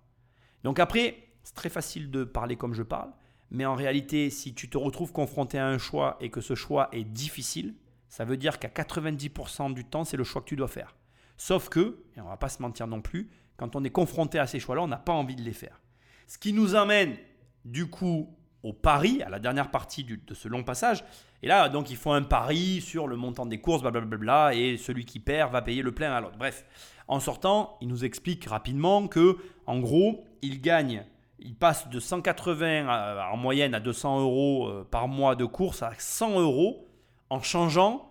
[0.63, 3.11] Donc après, c'est très facile de parler comme je parle,
[3.51, 6.89] mais en réalité, si tu te retrouves confronté à un choix et que ce choix
[6.93, 7.75] est difficile,
[8.09, 10.97] ça veut dire qu'à 90% du temps, c'est le choix que tu dois faire.
[11.37, 14.47] Sauf que, et on va pas se mentir non plus, quand on est confronté à
[14.47, 15.81] ces choix-là, on n'a pas envie de les faire.
[16.27, 17.17] Ce qui nous amène
[17.65, 21.05] du coup au pari, à la dernière partie de ce long passage.
[21.43, 25.05] Et là, donc, ils font un pari sur le montant des courses, blablabla, et celui
[25.05, 26.37] qui perd va payer le plein à l'autre.
[26.37, 26.65] Bref,
[27.07, 29.37] en sortant, il nous explique rapidement que,
[29.67, 31.05] en gros, il gagne,
[31.39, 35.83] il passe de 180 à- en moyenne à 200 euros euh, par mois de courses
[35.83, 36.89] à 100 euros
[37.31, 38.11] en changeant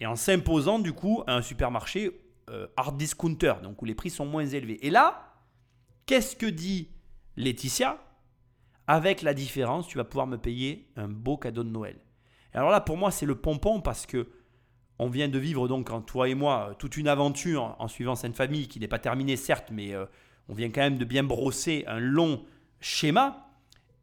[0.00, 2.20] et en s'imposant du coup à un supermarché
[2.50, 4.84] euh, hard discounter, donc où les prix sont moins élevés.
[4.86, 5.32] Et là,
[6.06, 6.88] qu'est-ce que dit
[7.36, 7.98] Laetitia?
[8.86, 11.96] Avec la différence, tu vas pouvoir me payer un beau cadeau de Noël.
[12.54, 14.28] Et alors là, pour moi, c'est le pompon parce que
[14.98, 18.36] on vient de vivre donc, toi et moi, euh, toute une aventure en suivant cette
[18.36, 20.06] famille qui n'est pas terminée certes, mais euh,
[20.48, 22.44] on vient quand même de bien brosser un long
[22.86, 23.48] schéma.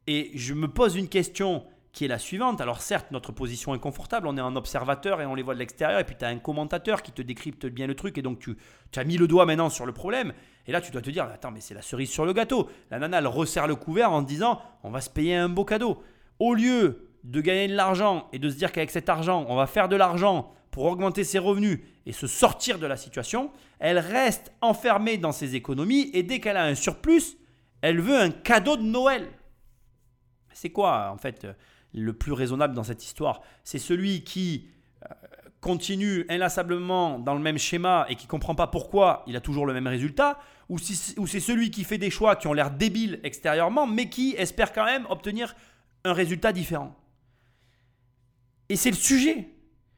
[0.06, 2.60] Et je me pose une question qui est la suivante.
[2.60, 5.60] Alors certes, notre position est confortable, on est un observateur et on les voit de
[5.60, 8.40] l'extérieur, et puis tu as un commentateur qui te décrypte bien le truc, et donc
[8.40, 8.56] tu,
[8.90, 10.34] tu as mis le doigt maintenant sur le problème.
[10.66, 12.68] Et là, tu dois te dire, attends, mais c'est la cerise sur le gâteau.
[12.90, 16.02] La nana, elle resserre le couvert en disant, on va se payer un beau cadeau.
[16.38, 19.66] Au lieu de gagner de l'argent et de se dire qu'avec cet argent, on va
[19.66, 24.52] faire de l'argent pour augmenter ses revenus et se sortir de la situation, elle reste
[24.60, 27.38] enfermée dans ses économies et dès qu'elle a un surplus,
[27.84, 29.28] elle veut un cadeau de Noël.
[30.54, 31.46] C'est quoi, en fait,
[31.92, 33.42] le plus raisonnable dans cette histoire?
[33.62, 34.68] C'est celui qui
[35.02, 35.14] euh,
[35.60, 39.74] continue inlassablement dans le même schéma et qui comprend pas pourquoi il a toujours le
[39.74, 40.38] même résultat,
[40.70, 40.76] ou,
[41.18, 44.72] ou c'est celui qui fait des choix qui ont l'air débiles extérieurement, mais qui espère
[44.72, 45.54] quand même obtenir
[46.04, 46.96] un résultat différent.
[48.70, 49.50] Et c'est le sujet.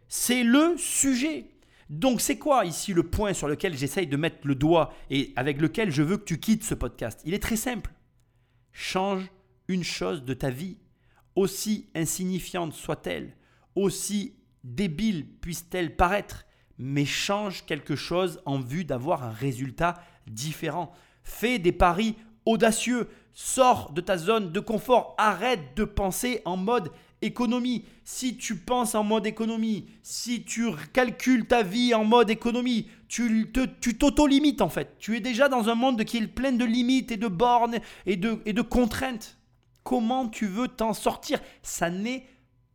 [0.09, 1.51] C'est le sujet.
[1.89, 5.61] Donc c'est quoi ici le point sur lequel j'essaye de mettre le doigt et avec
[5.61, 7.21] lequel je veux que tu quittes ce podcast?
[7.25, 7.93] Il est très simple.
[8.73, 9.31] Change
[9.69, 10.79] une chose de ta vie,
[11.35, 13.37] aussi insignifiante soit-elle,
[13.75, 14.35] aussi
[14.65, 16.45] débile puisse-t-elle paraître,
[16.79, 19.95] mais change quelque chose en vue d'avoir un résultat
[20.27, 20.93] différent.
[21.23, 26.91] Fais des paris audacieux, sors de ta zone de confort, arrête de penser en mode
[27.23, 27.85] économie.
[28.05, 33.51] Si tu penses en mode économie, si tu calcules ta vie en mode économie, tu
[33.99, 34.97] t'auto-limites en fait.
[34.99, 38.17] Tu es déjà dans un monde qui est plein de limites et de bornes et
[38.17, 39.39] de, et de contraintes.
[39.83, 41.41] Comment tu veux t'en sortir?
[41.63, 42.27] Ça n'est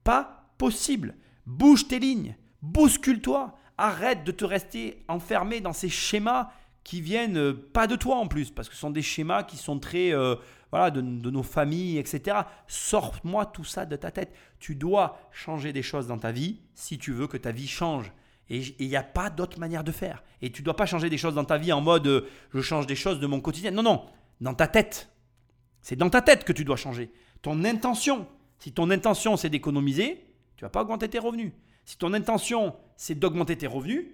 [0.04, 1.16] pas possible.
[1.46, 6.52] Bouge tes lignes, bouscule-toi, arrête de te rester enfermé dans ces schémas
[6.84, 9.58] qui viennent euh, pas de toi en plus, parce que ce sont des schémas qui
[9.58, 10.36] sont très, euh,
[10.72, 12.38] voilà, de, nos familles, etc.
[12.68, 14.34] Sors-moi tout ça de ta tête.
[14.60, 18.12] Tu dois changer des choses dans ta vie si tu veux que ta vie change.
[18.50, 20.24] Et il n'y a pas d'autre manière de faire.
[20.42, 22.62] Et tu ne dois pas changer des choses dans ta vie en mode euh, je
[22.62, 23.72] change des choses de mon quotidien.
[23.72, 24.06] Non, non,
[24.40, 25.10] dans ta tête.
[25.82, 27.12] C'est dans ta tête que tu dois changer.
[27.42, 28.28] Ton intention.
[28.60, 30.26] Si ton intention c'est d'économiser,
[30.56, 31.52] tu vas pas augmenter tes revenus.
[31.86, 34.06] Si ton intention c'est d'augmenter tes revenus,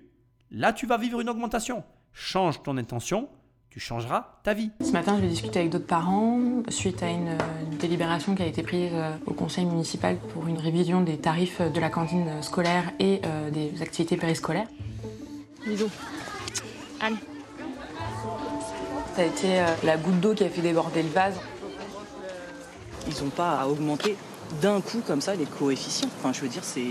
[0.51, 1.83] là tu vas vivre une augmentation.
[2.13, 3.29] Change ton intention,
[3.77, 4.71] tu changeras ta vie.
[4.83, 7.37] Ce matin, je vais discuter avec d'autres parents suite à une,
[7.79, 11.79] délibération qui a été prise euh, au conseil municipal pour une révision des tarifs de
[11.79, 14.65] la cantine scolaire et euh, des activités périscolaires.
[15.63, 15.91] Bisous.
[16.99, 17.17] Allez.
[19.15, 21.39] Ça a été euh, la goutte d'eau qui a fait déborder le vase.
[23.07, 24.17] Ils n'ont pas à augmenter
[24.59, 26.09] d'un coup comme ça les coefficients.
[26.17, 26.81] Enfin, je veux dire, c'est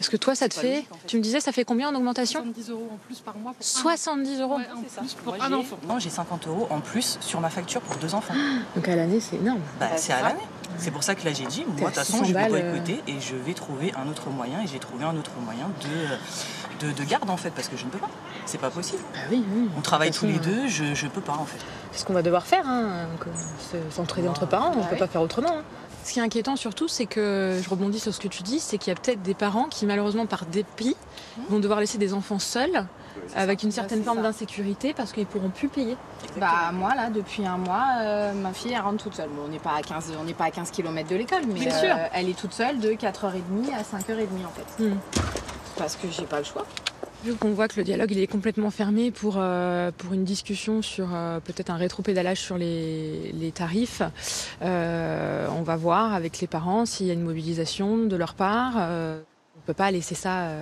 [0.00, 2.70] est-ce que toi, ça te fait, Tu me disais, ça fait combien en augmentation 70
[2.70, 3.52] euros en plus par mois.
[3.52, 5.78] Pour 70 euros en plus pour un enfant.
[5.88, 8.34] Non, j'ai 50 euros en plus sur ma facture pour deux enfants.
[8.76, 9.60] Donc à l'année, c'est énorme.
[9.80, 10.46] Bah, c'est à l'année.
[10.78, 13.20] C'est pour ça que là, j'ai dit, moi, de toute façon, je vais boycotter et
[13.20, 14.60] je vais trouver un autre moyen.
[14.62, 17.84] Et j'ai trouvé un autre moyen de, de, de, garde, en fait, parce que je
[17.84, 18.10] ne peux pas.
[18.46, 19.02] C'est pas possible.
[19.12, 19.68] Bah oui, oui.
[19.76, 21.58] On travaille tous les deux, je ne peux pas, en fait.
[21.90, 23.08] C'est ce qu'on va devoir faire, hein,
[23.90, 24.72] s'entraider entre parents.
[24.76, 25.58] On ne peut pas faire autrement.
[25.58, 25.62] Hein.
[26.08, 28.78] Ce qui est inquiétant surtout, c'est que, je rebondis sur ce que tu dis, c'est
[28.78, 30.96] qu'il y a peut-être des parents qui, malheureusement, par dépit,
[31.50, 32.86] vont devoir laisser des enfants seuls,
[33.36, 35.98] avec une certaine forme d'insécurité, parce qu'ils pourront plus payer.
[36.40, 39.28] Bah moi, là, depuis un mois, euh, ma fille, elle rentre toute seule.
[39.44, 42.06] on n'est pas à 15, on n'est pas à 15 km de l'école, mais euh,
[42.14, 44.82] elle est toute seule de 4h30 à 5h30 en fait.
[44.82, 44.96] Hmm.
[45.76, 46.64] Parce que j'ai pas le choix.
[47.24, 50.82] Vu qu'on voit que le dialogue il est complètement fermé pour, euh, pour une discussion
[50.82, 54.02] sur euh, peut-être un rétro-pédalage sur les, les tarifs,
[54.62, 58.76] euh, on va voir avec les parents s'il y a une mobilisation de leur part.
[58.76, 60.52] on ne peut pas laisser ça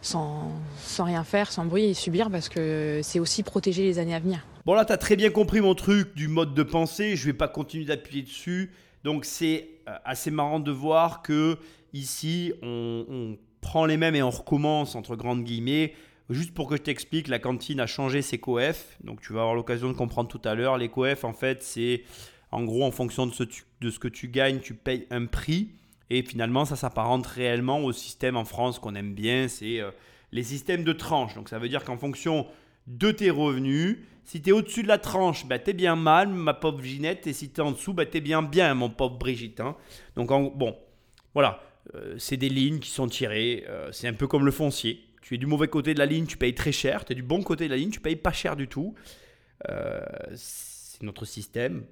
[0.00, 0.50] sans,
[0.82, 4.20] sans, rien faire, sans bruit et subir parce que c'est aussi protéger les années à
[4.20, 4.46] venir.
[4.64, 7.34] Bon là, tu as très bien compris mon truc du mode de pensée, je vais
[7.34, 8.72] pas continuer d'appuyer dessus.
[9.04, 9.68] Donc c'est
[10.06, 11.58] assez marrant de voir que
[11.92, 13.36] ici on
[13.66, 15.92] prend les mêmes et on recommence entre grandes guillemets.
[16.30, 18.96] Juste pour que je t'explique, la cantine a changé ses coefs.
[19.02, 20.78] Donc tu vas avoir l'occasion de comprendre tout à l'heure.
[20.78, 22.04] Les coefs, en fait, c'est
[22.52, 23.42] en gros en fonction de ce,
[23.80, 25.72] de ce que tu gagnes, tu payes un prix.
[26.10, 29.48] Et finalement, ça s'apparente réellement au système en France qu'on aime bien.
[29.48, 29.90] C'est euh,
[30.30, 31.34] les systèmes de tranches.
[31.34, 32.46] Donc ça veut dire qu'en fonction
[32.86, 36.28] de tes revenus, si tu es au-dessus de la tranche, bah, tu es bien mal,
[36.28, 37.26] ma pauvre Ginette.
[37.26, 39.58] Et si tu es en dessous, bah, tu es bien bien, mon pauvre Brigitte.
[39.58, 39.74] Hein.
[40.14, 40.76] Donc bon,
[41.34, 41.60] voilà.
[41.94, 43.64] Euh, c'est des lignes qui sont tirées.
[43.68, 45.00] Euh, c'est un peu comme le foncier.
[45.22, 47.04] Tu es du mauvais côté de la ligne, tu payes très cher.
[47.04, 48.94] Tu es du bon côté de la ligne, tu payes pas cher du tout.
[49.68, 50.00] Euh,
[50.34, 51.84] c'est notre système.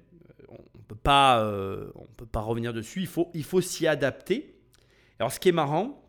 [0.47, 1.43] On ne peut, pas,
[2.17, 3.01] peut pas revenir dessus.
[3.01, 4.55] Il faut, il faut s'y adapter.
[5.19, 6.03] Alors, ce qui est marrant,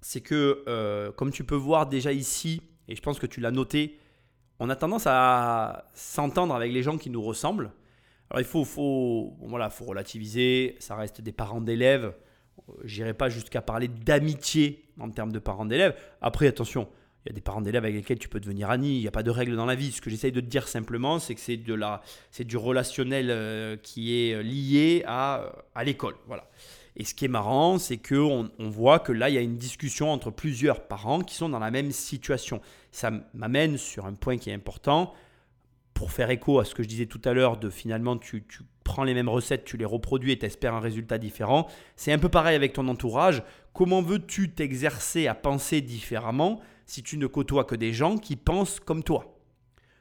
[0.00, 3.98] c'est que, comme tu peux voir déjà ici, et je pense que tu l'as noté,
[4.60, 7.72] on a tendance à s'entendre avec les gens qui nous ressemblent.
[8.30, 10.76] Alors, il faut, faut, voilà, faut relativiser.
[10.78, 12.14] Ça reste des parents d'élèves.
[12.84, 15.94] J'irai pas jusqu'à parler d'amitié en termes de parents d'élèves.
[16.20, 16.88] Après, attention,
[17.24, 18.96] il y a des parents d'élèves avec lesquels tu peux devenir ami.
[18.96, 19.92] Il n'y a pas de règle dans la vie.
[19.92, 23.28] Ce que j'essaye de te dire simplement, c'est que c'est de la, c'est du relationnel
[23.30, 26.14] euh, qui est lié à, euh, à l'école.
[26.26, 26.48] Voilà.
[26.96, 29.56] Et ce qui est marrant, c'est que on, voit que là, il y a une
[29.56, 32.60] discussion entre plusieurs parents qui sont dans la même situation.
[32.90, 35.14] Ça m'amène sur un point qui est important
[35.94, 38.44] pour faire écho à ce que je disais tout à l'heure de finalement tu
[38.82, 41.68] prends les mêmes recettes, tu les reproduis et t'espères un résultat différent.
[41.96, 43.42] C'est un peu pareil avec ton entourage.
[43.72, 48.80] Comment veux-tu t'exercer à penser différemment si tu ne côtoies que des gens qui pensent
[48.80, 49.38] comme toi?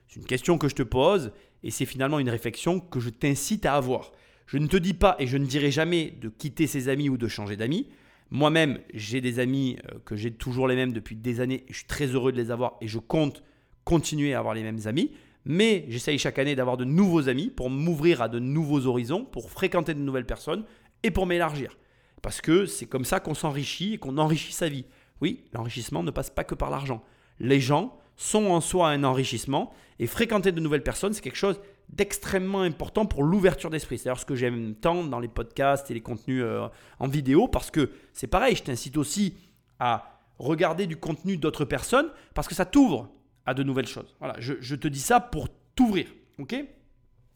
[0.08, 1.32] C'est une question que je te pose
[1.64, 4.12] et c'est finalement une réflexion que je t'incite à avoir.
[4.46, 7.18] Je ne te dis pas et je ne dirai jamais de quitter ses amis ou
[7.18, 7.88] de changer d'amis.
[8.30, 11.66] Moi-même, j'ai des amis euh, que j'ai toujours les mêmes depuis des années.
[11.70, 13.44] Je suis très heureux de les avoir et je compte
[13.84, 15.12] continuer à avoir les mêmes amis
[15.46, 19.50] mais j'essaye chaque année d'avoir de nouveaux amis pour m'ouvrir à de nouveaux horizons, pour
[19.50, 20.64] fréquenter de nouvelles personnes
[21.04, 21.78] et pour m'élargir.
[22.22, 24.86] Parce que c'est comme ça qu'on s'enrichit et qu'on enrichit sa vie.
[25.22, 27.04] Oui, l'enrichissement ne passe pas que par l'argent.
[27.40, 31.60] Les gens sont en soi un enrichissement et fréquenter de nouvelles personnes, c'est quelque chose
[31.90, 33.98] d'extrêmement important pour l'ouverture d'esprit.
[33.98, 36.68] C'est d'ailleurs ce que j'aime tant dans les podcasts et les contenus euh,
[37.00, 39.36] en vidéo parce que c'est pareil, je t'incite aussi
[39.80, 43.10] à regarder du contenu d'autres personnes parce que ça t'ouvre
[43.46, 44.16] à de nouvelles choses.
[44.20, 46.08] Voilà, je, te dis ça pour t'ouvrir.
[46.40, 46.56] Ok?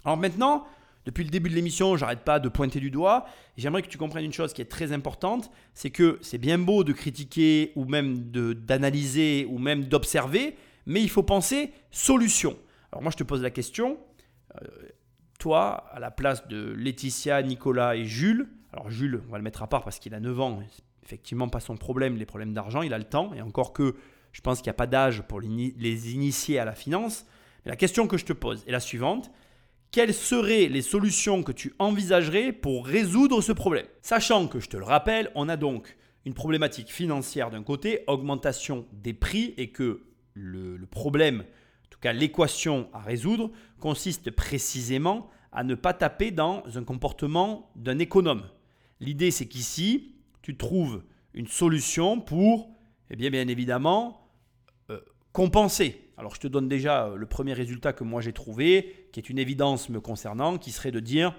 [0.03, 0.65] Alors maintenant,
[1.06, 3.26] depuis le début de l'émission, j'arrête pas de pointer du doigt.
[3.57, 6.84] J'aimerais que tu comprennes une chose qui est très importante, c'est que c'est bien beau
[6.84, 10.56] de critiquer ou même d'analyser ou même d'observer,
[10.86, 12.57] mais il faut penser solution.
[12.91, 13.98] Alors moi je te pose la question,
[14.61, 14.68] euh,
[15.40, 19.64] toi à la place de Laetitia, Nicolas et Jules, alors Jules on va le mettre
[19.64, 20.60] à part parce qu'il a 9 ans,
[21.03, 23.95] effectivement pas son problème, les problèmes d'argent, il a le temps, et encore que
[24.36, 27.26] je pense qu'il n'y a pas d'âge pour les initier à la finance.
[27.64, 29.32] Mais la question que je te pose est la suivante,
[29.91, 33.86] quelles seraient les solutions que tu envisagerais pour résoudre ce problème?
[34.02, 35.95] Sachant que, je te le rappelle, on a donc
[36.26, 40.03] une problématique financière d'un côté, augmentation des prix, et que
[40.34, 46.32] le, le problème, en tout cas l'équation à résoudre, consiste précisément à ne pas taper
[46.32, 48.44] dans un comportement d'un économe.
[48.99, 51.03] L'idée, c'est qu'ici, tu trouves
[51.34, 52.70] une solution pour,
[53.10, 54.25] eh bien, bien évidemment,
[55.36, 56.02] compenser.
[56.18, 59.30] Alors je te donne déjà euh, le premier résultat que moi j'ai trouvé, qui est
[59.30, 61.36] une évidence me concernant, qui serait de dire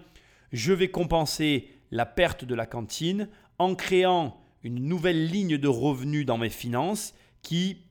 [0.53, 6.27] je vais compenser la perte de la cantine en créant une nouvelle ligne de revenus
[6.27, 7.87] dans mes finances qui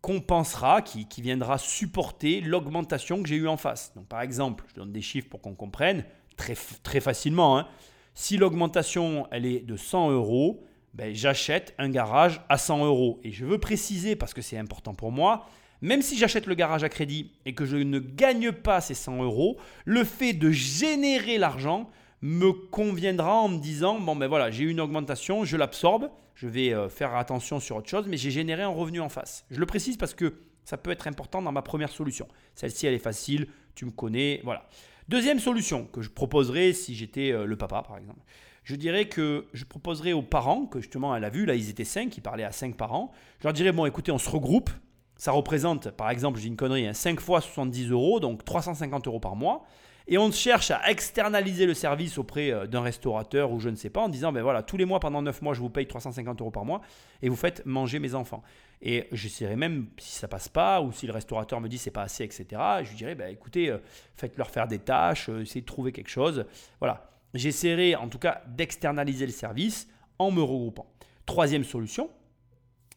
[0.00, 3.92] compensera, qui, viendra supporter l'augmentation que j'ai eue en face.
[3.94, 6.04] Donc par exemple, je donne des chiffres pour qu'on comprenne
[6.38, 7.58] très, très facilement.
[7.58, 7.68] hein.
[8.14, 10.64] Si l'augmentation elle est de 100 euros,
[10.94, 13.20] ben, j'achète un garage à 100 euros.
[13.22, 15.46] Et je veux préciser, parce que c'est important pour moi,
[15.82, 19.22] même si j'achète le garage à crédit et que je ne gagne pas ces 100
[19.22, 21.90] euros, le fait de générer l'argent
[22.22, 26.74] me conviendra en me disant, bon ben voilà, j'ai une augmentation, je l'absorbe, je vais
[26.74, 29.46] euh, faire attention sur autre chose, mais j'ai généré un revenu en face.
[29.50, 30.34] Je le précise parce que
[30.64, 32.28] ça peut être important dans ma première solution.
[32.54, 34.68] Celle-ci, elle est facile, tu me connais, voilà.
[35.08, 38.20] Deuxième solution que je proposerais si j'étais euh, le papa, par exemple.
[38.64, 41.84] Je dirais que je proposerais aux parents, que justement elle a vu, là ils étaient
[41.84, 43.10] 5, ils parlaient à 5 parents,
[43.40, 44.70] je leur dirais, bon écoutez, on se regroupe,
[45.16, 49.20] ça représente, par exemple, j'ai une connerie, hein, 5 fois 70 euros, donc 350 euros
[49.20, 49.64] par mois.
[50.12, 53.90] Et on cherche à externaliser le service auprès euh, d'un restaurateur ou je ne sais
[53.90, 56.40] pas en disant, ben voilà, tous les mois pendant 9 mois, je vous paye 350
[56.40, 56.80] euros par mois
[57.22, 58.42] et vous faites manger mes enfants.
[58.82, 62.02] Et j'essaierai même, si ça passe pas ou si le restaurateur me dit c'est pas
[62.02, 62.46] assez, etc.,
[62.82, 63.78] je lui dirais, ben écoutez, euh,
[64.16, 66.44] faites-leur faire des tâches, euh, essayez de trouver quelque chose.
[66.80, 67.10] Voilà.
[67.34, 69.88] J'essaierai en tout cas d'externaliser le service
[70.18, 70.92] en me regroupant.
[71.26, 72.10] Troisième solution,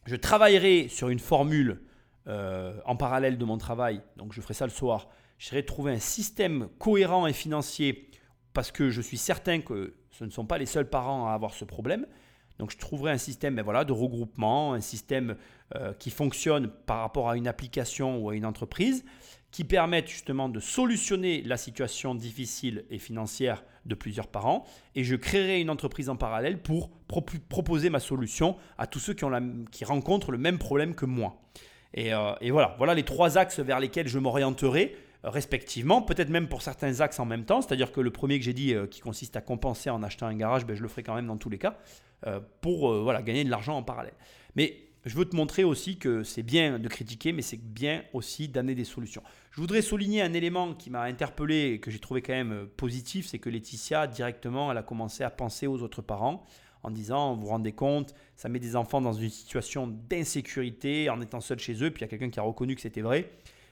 [0.06, 1.82] je travaillerai sur une formule
[2.26, 5.08] euh, en parallèle de mon travail, donc je ferai ça le soir.
[5.38, 8.10] J'essaierai de trouver un système cohérent et financier
[8.52, 11.54] parce que je suis certain que ce ne sont pas les seuls parents à avoir
[11.54, 12.06] ce problème.
[12.58, 15.36] Donc je trouverai un système ben voilà, de regroupement, un système
[15.74, 19.04] euh, qui fonctionne par rapport à une application ou à une entreprise,
[19.54, 24.64] qui permette justement de solutionner la situation difficile et financière de plusieurs parents.
[24.96, 29.14] Et je créerai une entreprise en parallèle pour pro- proposer ma solution à tous ceux
[29.14, 31.40] qui, rencontrent le même problème que moi.
[31.92, 36.48] Et, euh, et voilà, voilà les trois axes vers lesquels je m'orienterai respectivement, peut-être même
[36.48, 39.00] pour certains axes en même temps, c'est-à-dire que le premier que j'ai dit euh, qui
[39.00, 41.48] consiste à compenser en achetant un garage, ben, je le ferai quand même dans tous
[41.48, 41.78] les cas,
[42.26, 44.14] euh, pour voilà, gagner de l'argent en parallèle.
[44.56, 48.48] Mais je veux te montrer aussi que c'est bien de critiquer, mais c'est bien aussi
[48.48, 49.22] d'amener des solutions.
[49.50, 52.66] Je voudrais souligner un élément qui m'a interpellé et que j'ai trouvé quand même euh,
[52.76, 56.46] positif, c'est que Laetitia, directement, elle a commencé à penser aux autres parents
[56.82, 61.20] en disant, vous vous rendez compte, ça met des enfants dans une situation d'insécurité en
[61.20, 63.30] étant seul chez eux, puis il y a quelqu'un qui a reconnu que c'était vrai.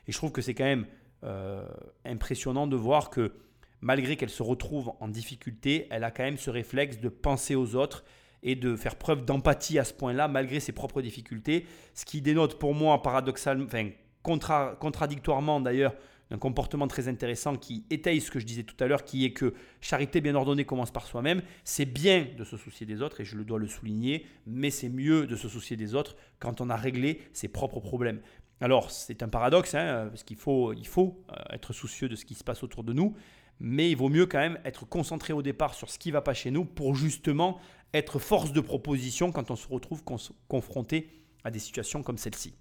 [0.09, 0.87] Et je trouve que c'est quand même
[1.25, 1.67] euh,
[2.05, 3.33] impressionnant de voir que
[3.81, 7.75] malgré qu'elle se retrouve en difficulté, elle a quand même ce réflexe de penser aux
[7.75, 8.05] autres
[8.43, 12.59] et de faire preuve d'empathie à ce point-là, malgré ses propres difficultés, ce qui dénote
[12.59, 13.91] pour moi paradoxalement, enfin
[14.23, 15.95] contra- contradictoirement d'ailleurs,
[16.31, 19.33] d'un comportement très intéressant qui étaye ce que je disais tout à l'heure, qui est
[19.33, 19.53] que
[19.83, 21.43] charité bien ordonnée commence par soi-même.
[21.63, 24.89] C'est bien de se soucier des autres, et je le dois le souligner, mais c'est
[24.89, 28.21] mieux de se soucier des autres quand on a réglé ses propres problèmes.
[28.63, 32.25] Alors, c'est un paradoxe, hein, parce qu'il faut, il faut euh, être soucieux de ce
[32.25, 33.15] qui se passe autour de nous,
[33.61, 36.23] mais il vaut mieux quand même être concentré au départ sur ce qui ne va
[36.23, 37.61] pas chez nous pour justement
[37.95, 40.03] être force de proposition quand on se retrouve
[40.49, 41.09] confronté
[41.45, 42.55] à des situations comme celle-ci.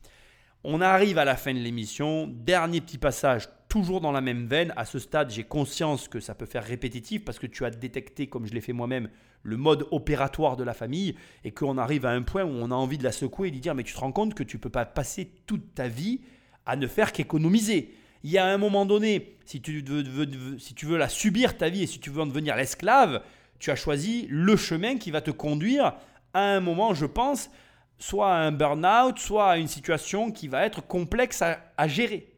[0.64, 2.28] On arrive à la fin de l'émission.
[2.28, 4.74] Dernier petit passage, toujours dans la même veine.
[4.76, 8.28] À ce stade, j'ai conscience que ça peut faire répétitif parce que tu as détecté,
[8.28, 9.10] comme je l'ai fait moi-même,
[9.44, 12.76] le mode opératoire de la famille et qu'on arrive à un point où on a
[12.76, 14.62] envie de la secouer et de dire Mais tu te rends compte que tu ne
[14.62, 16.22] peux pas passer toute ta vie
[16.68, 17.96] à ne faire qu'économiser.
[18.24, 21.70] Il y a un moment donné, si tu, veux- si tu veux la subir ta
[21.70, 23.24] vie et si tu veux en devenir l'esclave,
[23.62, 25.94] tu as choisi le chemin qui va te conduire
[26.34, 27.52] à un moment, je pense,
[28.00, 32.34] soit à un burn-out, soit à une situation qui va être complexe à, à gérer.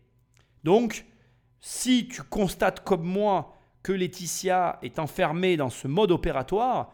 [0.66, 1.06] Donc,
[1.62, 6.94] si tu constates comme moi que Laetitia est enfermée dans ce mode opératoire,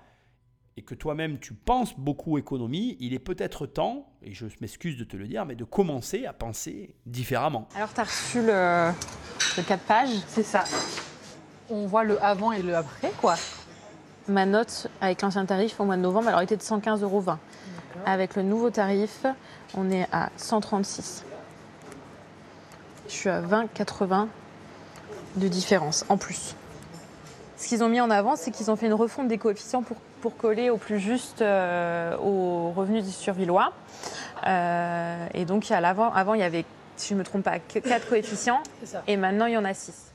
[0.77, 5.03] et que toi-même tu penses beaucoup économie, il est peut-être temps, et je m'excuse de
[5.03, 7.68] te le dire, mais de commencer à penser différemment.
[7.76, 8.91] Alors, tu as reçu le,
[9.57, 10.10] le 4 pages.
[10.27, 10.64] C'est ça.
[11.69, 13.35] On voit le avant et le après, quoi.
[14.30, 17.23] Ma note avec l'ancien tarif au mois de novembre, aurait été de 115,20 euros.
[18.06, 19.26] Avec le nouveau tarif,
[19.76, 21.26] on est à 136.
[23.07, 24.27] Je suis à 20,80
[25.35, 26.56] de différence en plus.
[27.57, 29.97] Ce qu'ils ont mis en avant, c'est qu'ils ont fait une refonte des coefficients pour,
[30.22, 33.73] pour coller au plus juste euh, aux revenus du survillois.
[34.47, 36.65] Euh, et donc, à l'avant, avant, il y avait,
[36.97, 38.61] si je ne me trompe pas, 4 coefficients.
[39.07, 40.09] Et maintenant, il y en a 6.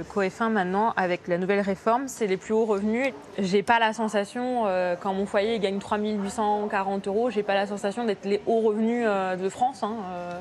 [0.00, 3.12] Le coef1 maintenant, avec la nouvelle réforme, c'est les plus hauts revenus.
[3.38, 8.06] J'ai pas la sensation, euh, quand mon foyer gagne 3840 euros, j'ai pas la sensation
[8.06, 9.82] d'être les hauts revenus euh, de France.
[9.82, 10.40] Hein, euh.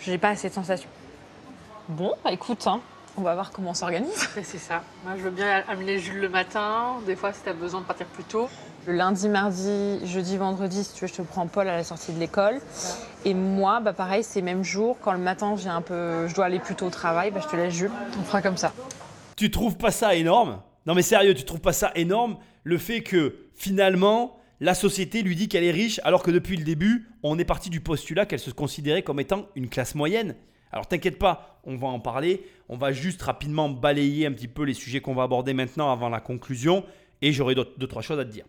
[0.00, 0.88] j'ai pas cette sensation.
[1.88, 2.80] Bon, bah, écoute, hein,
[3.16, 4.28] on va voir comment on s'organise.
[4.42, 4.82] C'est ça.
[5.04, 6.96] Moi, je veux bien amener Jules le matin.
[7.06, 8.48] Des fois, si tu as besoin de partir plus tôt.
[8.86, 12.12] Le lundi, mardi, jeudi, vendredi, si tu veux, je te prends Paul à la sortie
[12.12, 12.60] de l'école.
[13.24, 14.98] Et moi, bah pareil, c'est même jour.
[15.00, 17.48] Quand le matin, j'ai un peu, je dois aller plus tôt au travail, bah, je
[17.48, 17.90] te laisse Jules.
[18.18, 18.72] On fera comme ça.
[19.36, 20.60] Tu trouves pas ça énorme?
[20.86, 25.34] Non mais sérieux, tu trouves pas ça énorme le fait que finalement la société lui
[25.34, 28.38] dit qu'elle est riche alors que depuis le début, on est parti du postulat qu'elle
[28.38, 30.34] se considérait comme étant une classe moyenne?
[30.74, 34.64] Alors t'inquiète pas, on va en parler, on va juste rapidement balayer un petit peu
[34.64, 36.84] les sujets qu'on va aborder maintenant avant la conclusion
[37.22, 38.44] et j'aurai deux trois choses à te dire.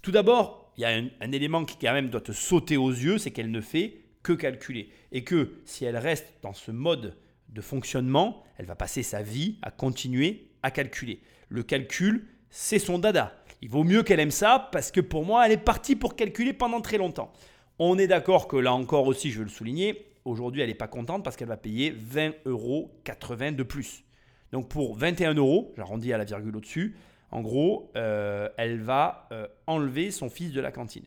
[0.00, 2.88] Tout d'abord, il y a un, un élément qui quand même doit te sauter aux
[2.88, 4.88] yeux, c'est qu'elle ne fait que calculer.
[5.12, 7.14] Et que si elle reste dans ce mode
[7.50, 11.20] de fonctionnement, elle va passer sa vie à continuer à calculer.
[11.50, 13.36] Le calcul, c'est son dada.
[13.60, 16.54] Il vaut mieux qu'elle aime ça parce que pour moi, elle est partie pour calculer
[16.54, 17.34] pendant très longtemps.
[17.78, 20.88] On est d'accord que là encore aussi, je veux le souligner, aujourd'hui, elle n'est pas
[20.88, 24.04] contente parce qu'elle va payer 20,80 euros de plus.
[24.52, 26.96] Donc pour 21 euros, j'arrondis à la virgule au-dessus,
[27.30, 31.04] en gros, euh, elle va euh, enlever son fils de la cantine.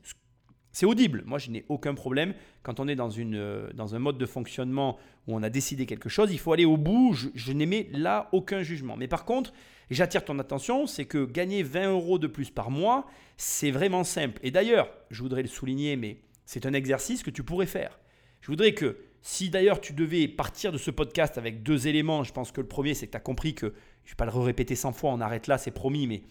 [0.72, 1.24] C'est audible.
[1.26, 2.34] Moi, je n'ai aucun problème.
[2.62, 4.98] Quand on est dans, une, euh, dans un mode de fonctionnement
[5.28, 7.14] où on a décidé quelque chose, il faut aller au bout.
[7.14, 8.96] Je, je n'émets là aucun jugement.
[8.98, 9.54] Mais par contre,
[9.90, 14.40] j'attire ton attention, c'est que gagner 20 euros de plus par mois, c'est vraiment simple.
[14.44, 18.00] Et d'ailleurs, je voudrais le souligner, mais c'est un exercice que tu pourrais faire.
[18.42, 22.32] Je voudrais que si d'ailleurs tu devais partir de ce podcast avec deux éléments, je
[22.32, 23.68] pense que le premier, c'est que tu as compris que,
[24.04, 26.24] je ne vais pas le répéter 100 fois, on arrête là, c'est promis, mais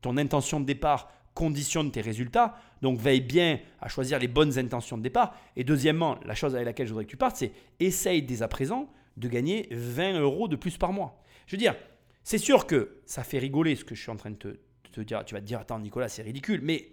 [0.00, 2.56] ton intention de départ conditionne tes résultats.
[2.82, 5.36] Donc veille bien à choisir les bonnes intentions de départ.
[5.54, 8.48] Et deuxièmement, la chose avec laquelle je voudrais que tu partes, c'est essaye dès à
[8.48, 11.22] présent de gagner 20 euros de plus par mois.
[11.46, 11.76] Je veux dire,
[12.24, 15.24] c'est sûr que ça fait rigoler ce que je suis en train de te, dire.
[15.24, 16.60] Tu vas te dire, attends Nicolas, c'est ridicule.
[16.62, 16.88] Mais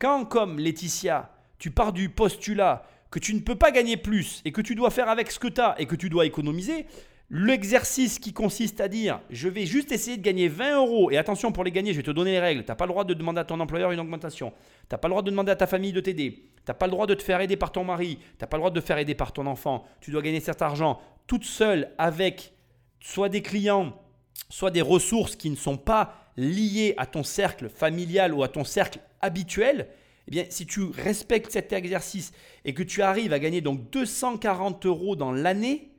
[0.00, 4.52] quand, comme Laetitia, tu pars du postulat que tu ne peux pas gagner plus et
[4.52, 6.86] que tu dois faire avec ce que tu as et que tu dois économiser,
[7.30, 11.52] l'exercice qui consiste à dire je vais juste essayer de gagner 20 euros et attention
[11.52, 12.64] pour les gagner, je vais te donner les règles.
[12.64, 14.50] Tu n'as pas le droit de demander à ton employeur une augmentation.
[14.50, 16.32] Tu n'as pas le droit de demander à ta famille de t'aider.
[16.32, 18.18] Tu n'as pas le droit de te faire aider par ton mari.
[18.18, 19.84] Tu n'as pas le droit de te faire aider par ton enfant.
[20.00, 22.52] Tu dois gagner cet argent toute seule avec
[23.00, 24.00] soit des clients,
[24.48, 28.64] soit des ressources qui ne sont pas liées à ton cercle familial ou à ton
[28.64, 29.88] cercle habituel.
[30.28, 32.32] Eh bien, si tu respectes cet exercice
[32.64, 35.92] et que tu arrives à gagner donc 240 euros dans l'année,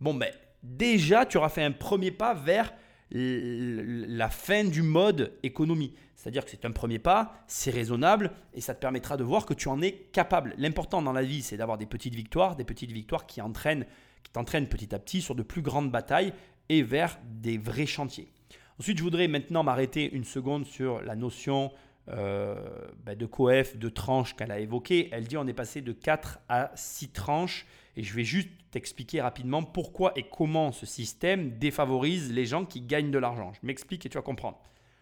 [0.00, 0.32] bon ben
[0.62, 2.72] déjà tu auras fait un premier pas vers
[3.10, 5.94] la fin du mode économie.
[6.14, 9.54] C'est-à-dire que c'est un premier pas, c'est raisonnable et ça te permettra de voir que
[9.54, 10.54] tu en es capable.
[10.58, 13.86] L'important dans la vie, c'est d'avoir des petites victoires, des petites victoires qui entraînent,
[14.24, 16.32] qui t'entraînent petit à petit sur de plus grandes batailles
[16.68, 18.32] et vers des vrais chantiers.
[18.78, 21.72] Ensuite, je voudrais maintenant m'arrêter une seconde sur la notion
[22.10, 22.56] euh,
[23.04, 25.08] bah, de coef, de tranche qu'elle a évoquée.
[25.12, 27.66] Elle dit on est passé de 4 à 6 tranches.
[27.96, 32.80] Et je vais juste t'expliquer rapidement pourquoi et comment ce système défavorise les gens qui
[32.80, 33.52] gagnent de l'argent.
[33.54, 34.58] Je m'explique et tu vas comprendre.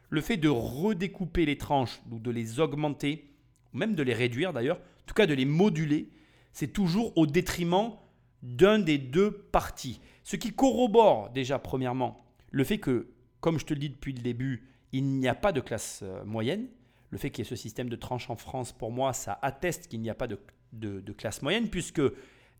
[0.09, 3.29] Le fait de redécouper les tranches ou de les augmenter,
[3.75, 6.09] ou même de les réduire d'ailleurs, en tout cas de les moduler,
[6.53, 7.93] c'est toujours au détriment
[8.43, 10.01] d'un des deux partis.
[10.25, 13.09] Ce qui corrobore déjà premièrement le fait que,
[13.41, 16.25] comme je te le dis depuis le début, il n'y a pas de classe euh,
[16.25, 16.69] moyenne.
[17.11, 19.89] Le fait qu'il y ait ce système de tranche en France, pour moi, ça atteste
[19.89, 20.27] qu'il n'y a pas
[20.73, 22.03] de classe moyenne, puisque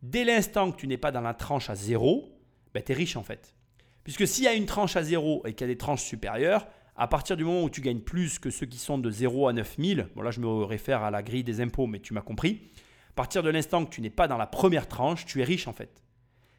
[0.01, 2.37] dès l'instant que tu n'es pas dans la tranche à zéro,
[2.73, 3.55] ben, tu es riche en fait.
[4.03, 6.67] Puisque s'il y a une tranche à zéro et qu'il y a des tranches supérieures,
[6.95, 9.53] à partir du moment où tu gagnes plus que ceux qui sont de 0 à
[9.53, 12.61] 9000, bon là je me réfère à la grille des impôts, mais tu m'as compris,
[13.11, 15.67] à partir de l'instant que tu n'es pas dans la première tranche, tu es riche
[15.67, 16.03] en fait.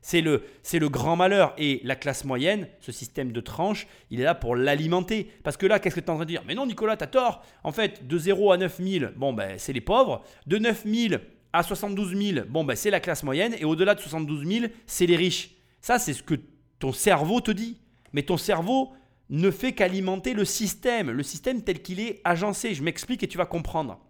[0.08, 1.52] C'est le, c'est le grand malheur.
[1.58, 5.30] Et la classe moyenne, ce système de tranches, il est là pour l'alimenter.
[5.44, 6.42] Parce que là, qu'est-ce que tu es en train de dire?
[6.46, 7.44] Mais non, Nicolas, tu as tort.
[7.62, 10.24] En fait, de 0 à 9000, bon, ben, c'est les pauvres.
[10.46, 11.20] De 9000
[11.52, 13.54] à 72 000, bon, ben, c'est la classe moyenne.
[13.58, 15.50] Et au-delà de 72 000, c'est les riches.
[15.82, 16.36] Ça, c'est ce que
[16.78, 17.76] ton cerveau te dit.
[18.14, 18.94] Mais ton cerveau
[19.28, 22.72] ne fait qu'alimenter le système, le système tel qu'il est agencé.
[22.72, 24.00] Je m'explique et tu vas comprendre.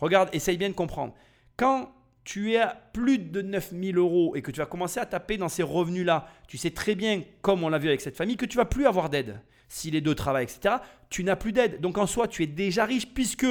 [0.00, 1.14] Regarde, essaye bien de comprendre.
[1.56, 1.94] Quand
[2.26, 5.48] tu es à plus de 9000 euros et que tu vas commencer à taper dans
[5.48, 8.56] ces revenus-là, tu sais très bien, comme on l'a vu avec cette famille, que tu
[8.56, 9.40] vas plus avoir d'aide.
[9.68, 10.76] Si les deux travaillent, etc.,
[11.08, 11.80] tu n'as plus d'aide.
[11.80, 13.46] Donc en soi, tu es déjà riche puisque,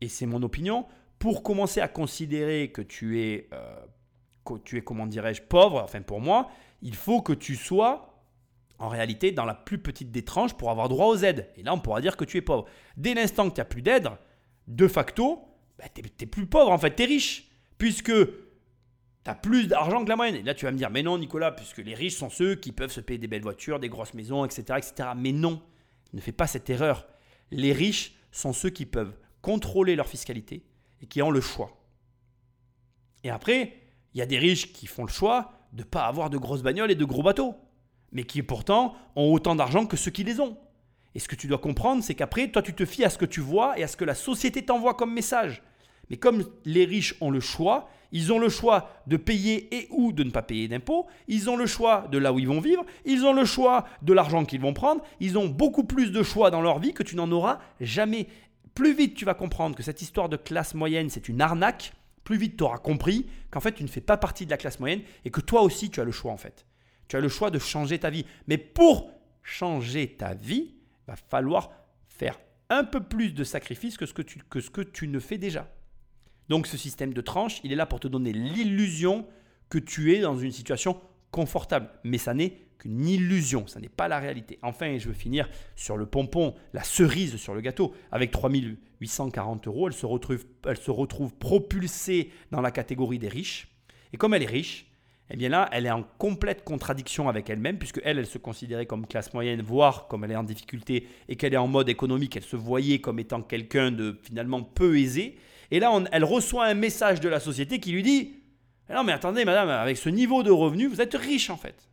[0.00, 0.84] et c'est mon opinion,
[1.20, 3.78] pour commencer à considérer que tu es, euh,
[4.44, 6.50] que tu es comment dirais-je, pauvre, enfin pour moi,
[6.82, 8.20] il faut que tu sois
[8.80, 11.48] en réalité dans la plus petite des tranches pour avoir droit aux aides.
[11.56, 12.64] Et là, on pourra dire que tu es pauvre.
[12.96, 14.08] Dès l'instant que tu n'as plus d'aide,
[14.66, 15.44] de facto,
[15.78, 17.47] bah, tu plus pauvre, en fait, tu es riche.
[17.78, 20.36] Puisque tu as plus d'argent que la moyenne.
[20.36, 22.72] Et là, tu vas me dire, mais non, Nicolas, puisque les riches sont ceux qui
[22.72, 24.78] peuvent se payer des belles voitures, des grosses maisons, etc.
[24.78, 25.10] etc.
[25.16, 25.62] Mais non,
[26.12, 27.06] ne fais pas cette erreur.
[27.50, 30.64] Les riches sont ceux qui peuvent contrôler leur fiscalité
[31.00, 31.82] et qui ont le choix.
[33.24, 33.74] Et après,
[34.14, 36.62] il y a des riches qui font le choix de ne pas avoir de grosses
[36.62, 37.54] bagnoles et de gros bateaux
[38.12, 40.56] mais qui pourtant ont autant d'argent que ceux qui les ont.
[41.14, 43.24] Et ce que tu dois comprendre, c'est qu'après, toi, tu te fies à ce que
[43.24, 45.62] tu vois et à ce que la société t'envoie comme message.
[46.10, 50.12] Mais comme les riches ont le choix, ils ont le choix de payer et ou
[50.12, 52.84] de ne pas payer d'impôts, ils ont le choix de là où ils vont vivre,
[53.04, 56.50] ils ont le choix de l'argent qu'ils vont prendre, ils ont beaucoup plus de choix
[56.50, 58.28] dans leur vie que tu n'en auras jamais.
[58.74, 61.92] Plus vite tu vas comprendre que cette histoire de classe moyenne, c'est une arnaque,
[62.24, 64.80] plus vite tu auras compris qu'en fait tu ne fais pas partie de la classe
[64.80, 66.64] moyenne et que toi aussi tu as le choix en fait.
[67.08, 68.26] Tu as le choix de changer ta vie.
[68.46, 69.10] Mais pour
[69.42, 71.70] changer ta vie, il va falloir
[72.06, 75.18] faire un peu plus de sacrifices que ce que tu, que ce que tu ne
[75.18, 75.70] fais déjà.
[76.48, 79.26] Donc ce système de tranche, il est là pour te donner l'illusion
[79.68, 81.00] que tu es dans une situation
[81.30, 81.90] confortable.
[82.04, 84.58] Mais ça n'est qu'une illusion, ça n'est pas la réalité.
[84.62, 87.94] Enfin, je veux finir sur le pompon, la cerise sur le gâteau.
[88.12, 93.68] Avec 3840 euros, elle se retrouve, elle se retrouve propulsée dans la catégorie des riches.
[94.12, 94.86] Et comme elle est riche,
[95.30, 98.86] eh bien là, elle est en complète contradiction avec elle-même, puisque elle, elle se considérait
[98.86, 102.36] comme classe moyenne, voire comme elle est en difficulté et qu'elle est en mode économique,
[102.36, 105.36] elle se voyait comme étant quelqu'un de finalement peu aisé.
[105.70, 108.34] Et là, elle reçoit un message de la société qui lui dit
[108.92, 111.88] Non, mais attendez, madame, avec ce niveau de revenu, vous êtes riche en fait.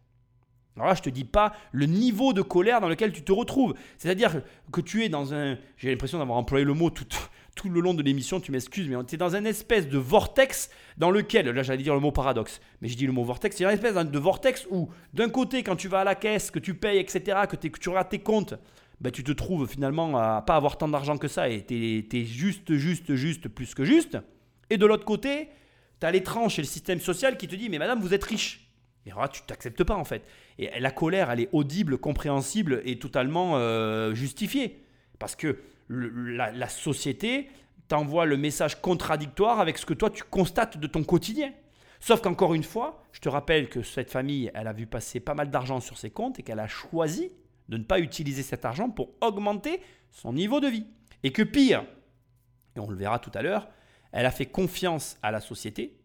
[0.75, 3.31] Alors là, je ne te dis pas le niveau de colère dans lequel tu te
[3.31, 3.75] retrouves.
[3.97, 4.41] C'est-à-dire
[4.71, 5.57] que tu es dans un.
[5.77, 7.05] J'ai l'impression d'avoir employé le mot tout,
[7.55, 10.69] tout le long de l'émission, tu m'excuses, mais tu es dans un espèce de vortex
[10.97, 13.63] dans lequel, là j'allais dire le mot paradoxe, mais je dis le mot vortex, c'est
[13.63, 16.73] une espèce de vortex où d'un côté quand tu vas à la caisse, que tu
[16.73, 18.55] payes, etc., que, tu regardes tes comptes,
[19.01, 22.25] ben, tu te trouves finalement à pas avoir tant d'argent que ça et tu es,
[22.25, 24.17] juste, juste, juste, plus que juste.
[24.69, 25.49] Et de l'autre côté,
[25.99, 28.23] tu as les tranches et le système social qui te dit, mais madame, vous êtes
[28.23, 28.69] riche.
[29.05, 30.23] Et alors là, tu t'acceptes pas en fait.
[30.57, 34.83] Et la colère, elle est audible, compréhensible et totalement euh, justifiée.
[35.19, 35.59] Parce que
[35.89, 37.49] la, société
[37.87, 41.53] t'envoie le message contradictoire avec ce que toi tu constates de ton quotidien.
[41.99, 45.33] Sauf qu'encore une fois, je te rappelle que cette famille, elle a vu passer pas
[45.33, 47.31] mal d'argent sur ses comptes et qu'elle a choisi
[47.69, 49.81] de ne pas utiliser cet argent pour augmenter
[50.11, 50.85] son niveau de vie.
[51.23, 51.85] Et que pire,
[52.75, 53.67] et on le verra tout à l'heure,
[54.11, 55.97] elle a fait confiance à la société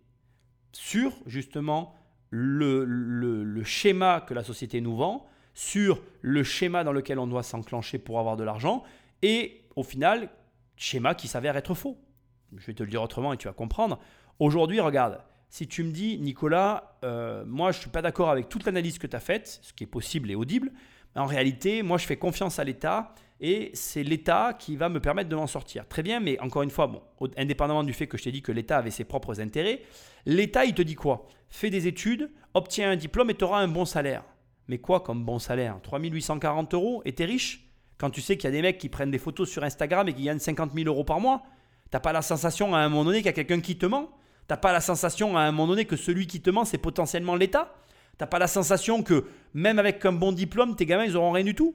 [0.72, 1.94] sur justement
[2.30, 7.42] le, le, schéma que la société nous vend, sur le schéma dans lequel on doit
[7.42, 8.84] s'enclencher pour avoir de l'argent,
[9.22, 10.30] et au final,
[10.76, 11.98] schéma qui s'avère être faux.
[12.56, 13.98] Je vais te le dire autrement et tu vas comprendre.
[14.38, 18.48] Aujourd'hui, regarde, si tu me dis, Nicolas, euh, moi je ne suis pas d'accord avec
[18.48, 20.72] toute l'analyse que tu as faite, ce qui est possible et audible,
[21.16, 25.28] en réalité, moi je fais confiance à l'État et c'est l'État qui va me permettre
[25.28, 25.88] de m'en sortir.
[25.88, 26.90] Très bien, mais encore une fois,
[27.36, 29.82] indépendamment du fait que je t'ai dit que l'État avait ses propres intérêts,
[30.26, 31.26] l'État il te dit quoi?
[31.48, 34.22] Fais des études, obtiens un diplôme et tu un bon salaire.
[34.68, 35.80] Mais quoi comme bon salaire?
[35.82, 37.02] 3840 euros?
[37.04, 37.66] Et tu es riche?
[37.98, 40.14] Quand tu sais qu'il y a des mecs qui prennent des photos sur Instagram et
[40.14, 41.42] qui gagnent 50 000 euros par mois,
[41.90, 44.10] t'as pas la sensation à un moment donné qu'il y a quelqu'un qui te ment?
[44.46, 47.34] T'as pas la sensation à un moment donné que celui qui te ment, c'est potentiellement
[47.34, 47.74] l'État?
[48.18, 49.24] T'as pas la sensation que
[49.54, 51.74] même avec un bon diplôme, tes gamins, ils auront rien du tout?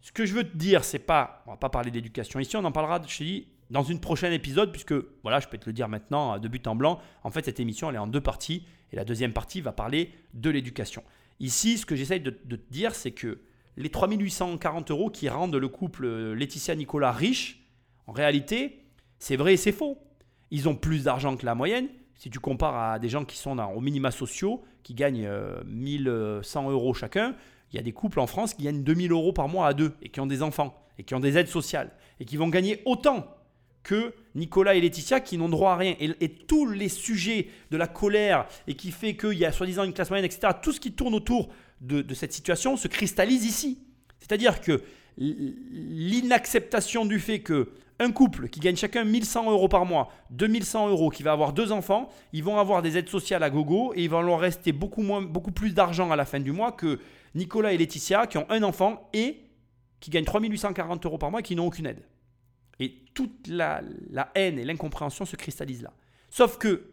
[0.00, 2.64] Ce que je veux te dire, c'est pas, on va pas parler d'éducation ici, on
[2.64, 5.88] en parlera, je dis, dans une prochaine épisode, puisque voilà, je peux te le dire
[5.88, 7.00] maintenant de but en blanc.
[7.24, 10.12] En fait, cette émission, elle est en deux parties, et la deuxième partie va parler
[10.34, 11.02] de l'éducation.
[11.40, 13.40] Ici, ce que j'essaye de, te dire, c'est que
[13.76, 17.62] les 3840 euros qui rendent le couple Laetitia-Nicolas riche,
[18.06, 18.84] en réalité,
[19.18, 19.98] c'est vrai et c'est faux.
[20.50, 21.88] Ils ont plus d'argent que la moyenne.
[22.16, 25.28] Si tu compares à des gens qui sont dans, au minima sociaux, qui gagnent
[25.66, 27.34] 1100 euh, euros chacun,
[27.72, 29.92] il y a des couples en France qui gagnent 2000 euros par mois à deux
[30.02, 31.90] et qui ont des enfants et qui ont des aides sociales
[32.20, 33.26] et qui vont gagner autant
[33.82, 35.94] que Nicolas et Laetitia qui n'ont droit à rien.
[36.00, 39.92] Et, tous les sujets de la colère et qui fait qu'il y a soi-disant une
[39.92, 43.78] classe moyenne, etc., tout ce qui tourne autour de, cette situation se cristallise ici.
[44.18, 44.82] C'est-à-dire que
[45.18, 51.10] l'inacceptation du fait que un couple qui gagne chacun 1100 euros par mois, 2100 euros,
[51.10, 54.10] qui va avoir deux enfants, ils vont avoir des aides sociales à gogo et il
[54.10, 57.00] va leur rester beaucoup, moins, beaucoup plus d'argent à la fin du mois que
[57.34, 59.40] Nicolas et Laetitia qui ont un enfant et
[60.00, 62.02] qui gagnent 3840 euros par mois et qui n'ont aucune aide.
[62.78, 65.92] Et toute la, la haine et l'incompréhension se cristallisent là.
[66.28, 66.90] Sauf que,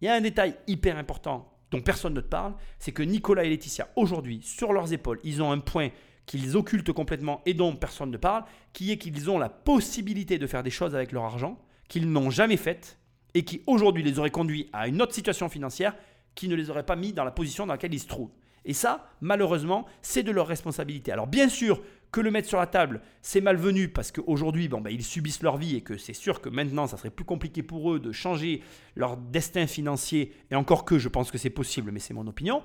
[0.00, 3.44] il y a un détail hyper important dont personne ne te parle, c'est que Nicolas
[3.44, 5.90] et Laetitia, aujourd'hui, sur leurs épaules, ils ont un point
[6.26, 10.46] qu'ils occultent complètement et dont personne ne parle, qui est qu'ils ont la possibilité de
[10.46, 12.98] faire des choses avec leur argent qu'ils n'ont jamais faites
[13.34, 15.94] et qui aujourd'hui les aurait conduits à une autre situation financière
[16.34, 18.32] qui ne les aurait pas mis dans la position dans laquelle ils se trouvent.
[18.64, 21.12] Et ça, malheureusement, c'est de leur responsabilité.
[21.12, 24.90] Alors bien sûr que le mettre sur la table, c'est malvenu parce qu'aujourd'hui, bon, ben,
[24.90, 27.92] ils subissent leur vie et que c'est sûr que maintenant, ça serait plus compliqué pour
[27.92, 28.62] eux de changer
[28.94, 32.62] leur destin financier, et encore que je pense que c'est possible, mais c'est mon opinion,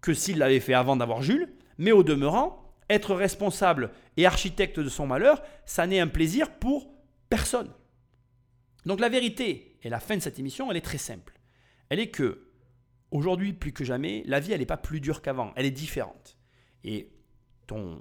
[0.00, 1.48] que s'ils l'avaient fait avant d'avoir Jules.
[1.78, 6.90] Mais au demeurant, être responsable et architecte de son malheur, ça n'est un plaisir pour
[7.28, 7.72] personne.
[8.86, 11.38] Donc la vérité, et la fin de cette émission, elle est très simple.
[11.88, 12.48] Elle est que
[13.10, 16.36] Aujourd'hui, plus que jamais, la vie, elle n'est pas plus dure qu'avant, elle est différente.
[16.84, 17.10] Et
[17.66, 18.00] ton,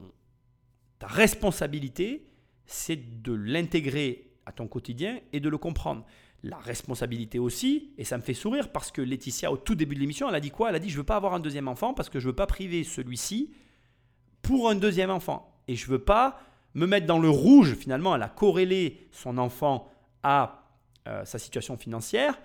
[1.00, 2.26] ta responsabilité,
[2.66, 6.06] c'est de l'intégrer à ton quotidien et de le comprendre.
[6.44, 10.02] La responsabilité aussi, et ça me fait sourire parce que Laetitia, au tout début de
[10.02, 10.70] l'émission, elle a dit quoi?
[10.70, 12.32] Elle a dit Je ne veux pas avoir un deuxième enfant parce que je ne
[12.32, 13.52] veux pas priver celui-ci
[14.48, 15.54] pour un deuxième enfant.
[15.68, 16.40] Et je ne veux pas
[16.74, 19.90] me mettre dans le rouge, finalement, elle a corrélé son enfant
[20.24, 20.64] à
[21.06, 22.40] euh, sa situation financière,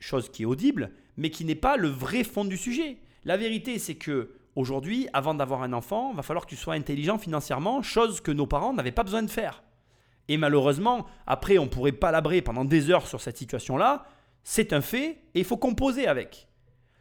[0.00, 2.96] chose qui est audible, mais qui n'est pas le vrai fond du sujet.
[3.26, 7.18] La vérité, c'est que aujourd'hui, avant d'avoir un enfant, va falloir que tu sois intelligent
[7.18, 9.62] financièrement, chose que nos parents n'avaient pas besoin de faire.
[10.28, 14.06] Et malheureusement, après, on pourrait palabrer pendant des heures sur cette situation-là.
[14.44, 16.48] C'est un fait et il faut composer avec.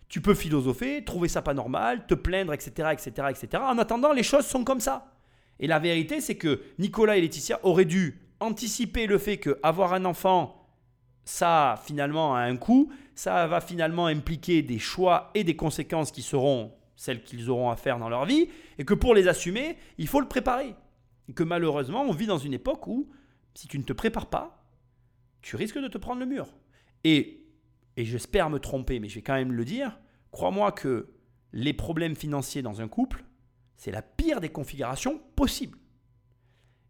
[0.09, 3.63] Tu peux philosopher, trouver ça pas normal, te plaindre, etc., etc., etc.
[3.65, 5.11] En attendant, les choses sont comme ça.
[5.59, 10.05] Et la vérité, c'est que Nicolas et Laetitia auraient dû anticiper le fait qu'avoir un
[10.05, 10.67] enfant,
[11.25, 16.21] ça finalement a un coût, ça va finalement impliquer des choix et des conséquences qui
[16.21, 20.07] seront celles qu'ils auront à faire dans leur vie, et que pour les assumer, il
[20.07, 20.75] faut le préparer.
[21.27, 23.09] Et que malheureusement, on vit dans une époque où,
[23.53, 24.63] si tu ne te prépares pas,
[25.41, 26.47] tu risques de te prendre le mur.
[27.03, 27.42] Et,
[27.97, 29.99] et j'espère me tromper, mais je vais quand même le dire,
[30.31, 31.09] crois-moi que
[31.51, 33.23] les problèmes financiers dans un couple,
[33.75, 35.77] c'est la pire des configurations possibles.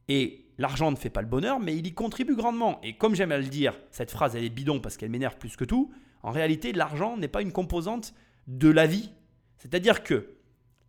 [0.07, 2.79] Et l'argent ne fait pas le bonheur, mais il y contribue grandement.
[2.83, 5.55] Et comme j'aime à le dire, cette phrase elle est bidon parce qu'elle m'énerve plus
[5.55, 5.91] que tout.
[6.21, 8.13] En réalité, l'argent n'est pas une composante
[8.47, 9.11] de la vie.
[9.57, 10.29] C'est-à-dire que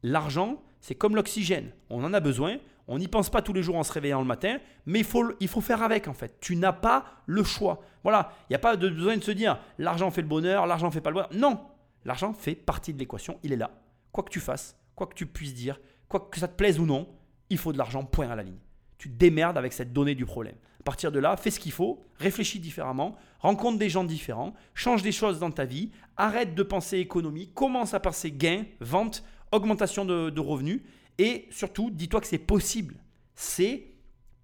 [0.03, 1.73] l'argent, c'est comme l'oxygène.
[1.91, 2.59] On en a besoin.
[2.87, 5.33] On n'y pense pas tous les jours en se réveillant le matin, mais il faut,
[5.41, 6.39] il faut faire avec en fait.
[6.41, 7.81] Tu n'as pas le choix.
[8.03, 11.01] Voilà, il n'y a pas besoin de se dire l'argent fait le bonheur, l'argent fait
[11.01, 11.31] pas le bonheur.
[11.33, 11.61] Non,
[12.05, 13.71] l'argent fait partie de l'équation, il est là.
[14.13, 16.87] Quoi que tu fasses, quoi que tu puisses dire, quoi que ça te plaise ou
[16.87, 17.09] non,
[17.51, 18.59] il faut de l'argent, point à la ligne
[19.05, 20.55] tu démerdes avec cette donnée du problème.
[20.81, 25.03] À partir de là, fais ce qu'il faut, réfléchis différemment, rencontre des gens différents, change
[25.03, 30.07] des choses dans ta vie, arrête de penser économie, commence à penser gain, vente, augmentation
[30.07, 30.81] de revenus
[31.19, 32.97] et surtout, dis-toi que c'est possible.
[33.35, 33.87] C'est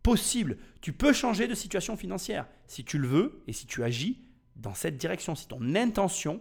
[0.02, 0.58] possible.
[0.80, 4.20] Tu peux changer de situation financière si tu le veux et si tu agis
[4.56, 5.34] dans cette direction.
[5.34, 6.40] Si ton intention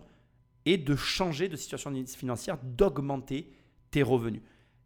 [0.65, 3.51] est de changer de situation financière, d'augmenter
[3.91, 4.41] tes revenus.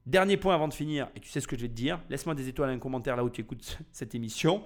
[0.06, 2.36] Dernier point avant de finir, et tu sais ce que je vais te dire, laisse-moi
[2.36, 4.64] des étoiles et un commentaire là où tu écoutes cette émission.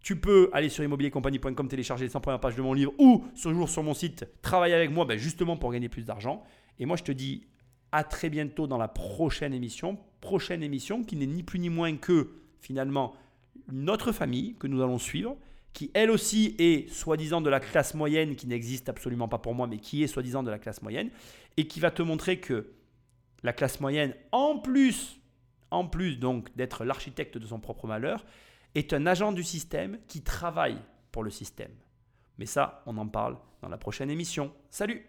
[0.00, 3.52] Tu peux aller sur immobiliercompagnie.com, télécharger les 100 premières pages de mon livre ou ce
[3.52, 6.42] jour sur mon site, travailler avec moi ben justement pour gagner plus d'argent.
[6.78, 7.46] Et moi, je te dis
[7.92, 9.98] à très bientôt dans la prochaine émission.
[10.20, 12.30] Prochaine émission qui n'est ni plus ni moins que
[12.60, 13.14] finalement
[13.72, 15.36] notre famille que nous allons suivre,
[15.72, 19.66] qui elle aussi est soi-disant de la classe moyenne, qui n'existe absolument pas pour moi,
[19.66, 21.10] mais qui est soi-disant de la classe moyenne,
[21.56, 22.72] et qui va te montrer que
[23.42, 25.20] la classe moyenne, en plus,
[25.70, 28.24] en plus donc d'être l'architecte de son propre malheur,
[28.74, 30.78] est un agent du système qui travaille
[31.12, 31.72] pour le système.
[32.38, 34.52] Mais ça, on en parle dans la prochaine émission.
[34.70, 35.04] Salut